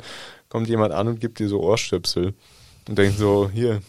kommt 0.49 0.69
jemand 0.69 0.93
an 0.93 1.07
und 1.07 1.21
gibt 1.21 1.39
dir 1.39 1.49
so 1.49 1.61
Ohrstöpsel. 1.61 2.35
Und 2.89 2.99
denkt 2.99 3.19
so, 3.19 3.49
hier, 3.55 3.81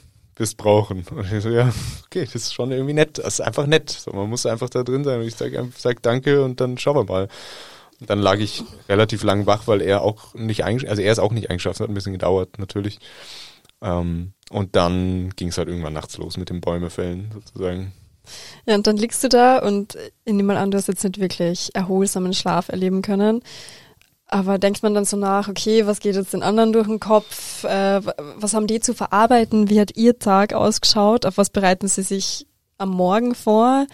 brauchen. 0.56 1.06
Und 1.12 1.32
ich 1.32 1.44
so, 1.44 1.50
ja, 1.50 1.72
okay, 2.06 2.26
das 2.26 2.36
ist 2.36 2.54
schon 2.54 2.72
irgendwie 2.72 2.94
nett. 2.94 3.18
Das 3.18 3.36
ist 3.36 3.42
einfach 3.42 3.66
nett. 3.66 3.90
So, 3.90 4.12
man 4.12 4.30
muss 4.30 4.46
einfach 4.46 4.70
da 4.70 4.84
drin 4.84 5.04
sein. 5.04 5.22
Und 5.22 5.28
ich 5.28 5.36
sage 5.36 5.68
sag 5.78 6.02
danke 6.02 6.44
und 6.44 6.60
dann 6.60 6.78
schauen 6.78 6.96
wir 6.96 7.04
mal. 7.06 7.28
Und 8.00 8.10
dann 8.10 8.20
lag 8.20 8.40
ich 8.40 8.64
relativ 8.90 9.24
lang 9.24 9.46
wach, 9.46 9.68
weil 9.68 9.82
er 9.82 10.02
auch 10.02 10.34
nicht 10.34 10.64
eingeschlafen, 10.64 10.90
also 10.90 11.02
er 11.04 11.12
ist 11.12 11.20
auch 11.20 11.32
nicht 11.32 11.52
eingeschlafen, 11.52 11.84
hat 11.84 11.90
ein 11.90 11.94
bisschen 11.94 12.14
gedauert, 12.14 12.58
natürlich. 12.58 13.00
Ähm, 13.82 14.34
und 14.50 14.76
dann 14.76 15.30
ging 15.36 15.50
es 15.50 15.58
halt 15.58 15.68
irgendwann 15.68 15.94
nachts 15.94 16.18
los 16.18 16.38
mit 16.38 16.50
dem 16.50 16.62
Bäumefällen 16.62 17.32
sozusagen. 17.32 17.94
Ja, 18.66 18.76
und 18.76 18.88
dann 18.88 18.98
liegst 18.98 19.24
du 19.24 19.30
da 19.30 19.60
und 19.60 19.98
ich 20.26 20.34
nehme 20.34 20.54
mal 20.54 20.58
an, 20.58 20.72
du 20.72 20.78
hast 20.78 20.88
jetzt 20.88 21.04
nicht 21.04 21.20
wirklich 21.20 21.74
erholsamen 21.74 22.34
Schlaf 22.34 22.70
erleben 22.70 23.02
können. 23.02 23.42
Aber 24.34 24.58
denkt 24.58 24.82
man 24.82 24.94
dann 24.94 25.04
so 25.04 25.18
nach, 25.18 25.50
okay, 25.50 25.86
was 25.86 26.00
geht 26.00 26.16
jetzt 26.16 26.32
den 26.32 26.42
anderen 26.42 26.72
durch 26.72 26.88
den 26.88 27.02
Kopf? 27.02 27.66
Äh, 27.66 28.02
was 28.38 28.54
haben 28.54 28.66
die 28.66 28.80
zu 28.80 28.94
verarbeiten? 28.94 29.70
Wie 29.70 29.80
hat 29.80 29.98
ihr 29.98 30.20
Tag 30.20 30.54
ausgeschaut? 30.54 31.26
Auf 31.26 31.38
was 31.38 31.50
bereiten 31.50 31.90
sie 31.90 32.02
sich 32.02 32.48
am 32.78 32.90
Morgen 32.92 33.36
vor? 33.36 33.88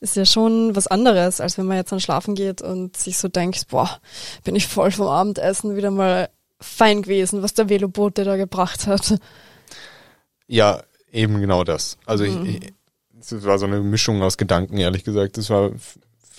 Ist 0.00 0.16
ja 0.16 0.26
schon 0.26 0.76
was 0.76 0.86
anderes, 0.86 1.40
als 1.40 1.56
wenn 1.56 1.64
man 1.64 1.78
jetzt 1.78 1.92
dann 1.92 2.00
schlafen 2.00 2.34
geht 2.34 2.60
und 2.60 2.94
sich 2.94 3.16
so 3.16 3.28
denkt, 3.28 3.68
boah, 3.68 4.00
bin 4.44 4.54
ich 4.54 4.66
voll 4.66 4.90
vom 4.90 5.08
Abendessen 5.08 5.76
wieder 5.76 5.90
mal 5.90 6.28
fein 6.60 7.00
gewesen, 7.00 7.42
was 7.42 7.54
der 7.54 7.70
Velobote 7.70 8.24
da 8.24 8.36
gebracht 8.36 8.86
hat. 8.86 9.18
Ja, 10.46 10.82
eben 11.10 11.40
genau 11.40 11.64
das. 11.64 11.96
Also 12.04 12.24
mhm. 12.24 12.44
ich, 12.44 12.72
es 13.18 13.44
war 13.44 13.58
so 13.58 13.64
eine 13.64 13.80
Mischung 13.80 14.22
aus 14.22 14.36
Gedanken, 14.36 14.76
ehrlich 14.76 15.04
gesagt. 15.04 15.38
Es 15.38 15.48
war 15.48 15.70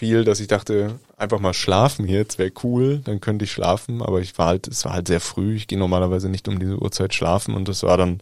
viel, 0.02 0.24
dass 0.24 0.40
ich 0.40 0.48
dachte, 0.48 1.00
einfach 1.16 1.40
mal 1.40 1.54
schlafen 1.54 2.08
jetzt 2.08 2.40
wäre 2.40 2.52
cool, 2.64 3.02
dann 3.04 3.22
könnte 3.22 3.46
ich 3.46 3.52
schlafen, 3.52 4.02
aber 4.02 4.20
ich 4.20 4.36
war 4.40 4.48
halt, 4.48 4.68
es 4.68 4.84
war 4.84 4.94
halt 4.94 5.08
sehr 5.08 5.20
früh, 5.20 5.54
ich 5.54 5.68
gehe 5.68 5.78
normalerweise 5.78 6.28
nicht 6.28 6.48
um 6.48 6.58
diese 6.58 6.82
Uhrzeit 6.82 7.14
schlafen 7.14 7.54
und 7.54 7.68
das 7.68 7.84
war 7.84 7.98
dann 7.98 8.20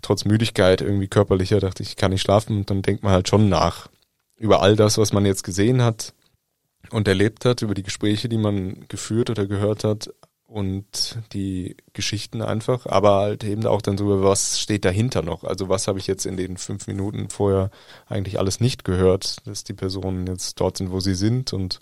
trotz 0.00 0.24
Müdigkeit 0.24 0.80
irgendwie 0.80 1.06
körperlicher, 1.06 1.60
dachte 1.60 1.82
ich, 1.82 1.96
kann 1.96 2.12
nicht 2.12 2.22
schlafen? 2.22 2.56
Und 2.56 2.70
dann 2.70 2.80
denkt 2.80 3.02
man 3.02 3.12
halt 3.12 3.28
schon 3.28 3.50
nach 3.50 3.90
über 4.38 4.62
all 4.62 4.76
das, 4.76 4.96
was 4.96 5.12
man 5.12 5.26
jetzt 5.26 5.44
gesehen 5.44 5.82
hat 5.82 6.14
und 6.88 7.06
erlebt 7.06 7.44
hat, 7.44 7.60
über 7.60 7.74
die 7.74 7.82
Gespräche, 7.82 8.30
die 8.30 8.38
man 8.38 8.86
geführt 8.88 9.28
oder 9.28 9.44
gehört 9.44 9.84
hat, 9.84 10.08
und 10.48 11.18
die 11.34 11.76
Geschichten 11.92 12.40
einfach, 12.40 12.86
aber 12.86 13.16
halt 13.16 13.44
eben 13.44 13.66
auch 13.66 13.82
dann 13.82 13.98
drüber, 13.98 14.22
was 14.22 14.58
steht 14.58 14.86
dahinter 14.86 15.20
noch. 15.20 15.44
Also 15.44 15.68
was 15.68 15.86
habe 15.86 15.98
ich 15.98 16.06
jetzt 16.06 16.24
in 16.24 16.38
den 16.38 16.56
fünf 16.56 16.86
Minuten 16.86 17.28
vorher 17.28 17.70
eigentlich 18.06 18.38
alles 18.38 18.58
nicht 18.58 18.82
gehört, 18.82 19.46
dass 19.46 19.62
die 19.62 19.74
Personen 19.74 20.26
jetzt 20.26 20.58
dort 20.58 20.78
sind, 20.78 20.90
wo 20.90 21.00
sie 21.00 21.14
sind 21.14 21.52
und 21.52 21.80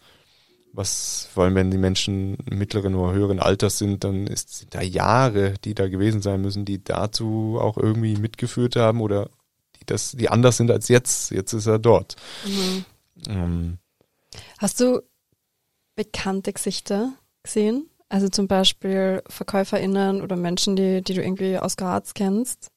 was, 0.73 1.29
vor 1.33 1.45
allem 1.45 1.55
wenn 1.55 1.71
die 1.71 1.79
Menschen 1.79 2.37
mittleren 2.51 2.97
oder 2.97 3.15
höheren 3.15 3.41
Alters 3.41 3.79
sind, 3.79 4.03
dann 4.03 4.27
ist 4.27 4.59
sind 4.59 4.75
da 4.75 4.83
Jahre, 4.83 5.55
die 5.65 5.75
da 5.75 5.89
gewesen 5.89 6.21
sein 6.21 6.43
müssen, 6.43 6.65
die 6.65 6.83
dazu 6.83 7.59
auch 7.61 7.79
irgendwie 7.79 8.17
mitgeführt 8.17 8.77
haben 8.77 9.01
oder 9.01 9.31
die 9.81 9.87
das, 9.87 10.13
die 10.13 10.29
anders 10.29 10.57
sind 10.57 10.73
als 10.73 10.89
jetzt. 10.89 11.31
Jetzt 11.31 11.53
ist 11.53 11.67
er 11.67 11.79
dort. 11.79 12.17
Mhm. 12.45 12.85
Ähm. 13.29 13.79
Hast 14.59 14.81
du 14.81 15.03
bekannte 15.95 16.53
Gesichter 16.53 17.15
gesehen? 17.43 17.89
Also 18.09 18.29
zum 18.29 18.47
Beispiel 18.47 19.23
VerkäuferInnen 19.29 20.23
oder 20.23 20.37
Menschen, 20.37 20.77
die, 20.77 21.03
die 21.03 21.15
du 21.15 21.23
irgendwie 21.23 21.59
aus 21.59 21.77
Graz 21.77 22.15
kennst? 22.15 22.69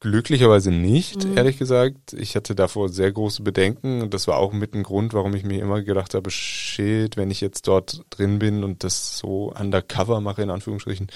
Glücklicherweise 0.00 0.70
nicht, 0.70 1.24
mhm. 1.24 1.36
ehrlich 1.36 1.58
gesagt. 1.58 2.12
Ich 2.12 2.36
hatte 2.36 2.54
davor 2.54 2.88
sehr 2.88 3.10
große 3.10 3.42
Bedenken 3.42 4.02
und 4.02 4.12
das 4.12 4.26
war 4.26 4.36
auch 4.36 4.52
mit 4.52 4.74
ein 4.74 4.82
Grund, 4.82 5.14
warum 5.14 5.34
ich 5.34 5.44
mir 5.44 5.60
immer 5.62 5.80
gedacht 5.80 6.14
habe, 6.14 6.30
shit, 6.30 7.16
wenn 7.16 7.30
ich 7.30 7.40
jetzt 7.40 7.68
dort 7.68 8.02
drin 8.10 8.38
bin 8.38 8.64
und 8.64 8.84
das 8.84 9.16
so 9.16 9.52
undercover 9.58 10.20
mache, 10.20 10.42
in 10.42 10.50
Anführungsstrichen, 10.50 11.06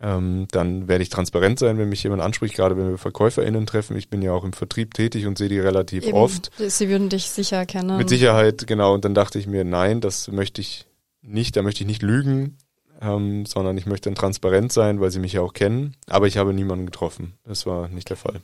ähm, 0.00 0.48
dann 0.50 0.88
werde 0.88 1.02
ich 1.02 1.10
transparent 1.10 1.58
sein, 1.58 1.76
wenn 1.76 1.90
mich 1.90 2.02
jemand 2.02 2.22
anspricht, 2.22 2.56
gerade 2.56 2.76
wenn 2.76 2.88
wir 2.88 2.98
VerkäuferInnen 2.98 3.66
treffen. 3.66 3.96
Ich 3.96 4.08
bin 4.08 4.22
ja 4.22 4.32
auch 4.32 4.44
im 4.44 4.54
Vertrieb 4.54 4.94
tätig 4.94 5.26
und 5.26 5.36
sehe 5.36 5.50
die 5.50 5.60
relativ 5.60 6.06
Eben. 6.06 6.16
oft. 6.16 6.50
Sie 6.56 6.88
würden 6.88 7.10
dich 7.10 7.30
sicher 7.30 7.66
kennen. 7.66 7.98
Mit 7.98 8.08
Sicherheit, 8.08 8.66
genau. 8.66 8.94
Und 8.94 9.04
dann 9.04 9.14
dachte 9.14 9.38
ich 9.38 9.46
mir, 9.46 9.64
nein, 9.64 10.00
das 10.00 10.28
möchte 10.28 10.62
ich 10.62 10.86
nicht, 11.22 11.54
da 11.54 11.62
möchte 11.62 11.82
ich 11.82 11.86
nicht 11.86 12.02
lügen 12.02 12.56
ähm, 13.00 13.46
sondern 13.46 13.76
ich 13.78 13.86
möchte 13.86 14.08
dann 14.08 14.14
transparent 14.14 14.72
sein, 14.72 15.00
weil 15.00 15.10
sie 15.10 15.20
mich 15.20 15.32
ja 15.32 15.40
auch 15.40 15.52
kennen. 15.52 15.94
Aber 16.06 16.26
ich 16.26 16.36
habe 16.36 16.52
niemanden 16.52 16.86
getroffen. 16.86 17.34
Das 17.44 17.66
war 17.66 17.88
nicht 17.88 18.10
der 18.10 18.16
Fall. 18.16 18.40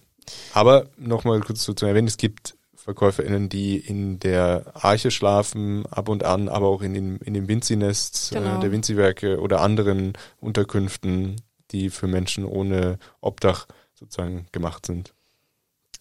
Aber 0.53 0.87
nochmal 0.97 1.41
kurz 1.41 1.63
zu, 1.63 1.75
zu 1.75 1.87
erwähnen, 1.87 2.09
es 2.09 2.17
gibt 2.17 2.57
VerkäuferInnen, 2.77 3.49
die 3.49 3.77
in 3.79 4.21
der 4.21 4.65
Arche 4.75 5.11
schlafen, 5.11 5.87
ab 5.87 6.09
und 6.09 6.25
an, 6.25 6.49
aber 6.49 6.69
auch 6.69 6.83
in, 6.83 6.95
den, 6.95 7.17
in 7.17 7.35
dem 7.35 7.49
Vinci-Nest 7.49 8.33
äh, 8.33 8.39
genau. 8.39 8.59
äh, 8.59 8.61
der 8.61 8.73
Vinci-Werke 8.73 9.41
oder 9.41 9.61
anderen 9.61 10.13
Unterkünften, 10.41 11.37
die 11.73 11.91
für 11.91 12.07
Menschen 12.07 12.45
ohne 12.45 12.99
Obdach 13.21 13.67
sozusagen 13.95 14.47
gemacht 14.53 14.87
sind. 14.87 15.13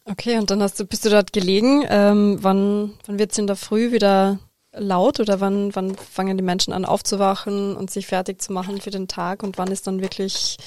Okay, 0.06 0.38
und 0.38 0.52
dann 0.52 0.62
hast 0.62 0.80
du, 0.80 0.86
bist 0.86 1.04
du 1.06 1.10
dort 1.10 1.34
gelegen. 1.34 1.84
Ähm, 1.90 2.38
wann 2.42 2.94
wann 3.08 3.18
wird 3.18 3.32
es 3.32 3.40
in 3.40 3.48
der 3.48 3.56
Früh 3.56 3.92
wieder 3.92 4.38
laut 4.78 5.20
oder 5.20 5.40
wann, 5.40 5.76
wann 5.76 5.96
fangen 5.96 6.38
die 6.38 6.44
Menschen 6.44 6.74
an 6.74 6.86
aufzuwachen 6.86 7.76
und 7.76 7.92
sich 7.92 8.08
fertig 8.08 8.42
zu 8.42 8.54
machen 8.54 8.82
für 8.82 8.92
den 8.92 9.08
Tag 9.08 9.44
und 9.44 9.58
wann 9.58 9.72
ist 9.72 9.88
dann 9.88 10.02
wirklich 10.02 10.58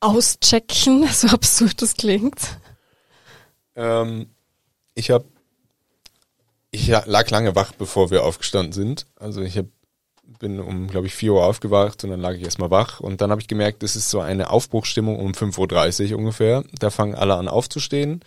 auschecken, 0.00 1.06
so 1.12 1.28
absurd 1.28 1.82
das 1.82 1.94
klingt? 1.94 2.38
Ähm, 3.76 4.30
ich 4.94 5.10
habe 5.10 5.24
ich 6.74 6.88
lag 6.88 7.30
lange 7.30 7.54
wach, 7.54 7.72
bevor 7.72 8.10
wir 8.10 8.24
aufgestanden 8.24 8.72
sind. 8.72 9.06
Also 9.16 9.42
ich 9.42 9.56
hab, 9.56 9.66
bin 10.40 10.58
um, 10.58 10.88
glaube 10.88 11.06
ich, 11.06 11.14
4 11.14 11.34
Uhr 11.34 11.44
aufgewacht 11.44 12.02
und 12.02 12.10
dann 12.10 12.20
lag 12.20 12.32
ich 12.32 12.42
erstmal 12.42 12.72
wach. 12.72 12.98
Und 12.98 13.20
dann 13.20 13.30
habe 13.30 13.40
ich 13.40 13.46
gemerkt, 13.46 13.84
es 13.84 13.94
ist 13.94 14.10
so 14.10 14.20
eine 14.20 14.50
Aufbruchstimmung 14.50 15.20
um 15.20 15.32
5.30 15.32 16.10
Uhr 16.10 16.18
ungefähr. 16.18 16.64
Da 16.80 16.90
fangen 16.90 17.14
alle 17.14 17.36
an 17.36 17.46
aufzustehen. 17.46 18.24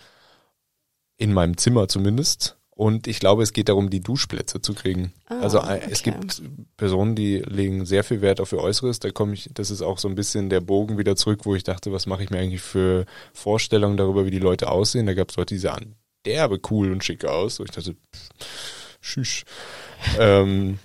In 1.18 1.34
meinem 1.34 1.58
Zimmer 1.58 1.88
zumindest. 1.88 2.57
Und 2.78 3.08
ich 3.08 3.18
glaube, 3.18 3.42
es 3.42 3.52
geht 3.52 3.68
darum, 3.68 3.90
die 3.90 3.98
Duschplätze 3.98 4.62
zu 4.62 4.72
kriegen. 4.72 5.12
Ah, 5.26 5.40
also 5.40 5.58
äh, 5.58 5.80
es 5.90 6.02
okay. 6.02 6.12
gibt 6.12 6.40
Personen, 6.76 7.16
die 7.16 7.38
legen 7.38 7.84
sehr 7.84 8.04
viel 8.04 8.20
Wert 8.20 8.40
auf 8.40 8.52
ihr 8.52 8.60
Äußeres. 8.60 9.00
Da 9.00 9.10
komme 9.10 9.34
ich, 9.34 9.50
das 9.52 9.72
ist 9.72 9.82
auch 9.82 9.98
so 9.98 10.06
ein 10.06 10.14
bisschen 10.14 10.48
der 10.48 10.60
Bogen 10.60 10.96
wieder 10.96 11.16
zurück, 11.16 11.40
wo 11.42 11.56
ich 11.56 11.64
dachte, 11.64 11.90
was 11.90 12.06
mache 12.06 12.22
ich 12.22 12.30
mir 12.30 12.38
eigentlich 12.38 12.60
für 12.60 13.04
Vorstellungen 13.32 13.96
darüber, 13.96 14.26
wie 14.26 14.30
die 14.30 14.38
Leute 14.38 14.70
aussehen. 14.70 15.06
Da 15.06 15.14
gab 15.14 15.30
es 15.30 15.36
Leute, 15.36 15.56
die 15.56 15.58
sahen 15.58 15.96
derbe 16.24 16.60
cool 16.70 16.92
und 16.92 17.02
schick 17.02 17.24
aus. 17.24 17.58
Und 17.58 17.68
ich 17.68 17.74
dachte, 17.74 17.96
pff, 18.14 18.98
schüss. 19.00 19.42
ähm, 20.20 20.78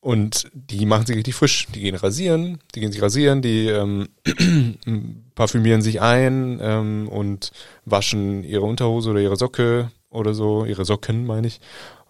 und 0.00 0.50
die 0.52 0.84
machen 0.84 1.06
sich 1.06 1.16
richtig 1.16 1.36
frisch. 1.36 1.68
Die 1.72 1.80
gehen 1.80 1.94
rasieren, 1.94 2.58
die 2.74 2.80
gehen 2.80 2.90
sich 2.90 3.00
rasieren, 3.00 3.40
die 3.40 3.68
ähm, 3.68 4.08
parfümieren 5.36 5.80
sich 5.80 6.00
ein 6.00 6.58
ähm, 6.60 7.08
und 7.08 7.52
waschen 7.84 8.42
ihre 8.42 8.64
Unterhose 8.64 9.10
oder 9.10 9.20
ihre 9.20 9.36
Socke 9.36 9.92
oder 10.14 10.34
so, 10.34 10.64
ihre 10.64 10.84
Socken 10.84 11.26
meine 11.26 11.46
ich. 11.46 11.60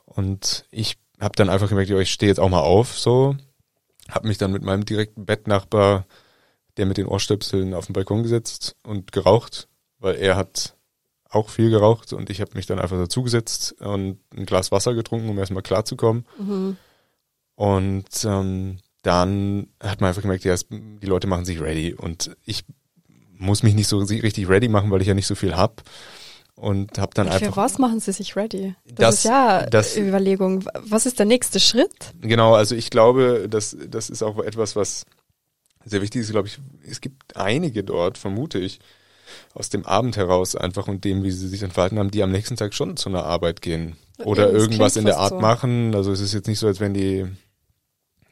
Und 0.04 0.64
ich 0.70 0.96
habe 1.20 1.36
dann 1.36 1.48
einfach 1.48 1.68
gemerkt, 1.68 1.90
ja, 1.90 1.98
ich 1.98 2.12
stehe 2.12 2.30
jetzt 2.30 2.40
auch 2.40 2.48
mal 2.48 2.60
auf, 2.60 2.98
so. 2.98 3.36
Habe 4.10 4.28
mich 4.28 4.38
dann 4.38 4.52
mit 4.52 4.62
meinem 4.62 4.84
direkten 4.84 5.24
Bettnachbar, 5.24 6.06
der 6.76 6.86
mit 6.86 6.98
den 6.98 7.06
Ohrstöpseln 7.06 7.74
auf 7.74 7.86
den 7.86 7.94
Balkon 7.94 8.22
gesetzt 8.22 8.76
und 8.84 9.12
geraucht, 9.12 9.68
weil 9.98 10.16
er 10.16 10.36
hat 10.36 10.76
auch 11.30 11.48
viel 11.48 11.70
geraucht 11.70 12.12
und 12.12 12.30
ich 12.30 12.40
habe 12.40 12.52
mich 12.54 12.66
dann 12.66 12.78
einfach 12.78 12.96
dazugesetzt 12.96 13.80
und 13.80 14.18
ein 14.36 14.46
Glas 14.46 14.70
Wasser 14.70 14.94
getrunken, 14.94 15.28
um 15.28 15.38
erstmal 15.38 15.62
klarzukommen. 15.62 16.26
Mhm. 16.38 16.76
Und 17.56 18.24
ähm, 18.24 18.78
dann 19.02 19.68
hat 19.80 20.00
man 20.00 20.08
einfach 20.08 20.22
gemerkt, 20.22 20.44
ja, 20.44 20.54
die 20.70 21.06
Leute 21.06 21.26
machen 21.26 21.44
sich 21.44 21.60
ready 21.60 21.94
und 21.94 22.36
ich 22.44 22.64
muss 23.36 23.62
mich 23.62 23.74
nicht 23.74 23.88
so 23.88 23.98
richtig 23.98 24.48
ready 24.48 24.68
machen, 24.68 24.90
weil 24.90 25.02
ich 25.02 25.08
ja 25.08 25.14
nicht 25.14 25.26
so 25.26 25.34
viel 25.34 25.56
hab 25.56 25.82
und 26.56 26.98
habe 26.98 27.12
dann 27.14 27.26
Und 27.26 27.32
einfach 27.34 27.46
für 27.54 27.56
was 27.56 27.78
machen 27.78 28.00
sie 28.00 28.12
sich 28.12 28.36
ready? 28.36 28.74
Das, 28.86 28.94
Das- 28.96 29.14
ist 29.16 29.24
ja 29.24 29.66
das- 29.66 29.96
Überlegung. 29.96 30.64
Was 30.86 31.06
ist 31.06 31.18
der 31.18 31.26
nächste 31.26 31.60
Schritt? 31.60 32.12
Genau, 32.20 32.54
also 32.54 32.74
ich 32.74 32.90
glaube, 32.90 33.46
das, 33.50 33.76
das 33.88 34.10
ist 34.10 34.22
auch 34.22 34.38
etwas, 34.38 34.76
was 34.76 35.04
sehr 35.84 36.00
wichtig 36.00 36.22
ist, 36.22 36.30
glaube 36.30 36.48
ich. 36.48 36.58
Es 36.88 37.00
gibt 37.00 37.36
einige 37.36 37.84
dort, 37.84 38.16
vermute 38.18 38.58
ich, 38.58 38.78
aus 39.54 39.68
dem 39.68 39.84
Abend 39.84 40.16
heraus 40.16 40.54
einfach 40.54 40.86
und 40.86 41.04
dem, 41.04 41.22
wie 41.24 41.30
sie 41.30 41.48
sich 41.48 41.60
dann 41.60 41.70
verhalten 41.70 41.98
haben, 41.98 42.10
die 42.10 42.22
am 42.22 42.30
nächsten 42.30 42.56
Tag 42.56 42.72
schon 42.74 42.96
zu 42.96 43.08
einer 43.08 43.24
Arbeit 43.24 43.60
gehen. 43.62 43.96
Oder 44.24 44.50
Ja, 44.52 44.58
irgendwas 44.58 44.96
in 44.96 45.06
der 45.06 45.18
Art 45.18 45.30
so. 45.30 45.40
machen. 45.40 45.94
Also 45.94 46.12
es 46.12 46.20
ist 46.20 46.32
jetzt 46.34 46.46
nicht 46.46 46.58
so, 46.60 46.66
als 46.68 46.78
wenn 46.78 46.94
die, 46.94 47.26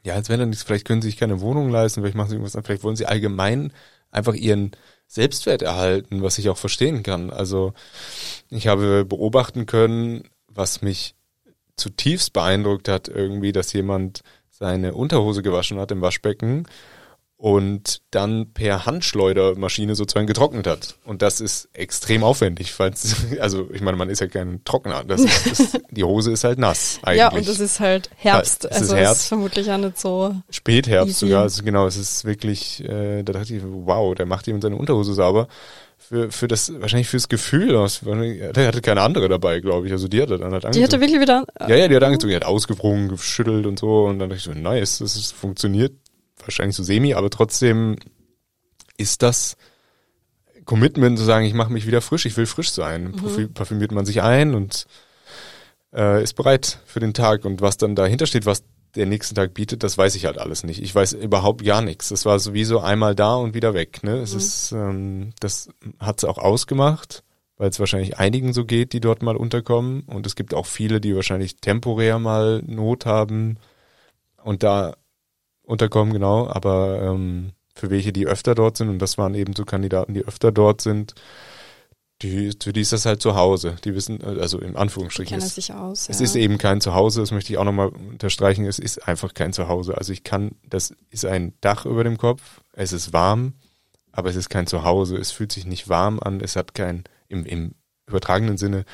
ja, 0.05 0.15
als 0.15 0.29
wenn 0.29 0.39
dann 0.39 0.51
nichts, 0.51 0.63
vielleicht 0.65 0.87
können 0.87 1.03
sie 1.03 1.09
sich 1.09 1.17
keine 1.17 1.41
Wohnung 1.41 1.71
leisten, 1.71 2.01
vielleicht 2.03 2.17
machen 2.17 2.29
sie 2.31 2.37
irgendwas, 2.37 2.57
vielleicht 2.65 2.85
wollen 2.85 2.97
sie 2.97 3.07
allgemein 3.07 3.73
einfach 4.11 4.35
ihren 4.35 4.73
Selbstwert 5.13 5.61
erhalten, 5.61 6.23
was 6.23 6.39
ich 6.39 6.49
auch 6.49 6.57
verstehen 6.57 7.03
kann. 7.03 7.29
Also 7.29 7.75
ich 8.49 8.67
habe 8.67 9.05
beobachten 9.05 9.67
können, 9.67 10.25
was 10.49 10.81
mich 10.81 11.15
zutiefst 11.77 12.33
beeindruckt 12.33 12.89
hat, 12.89 13.09
irgendwie, 13.09 13.53
dass 13.53 13.75
jemand 13.75 14.23
seine 14.49 14.95
Unterhose 14.95 15.43
gewaschen 15.43 15.79
hat 15.79 15.91
im 15.91 16.01
Waschbecken 16.01 16.67
und 17.43 18.03
dann 18.13 18.53
per 18.55 18.87
Handschleudermaschine 18.87 19.97
sozusagen 19.97 20.29
getrocknet 20.29 20.69
hat. 20.69 20.95
Und 21.05 21.23
das 21.23 21.41
ist 21.41 21.69
extrem 21.73 22.23
aufwendig, 22.23 22.73
falls, 22.73 23.17
also 23.41 23.69
ich 23.73 23.81
meine, 23.81 23.97
man 23.97 24.09
ist 24.11 24.21
ja 24.21 24.29
kein 24.29 24.63
Trockner. 24.65 25.03
Das 25.03 25.23
ist, 25.23 25.51
das, 25.51 25.83
die 25.91 26.05
Hose 26.05 26.31
ist 26.31 26.45
halt 26.45 26.61
nass 26.61 27.01
eigentlich. 27.03 27.19
Ja, 27.19 27.33
und 27.33 27.49
es 27.49 27.59
ist 27.59 27.81
halt 27.81 28.11
Herbst. 28.15 28.63
Ja, 28.63 28.71
es 28.71 28.77
ist 28.77 28.83
also 28.83 28.97
Herbst. 28.97 29.23
ist 29.23 29.27
vermutlich 29.27 29.69
auch 29.73 29.79
nicht 29.79 29.99
so. 29.99 30.37
Spätherbst 30.51 31.09
Easy. 31.17 31.27
sogar. 31.27 31.43
Also 31.43 31.65
genau, 31.65 31.85
es 31.85 31.97
ist 31.97 32.25
wirklich, 32.25 32.85
äh, 32.85 33.25
da 33.25 33.33
dachte 33.33 33.57
ich, 33.57 33.63
wow, 33.65 34.15
der 34.15 34.27
macht 34.27 34.47
jemand 34.47 34.63
seine 34.63 34.77
Unterhose 34.77 35.13
sauber. 35.13 35.49
Für, 35.99 36.31
für 36.31 36.47
das, 36.47 36.73
wahrscheinlich 36.81 37.09
fürs 37.09 37.29
Gefühl 37.29 37.75
aus. 37.75 38.03
Der 38.05 38.69
hatte 38.69 38.83
keine 38.83 39.01
andere 39.03 39.29
dabei, 39.29 39.59
glaube 39.59 39.89
ich. 39.89 39.93
Also 39.93 40.07
die 40.07 40.23
hat 40.23 40.31
er 40.31 40.39
dann 40.39 40.53
halt 40.53 40.63
Die 40.63 40.67
angezogen. 40.69 40.85
hatte 40.85 41.01
wirklich 41.01 41.21
wieder. 41.21 41.45
Ja, 41.61 41.75
ja, 41.75 41.89
die 41.89 41.97
hat 41.97 42.05
angezogen, 42.05 42.31
die 42.31 42.37
hat 42.37 42.45
ausgewrungen, 42.45 43.09
geschüttelt 43.09 43.67
und 43.67 43.81
so. 43.81 44.05
Und 44.05 44.21
dann 44.21 44.29
dachte 44.31 44.39
ich 44.39 44.45
so, 44.45 44.53
nice, 44.53 44.99
das 44.99 45.17
ist, 45.17 45.33
funktioniert 45.33 45.93
wahrscheinlich 46.43 46.77
so 46.77 46.83
semi, 46.83 47.15
aber 47.15 47.31
trotzdem 47.31 47.97
ist 48.97 49.23
das 49.23 49.57
Commitment 50.65 51.19
zu 51.19 51.25
sagen, 51.25 51.45
ich 51.45 51.55
mache 51.55 51.73
mich 51.73 51.87
wieder 51.87 52.01
frisch, 52.01 52.25
ich 52.27 52.37
will 52.37 52.47
frisch 52.47 52.71
sein. 52.71 53.15
Parfü- 53.15 53.53
Parfümiert 53.53 53.91
man 53.93 54.07
sich 54.07 54.23
ein 54.23 54.55
und 54.55 54.87
äh, 55.93 56.23
ist 56.23 56.35
bereit 56.35 56.79
für 56.87 57.01
den 57.01 57.15
Tag. 57.15 57.45
Und 57.45 57.61
was 57.61 57.79
dann 57.79 57.97
dahinter 57.97 58.27
steht, 58.27 58.47
was 58.47 58.63
der 58.95 59.07
nächsten 59.07 59.35
Tag 59.35 59.55
bietet, 59.55 59.83
das 59.83 59.97
weiß 59.99 60.15
ich 60.15 60.27
halt 60.27 60.39
alles 60.39 60.63
nicht. 60.65 60.83
Ich 60.83 60.95
weiß 60.95 61.15
überhaupt 61.15 61.65
gar 61.65 61.81
nichts. 61.83 62.11
Das 62.11 62.27
war 62.27 62.39
sowieso 62.39 62.79
einmal 62.81 63.15
da 63.15 63.35
und 63.37 63.55
wieder 63.55 63.75
weg. 63.75 64.05
Ne? 64.05 64.19
Es 64.19 64.35
ist, 64.35 64.73
ähm, 64.73 65.33
das 65.41 65.71
hat 65.99 66.19
es 66.19 66.25
auch 66.25 66.39
ausgemacht, 66.39 67.25
weil 67.57 67.71
es 67.71 67.81
wahrscheinlich 67.81 68.19
einigen 68.19 68.53
so 68.53 68.65
geht, 68.65 68.93
die 68.93 69.01
dort 69.01 69.23
mal 69.23 69.37
unterkommen. 69.37 70.03
Und 70.03 70.27
es 70.27 70.37
gibt 70.37 70.55
auch 70.55 70.67
viele, 70.67 71.01
die 71.01 71.17
wahrscheinlich 71.17 71.57
temporär 71.57 72.19
mal 72.19 72.63
Not 72.67 73.07
haben 73.07 73.57
und 74.45 74.63
da 74.63 74.95
unterkommen, 75.63 76.13
genau. 76.13 76.49
Aber 76.49 77.03
ähm, 77.03 77.53
für 77.75 77.91
welche, 77.91 78.13
die 78.13 78.27
öfter 78.27 78.55
dort 78.55 78.77
sind, 78.77 78.89
und 78.89 78.99
das 78.99 79.19
waren 79.19 79.35
eben 79.35 79.55
so 79.55 79.65
Kandidaten, 79.65 80.15
die 80.15 80.25
öfter 80.25 80.53
dort 80.53 80.81
sind, 80.81 81.15
die, 82.23 82.53
für 82.63 82.73
die 82.73 82.81
ist 82.81 82.93
das 82.93 83.05
halt 83.05 83.21
zu 83.21 83.35
Hause. 83.35 83.77
Die 83.85 83.95
wissen, 83.95 84.21
äh, 84.21 84.41
also 84.41 84.59
in 84.59 84.77
Anführungsstrichen, 84.77 85.31
Kennen 85.31 85.47
ist, 85.47 85.55
sich 85.57 85.73
aus. 85.73 86.09
es 86.09 86.19
ja. 86.19 86.25
ist 86.25 86.37
eben 86.37 86.59
kein 86.59 86.81
Zuhause, 86.81 87.21
das 87.21 87.33
möchte 87.33 87.53
ich 87.53 87.59
auch 87.59 87.65
nochmal 87.65 87.89
unterstreichen, 87.89 88.65
es 88.65 88.79
ist 88.79 89.09
einfach 89.09 89.35
kein 89.35 89.53
Zuhause. 89.53 89.97
Also 89.97 90.13
ich 90.13 90.25
kann, 90.25 90.53
das 90.69 90.95
ist 91.11 91.25
ein 91.25 91.55
Dach 91.61 91.85
über 91.85 92.05
dem 92.05 92.19
Kopf, 92.19 92.61
es 92.73 92.93
ist 92.93 93.13
warm, 93.13 93.55
aber 94.13 94.31
es 94.31 94.37
ist 94.37 94.51
kein 94.51 94.67
Zuhause, 94.67 95.17
es 95.17 95.33
fühlt 95.33 95.53
sich 95.53 95.67
nicht 95.67 95.89
warm 95.89 96.21
an, 96.21 96.41
es 96.41 96.57
hat 96.57 96.75
kein, 96.75 97.05
im, 97.29 97.45
im 97.45 97.75
übertragenen 98.07 98.57
Sinne, 98.57 98.85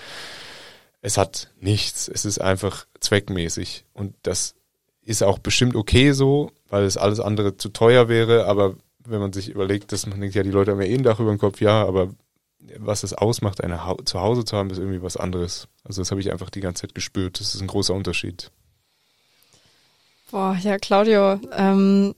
es 1.01 1.19
hat 1.19 1.53
nichts, 1.61 2.09
es 2.09 2.25
ist 2.25 2.41
einfach 2.41 2.87
zweckmäßig 3.01 3.85
und 3.93 4.15
das 4.23 4.55
ist 5.03 5.23
auch 5.23 5.39
bestimmt 5.39 5.75
okay 5.75 6.13
so, 6.13 6.51
weil 6.69 6.85
es 6.85 6.97
alles 6.97 7.21
andere 7.21 7.57
zu 7.57 7.71
teuer 7.71 8.09
wäre, 8.09 8.47
aber 8.47 8.75
wenn 9.05 9.21
man 9.21 9.33
sich 9.33 9.49
überlegt, 9.49 9.93
dass 9.93 10.07
man 10.07 10.21
denkt, 10.21 10.35
ja, 10.35 10.43
die 10.43 10.51
Leute 10.51 10.73
haben 10.73 10.81
ja 10.81 10.89
eh 10.89 10.95
ein 10.95 11.03
Dach 11.03 11.21
über 11.21 11.31
dem 11.31 11.39
Kopf, 11.39 11.61
ja, 11.61 11.87
aber 11.87 12.11
was 12.77 13.03
es 13.03 13.15
ausmacht, 13.15 13.63
eine 13.63 13.85
ha 13.85 13.97
zu 14.05 14.21
Hause 14.21 14.45
zu 14.45 14.57
haben, 14.57 14.71
ist 14.71 14.79
irgendwie 14.79 15.03
was 15.03 15.17
anderes. 15.17 15.69
Also 15.85 16.03
das 16.03 16.11
habe 16.11 16.21
ich 16.21 16.31
einfach 16.31 16.51
die 16.51 16.61
ganze 16.61 16.83
Zeit 16.83 16.95
gespürt. 16.95 17.41
Das 17.41 17.55
ist 17.55 17.61
ein 17.61 17.67
großer 17.67 17.95
Unterschied. 17.95 18.51
Boah, 20.31 20.57
ja, 20.61 20.77
Claudio, 20.77 21.41
ähm, 21.57 22.15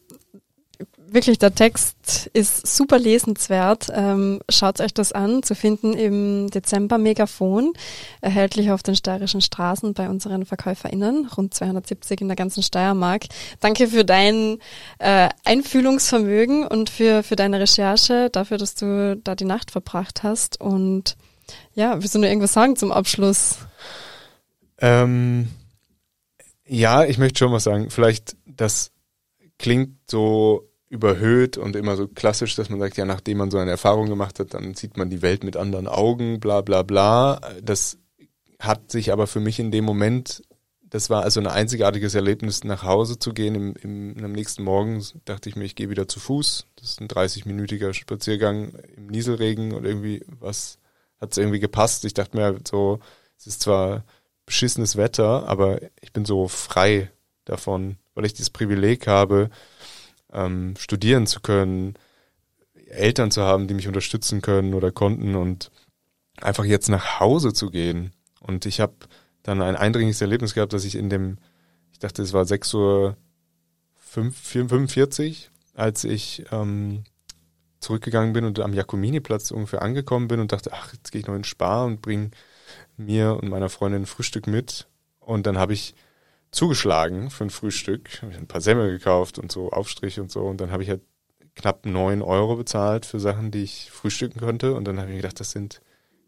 wirklich, 1.12 1.38
der 1.38 1.54
Text 1.54 2.30
ist 2.32 2.66
super 2.66 2.98
lesenswert. 2.98 3.88
Ähm, 3.92 4.40
schaut 4.48 4.80
euch 4.80 4.94
das 4.94 5.12
an, 5.12 5.42
zu 5.42 5.54
finden 5.54 5.94
im 5.94 6.50
Dezember 6.50 6.98
Megafon, 6.98 7.72
erhältlich 8.20 8.70
auf 8.70 8.82
den 8.82 8.96
steirischen 8.96 9.40
Straßen 9.40 9.94
bei 9.94 10.08
unseren 10.08 10.46
VerkäuferInnen, 10.46 11.28
rund 11.36 11.54
270 11.54 12.20
in 12.20 12.28
der 12.28 12.36
ganzen 12.36 12.62
Steiermark. 12.62 13.26
Danke 13.60 13.88
für 13.88 14.04
dein 14.04 14.58
äh, 14.98 15.28
Einfühlungsvermögen 15.44 16.66
und 16.66 16.90
für, 16.90 17.22
für 17.22 17.36
deine 17.36 17.60
Recherche, 17.60 18.30
dafür, 18.30 18.58
dass 18.58 18.74
du 18.74 19.16
da 19.22 19.34
die 19.34 19.44
Nacht 19.44 19.70
verbracht 19.70 20.22
hast. 20.22 20.60
Und 20.60 21.16
ja, 21.74 22.00
willst 22.00 22.14
du 22.14 22.18
nur 22.18 22.28
irgendwas 22.28 22.52
sagen 22.52 22.76
zum 22.76 22.92
Abschluss? 22.92 23.58
Ähm, 24.78 25.48
ja, 26.66 27.04
ich 27.04 27.18
möchte 27.18 27.38
schon 27.38 27.52
was 27.52 27.64
sagen. 27.64 27.90
Vielleicht, 27.90 28.36
das 28.46 28.92
klingt 29.58 29.96
so 30.10 30.69
überhöht 30.90 31.56
und 31.56 31.76
immer 31.76 31.96
so 31.96 32.08
klassisch, 32.08 32.56
dass 32.56 32.68
man 32.68 32.80
sagt, 32.80 32.96
ja, 32.96 33.04
nachdem 33.04 33.38
man 33.38 33.50
so 33.50 33.58
eine 33.58 33.70
Erfahrung 33.70 34.08
gemacht 34.08 34.40
hat, 34.40 34.54
dann 34.54 34.74
sieht 34.74 34.96
man 34.96 35.08
die 35.08 35.22
Welt 35.22 35.44
mit 35.44 35.56
anderen 35.56 35.86
Augen, 35.86 36.40
bla 36.40 36.60
bla 36.60 36.82
bla. 36.82 37.40
Das 37.62 37.96
hat 38.58 38.90
sich 38.90 39.12
aber 39.12 39.28
für 39.28 39.38
mich 39.38 39.60
in 39.60 39.70
dem 39.70 39.84
Moment, 39.84 40.42
das 40.82 41.08
war 41.08 41.22
also 41.22 41.38
ein 41.38 41.46
einzigartiges 41.46 42.16
Erlebnis, 42.16 42.64
nach 42.64 42.82
Hause 42.82 43.20
zu 43.20 43.32
gehen. 43.32 43.54
Im, 43.54 43.74
im, 43.82 44.24
am 44.24 44.32
nächsten 44.32 44.64
Morgen 44.64 45.02
dachte 45.24 45.48
ich 45.48 45.54
mir, 45.54 45.64
ich 45.64 45.76
gehe 45.76 45.90
wieder 45.90 46.08
zu 46.08 46.18
Fuß. 46.18 46.66
Das 46.74 46.90
ist 46.90 47.00
ein 47.00 47.08
30-minütiger 47.08 47.94
Spaziergang 47.94 48.72
im 48.96 49.06
Nieselregen 49.06 49.72
und 49.72 49.84
irgendwie 49.84 50.24
was 50.40 50.78
hat 51.20 51.32
es 51.32 51.38
irgendwie 51.38 51.60
gepasst. 51.60 52.04
Ich 52.04 52.14
dachte 52.14 52.36
mir 52.36 52.58
so, 52.68 52.98
es 53.38 53.46
ist 53.46 53.62
zwar 53.62 54.04
beschissenes 54.44 54.96
Wetter, 54.96 55.46
aber 55.46 55.80
ich 56.00 56.12
bin 56.12 56.24
so 56.24 56.48
frei 56.48 57.12
davon, 57.44 57.96
weil 58.14 58.24
ich 58.24 58.34
dieses 58.34 58.50
Privileg 58.50 59.06
habe, 59.06 59.50
ähm, 60.32 60.74
studieren 60.78 61.26
zu 61.26 61.40
können, 61.40 61.94
Eltern 62.88 63.30
zu 63.30 63.42
haben, 63.42 63.68
die 63.68 63.74
mich 63.74 63.88
unterstützen 63.88 64.42
können 64.42 64.74
oder 64.74 64.90
konnten 64.90 65.34
und 65.36 65.70
einfach 66.40 66.64
jetzt 66.64 66.88
nach 66.88 67.20
Hause 67.20 67.52
zu 67.52 67.70
gehen. 67.70 68.12
Und 68.40 68.66
ich 68.66 68.80
habe 68.80 68.94
dann 69.42 69.62
ein 69.62 69.76
eindringliches 69.76 70.20
Erlebnis 70.20 70.54
gehabt, 70.54 70.72
dass 70.72 70.84
ich 70.84 70.96
in 70.96 71.10
dem, 71.10 71.38
ich 71.92 71.98
dachte, 71.98 72.22
es 72.22 72.32
war 72.32 72.44
6 72.44 72.74
Uhr 72.74 73.16
45, 73.96 75.50
als 75.74 76.04
ich 76.04 76.44
ähm, 76.50 77.04
zurückgegangen 77.78 78.32
bin 78.32 78.44
und 78.44 78.58
am 78.60 78.74
Jakominiplatz 78.74 79.50
ungefähr 79.50 79.82
angekommen 79.82 80.28
bin 80.28 80.40
und 80.40 80.52
dachte, 80.52 80.72
ach, 80.72 80.92
jetzt 80.92 81.12
gehe 81.12 81.20
ich 81.20 81.26
noch 81.26 81.34
in 81.34 81.44
Spar 81.44 81.86
und 81.86 82.02
bringe 82.02 82.30
mir 82.96 83.38
und 83.40 83.48
meiner 83.48 83.68
Freundin 83.68 84.06
Frühstück 84.06 84.46
mit. 84.46 84.88
Und 85.20 85.46
dann 85.46 85.58
habe 85.58 85.72
ich 85.72 85.94
zugeschlagen 86.52 87.30
für 87.30 87.44
ein 87.44 87.50
Frühstück, 87.50 88.22
habe 88.22 88.32
ich 88.32 88.38
ein 88.38 88.48
paar 88.48 88.60
Semmel 88.60 88.90
gekauft 88.90 89.38
und 89.38 89.52
so 89.52 89.70
Aufstrich 89.70 90.18
und 90.20 90.30
so. 90.30 90.42
Und 90.42 90.60
dann 90.60 90.70
habe 90.70 90.82
ich 90.82 90.88
halt 90.88 91.02
knapp 91.54 91.86
neun 91.86 92.22
Euro 92.22 92.56
bezahlt 92.56 93.06
für 93.06 93.20
Sachen, 93.20 93.50
die 93.50 93.62
ich 93.62 93.90
frühstücken 93.90 94.40
konnte. 94.40 94.74
Und 94.74 94.84
dann 94.84 94.98
habe 94.98 95.08
ich 95.08 95.12
mir 95.16 95.22
gedacht, 95.22 95.40
das 95.40 95.52
sind 95.52 95.80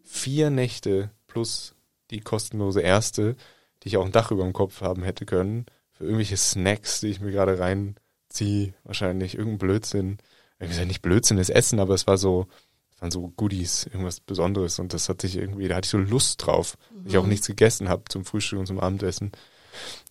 vier 0.05 0.51
Nächte 0.51 1.11
plus 1.27 1.75
die 2.11 2.20
kostenlose 2.20 2.81
erste, 2.81 3.37
die 3.83 3.89
ich 3.89 3.97
auch 3.97 4.05
ein 4.05 4.12
Dach 4.12 4.31
über 4.31 4.45
dem 4.45 4.53
Kopf 4.53 4.81
haben 4.81 5.03
hätte 5.03 5.27
können, 5.27 5.66
für 5.93 6.05
irgendwelche 6.05 6.37
Snacks, 6.37 7.01
die 7.01 7.09
ich 7.09 7.20
mir 7.20 7.33
gerade 7.33 7.59
reinziehe, 7.59 8.75
wahrscheinlich 8.85 9.37
irgendein 9.37 9.59
Blödsinn. 9.59 10.18
Ich 10.61 10.68
gesagt, 10.68 10.87
nicht 10.87 11.03
Blödsinn, 11.03 11.39
das 11.39 11.51
Essen, 11.51 11.81
aber 11.81 11.95
es 11.95 12.07
war 12.07 12.18
so, 12.18 12.47
es 12.95 13.03
waren 13.03 13.11
so 13.11 13.29
Goodies, 13.37 13.87
irgendwas 13.87 14.20
Besonderes 14.20 14.79
und 14.79 14.93
das 14.93 15.09
hatte 15.09 15.27
ich 15.27 15.37
irgendwie, 15.37 15.66
da 15.66 15.77
hatte 15.77 15.87
ich 15.87 15.91
so 15.91 15.99
Lust 15.99 16.47
drauf. 16.47 16.77
Mhm. 16.91 17.07
Ich 17.07 17.18
auch 17.18 17.27
nichts 17.27 17.49
gegessen 17.49 17.89
habe 17.89 18.05
zum 18.09 18.25
Frühstück 18.25 18.61
und 18.61 18.66
zum 18.66 18.79
Abendessen. 18.79 19.33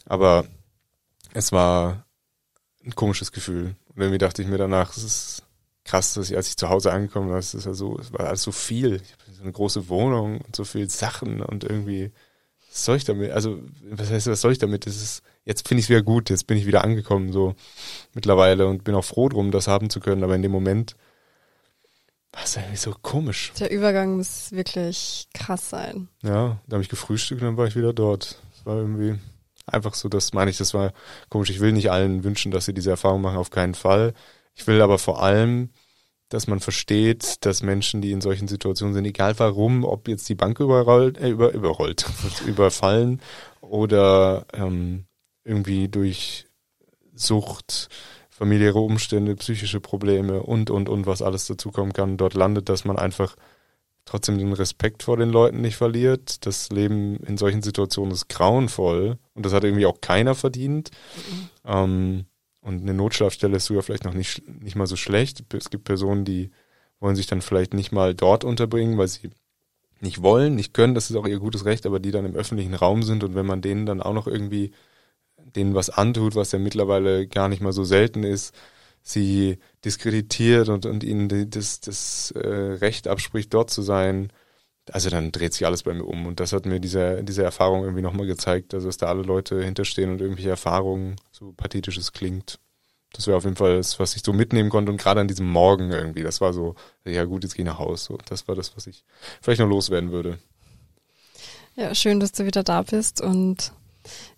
Aber 0.05 0.45
es 1.33 1.51
war 1.51 2.05
ein 2.83 2.95
komisches 2.95 3.31
Gefühl. 3.31 3.75
Und 3.95 4.01
irgendwie 4.01 4.17
dachte 4.17 4.41
ich 4.41 4.47
mir 4.47 4.57
danach, 4.57 4.95
es 4.95 5.03
ist 5.03 5.43
krass, 5.83 6.13
dass 6.13 6.29
ich, 6.29 6.37
als 6.37 6.49
ich 6.49 6.57
zu 6.57 6.69
Hause 6.69 6.91
angekommen 6.91 7.29
war, 7.29 7.37
es 7.37 7.53
ist 7.53 7.65
ja 7.65 7.73
so, 7.73 7.97
es 7.99 8.13
war 8.13 8.21
alles 8.21 8.43
so 8.43 8.51
viel. 8.51 8.95
Ich 8.95 9.11
habe 9.11 9.35
so 9.35 9.43
eine 9.43 9.51
große 9.51 9.89
Wohnung 9.89 10.41
und 10.41 10.55
so 10.55 10.63
viel 10.63 10.89
Sachen 10.89 11.41
und 11.41 11.63
irgendwie, 11.63 12.11
was 12.69 12.85
soll 12.85 12.97
ich 12.97 13.03
damit? 13.03 13.31
Also, 13.31 13.59
was 13.89 14.09
heißt, 14.09 14.27
was 14.27 14.41
soll 14.41 14.51
ich 14.51 14.59
damit? 14.59 14.85
Das 14.85 14.95
ist, 14.95 15.23
jetzt 15.43 15.67
finde 15.67 15.79
ich 15.79 15.85
es 15.85 15.89
wieder 15.89 16.03
gut, 16.03 16.29
jetzt 16.29 16.47
bin 16.47 16.57
ich 16.57 16.65
wieder 16.65 16.83
angekommen, 16.83 17.31
so 17.31 17.55
mittlerweile 18.13 18.67
und 18.67 18.83
bin 18.83 18.95
auch 18.95 19.05
froh 19.05 19.27
drum, 19.29 19.51
das 19.51 19.67
haben 19.67 19.89
zu 19.89 19.99
können, 19.99 20.23
aber 20.23 20.35
in 20.35 20.41
dem 20.41 20.51
Moment 20.51 20.95
war 22.31 22.43
es 22.43 22.55
irgendwie 22.55 22.77
so 22.77 22.95
komisch. 23.01 23.51
Der 23.59 23.71
Übergang 23.71 24.15
muss 24.15 24.51
wirklich 24.51 25.27
krass 25.33 25.69
sein. 25.69 26.07
Ja, 26.23 26.61
da 26.67 26.75
habe 26.75 26.83
ich 26.83 26.89
gefrühstückt 26.89 27.41
und 27.41 27.47
dann 27.47 27.57
war 27.57 27.67
ich 27.67 27.75
wieder 27.75 27.91
dort. 27.91 28.39
Das 28.55 28.65
war 28.65 28.77
irgendwie 28.77 29.19
einfach 29.73 29.93
so, 29.93 30.09
das 30.09 30.33
meine 30.33 30.51
ich, 30.51 30.57
das 30.57 30.73
war 30.73 30.93
komisch. 31.29 31.49
Ich 31.49 31.59
will 31.59 31.71
nicht 31.71 31.91
allen 31.91 32.23
wünschen, 32.23 32.51
dass 32.51 32.65
sie 32.65 32.73
diese 32.73 32.91
Erfahrung 32.91 33.21
machen, 33.21 33.37
auf 33.37 33.49
keinen 33.49 33.75
Fall. 33.75 34.13
Ich 34.55 34.67
will 34.67 34.81
aber 34.81 34.99
vor 34.99 35.21
allem, 35.23 35.69
dass 36.29 36.47
man 36.47 36.59
versteht, 36.59 37.45
dass 37.45 37.61
Menschen, 37.61 38.01
die 38.01 38.11
in 38.11 38.21
solchen 38.21 38.47
Situationen 38.47 38.93
sind, 38.93 39.05
egal 39.05 39.37
warum, 39.37 39.83
ob 39.83 40.07
jetzt 40.07 40.29
die 40.29 40.35
Bank 40.35 40.59
überrollt, 40.59 41.17
äh, 41.19 41.29
über, 41.29 41.51
überrollt, 41.51 42.05
überfallen 42.45 43.21
oder 43.59 44.45
ähm, 44.53 45.05
irgendwie 45.43 45.89
durch 45.89 46.47
Sucht, 47.13 47.89
familiäre 48.29 48.79
Umstände, 48.79 49.35
psychische 49.35 49.81
Probleme 49.81 50.41
und, 50.41 50.69
und, 50.69 50.89
und, 50.89 51.05
was 51.05 51.21
alles 51.21 51.47
dazukommen 51.47 51.93
kann, 51.93 52.17
dort 52.17 52.33
landet, 52.33 52.69
dass 52.69 52.85
man 52.85 52.97
einfach 52.97 53.35
trotzdem 54.05 54.37
den 54.37 54.53
Respekt 54.53 55.03
vor 55.03 55.17
den 55.17 55.29
Leuten 55.29 55.61
nicht 55.61 55.75
verliert. 55.75 56.45
Das 56.45 56.69
Leben 56.69 57.17
in 57.17 57.37
solchen 57.37 57.61
Situationen 57.61 58.13
ist 58.13 58.29
grauenvoll 58.29 59.17
und 59.33 59.45
das 59.45 59.53
hat 59.53 59.63
irgendwie 59.63 59.85
auch 59.85 60.01
keiner 60.01 60.35
verdient. 60.35 60.91
Mhm. 61.15 61.49
Ähm, 61.65 62.25
und 62.61 62.81
eine 62.81 62.93
Notschlafstelle 62.93 63.57
ist 63.57 63.65
sogar 63.65 63.83
vielleicht 63.83 64.05
noch 64.05 64.13
nicht, 64.13 64.47
nicht 64.47 64.75
mal 64.75 64.87
so 64.87 64.95
schlecht. 64.95 65.43
Es 65.53 65.69
gibt 65.69 65.83
Personen, 65.83 66.25
die 66.25 66.51
wollen 66.99 67.15
sich 67.15 67.25
dann 67.25 67.41
vielleicht 67.41 67.73
nicht 67.73 67.91
mal 67.91 68.13
dort 68.13 68.43
unterbringen, 68.43 68.97
weil 68.97 69.07
sie 69.07 69.31
nicht 69.99 70.21
wollen, 70.21 70.55
nicht 70.55 70.73
können, 70.73 70.95
das 70.95 71.09
ist 71.09 71.15
auch 71.15 71.27
ihr 71.27 71.39
gutes 71.39 71.65
Recht, 71.65 71.85
aber 71.85 71.99
die 71.99 72.11
dann 72.11 72.25
im 72.25 72.35
öffentlichen 72.35 72.73
Raum 72.73 73.03
sind 73.03 73.23
und 73.23 73.35
wenn 73.35 73.45
man 73.45 73.61
denen 73.61 73.85
dann 73.85 74.01
auch 74.01 74.13
noch 74.13 74.27
irgendwie 74.27 74.71
denen 75.55 75.75
was 75.75 75.89
antut, 75.89 76.35
was 76.35 76.51
ja 76.51 76.59
mittlerweile 76.59 77.27
gar 77.27 77.49
nicht 77.49 77.61
mal 77.61 77.73
so 77.73 77.83
selten 77.83 78.23
ist, 78.23 78.55
sie 79.01 79.57
diskreditiert 79.83 80.69
und, 80.69 80.85
und 80.85 81.03
ihnen 81.03 81.49
das, 81.49 81.79
das 81.79 82.31
äh, 82.31 82.47
Recht 82.47 83.07
abspricht, 83.07 83.53
dort 83.53 83.69
zu 83.69 83.81
sein, 83.81 84.31
also 84.91 85.09
dann 85.09 85.31
dreht 85.31 85.53
sich 85.53 85.65
alles 85.65 85.83
bei 85.83 85.93
mir 85.93 86.05
um. 86.05 86.25
Und 86.25 86.39
das 86.39 86.53
hat 86.53 86.65
mir 86.65 86.79
diese, 86.79 87.23
diese 87.23 87.43
Erfahrung 87.43 87.83
irgendwie 87.83 88.01
nochmal 88.01 88.27
gezeigt, 88.27 88.73
also 88.73 88.87
dass 88.87 88.97
da 88.97 89.07
alle 89.07 89.23
Leute 89.23 89.63
hinterstehen 89.63 90.11
und 90.11 90.21
irgendwelche 90.21 90.49
Erfahrungen, 90.49 91.15
so 91.31 91.53
pathetisch 91.53 91.99
klingt. 92.11 92.59
Das 93.13 93.27
wäre 93.27 93.37
auf 93.37 93.43
jeden 93.43 93.57
Fall 93.57 93.77
das, 93.77 93.99
was 93.99 94.15
ich 94.15 94.23
so 94.23 94.31
mitnehmen 94.31 94.69
konnte. 94.69 94.91
Und 94.91 94.97
gerade 94.97 95.19
an 95.19 95.27
diesem 95.27 95.49
Morgen 95.49 95.91
irgendwie, 95.91 96.23
das 96.23 96.39
war 96.39 96.53
so, 96.53 96.75
ja 97.03 97.25
gut, 97.25 97.43
jetzt 97.43 97.55
gehe 97.55 97.63
ich 97.63 97.71
nach 97.71 97.79
Hause. 97.79 98.03
So, 98.03 98.17
das 98.25 98.47
war 98.47 98.55
das, 98.55 98.75
was 98.75 98.87
ich 98.87 99.03
vielleicht 99.41 99.59
noch 99.59 99.67
loswerden 99.67 100.11
würde. 100.11 100.39
Ja, 101.75 101.93
schön, 101.95 102.19
dass 102.19 102.31
du 102.31 102.45
wieder 102.45 102.63
da 102.63 102.81
bist 102.81 103.21
und 103.21 103.73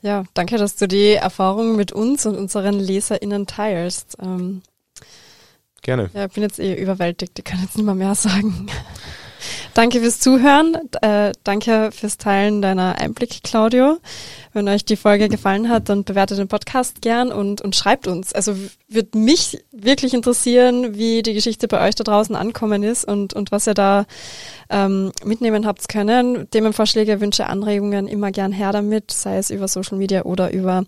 ja, 0.02 0.24
danke, 0.34 0.58
dass 0.58 0.76
du 0.76 0.88
die 0.88 1.14
Erfahrung 1.14 1.76
mit 1.76 1.92
uns 1.92 2.26
und 2.26 2.36
unseren 2.38 2.80
LeserInnen 2.80 3.48
teilst. 3.48 4.18
Ähm, 4.22 4.62
Gerne. 5.82 6.10
Ja, 6.14 6.28
bin 6.28 6.44
jetzt 6.44 6.60
eh 6.60 6.74
überwältigt, 6.82 7.38
ich 7.38 7.46
kann 7.46 7.62
jetzt 7.62 7.76
nicht 7.76 7.86
mehr 7.86 7.96
mehr 7.96 8.16
sagen. 8.16 8.68
Danke 9.74 10.02
fürs 10.02 10.20
Zuhören. 10.20 10.78
Äh, 11.02 11.32
danke 11.44 11.90
fürs 11.92 12.18
Teilen 12.18 12.62
deiner 12.62 13.00
Einblick, 13.00 13.42
Claudio. 13.44 13.98
Wenn 14.54 14.70
euch 14.70 14.86
die 14.86 14.96
Folge 14.96 15.30
gefallen 15.30 15.68
hat, 15.68 15.90
dann 15.90 16.04
bewertet 16.04 16.38
den 16.38 16.48
Podcast 16.48 17.02
gern 17.02 17.32
und, 17.32 17.62
und 17.62 17.76
schreibt 17.76 18.06
uns. 18.06 18.34
Also 18.34 18.56
wird 18.88 19.16
mich 19.16 19.64
wirklich 19.72 20.14
interessieren, 20.14 20.96
wie 20.96 21.24
die 21.24 21.34
Geschichte 21.34 21.68
bei 21.68 21.88
euch 21.88 21.96
da 21.96 22.04
draußen 22.04 22.36
ankommen 22.36 22.84
ist 22.84 23.04
und, 23.04 23.34
und 23.34 23.52
was 23.52 23.66
ihr 23.66 23.74
da 23.74 24.06
ähm, 24.70 25.12
mitnehmen 25.26 25.66
habt 25.66 25.90
können. 25.90 26.48
Themenvorschläge, 26.52 27.20
Wünsche, 27.20 27.48
Anregungen 27.48 28.08
immer 28.08 28.30
gern 28.30 28.52
her 28.52 28.74
damit, 28.74 29.10
sei 29.10 29.38
es 29.38 29.50
über 29.50 29.68
Social 29.68 29.98
Media 29.98 30.24
oder 30.24 30.54
über 30.54 30.86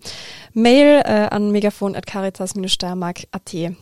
Mail 0.52 1.02
äh, 1.04 1.26
an 1.30 1.50
megafon.caritas-steiermark.at. 1.50 3.52
Ja, 3.52 3.72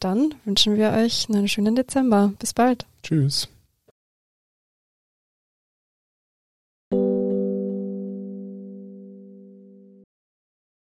dann 0.00 0.34
wünschen 0.46 0.78
wir 0.78 0.92
euch 0.92 1.26
einen 1.28 1.48
schönen 1.48 1.76
Dezember. 1.76 2.32
Bis 2.38 2.54
bald. 2.54 2.86
Tschüss. 3.02 3.48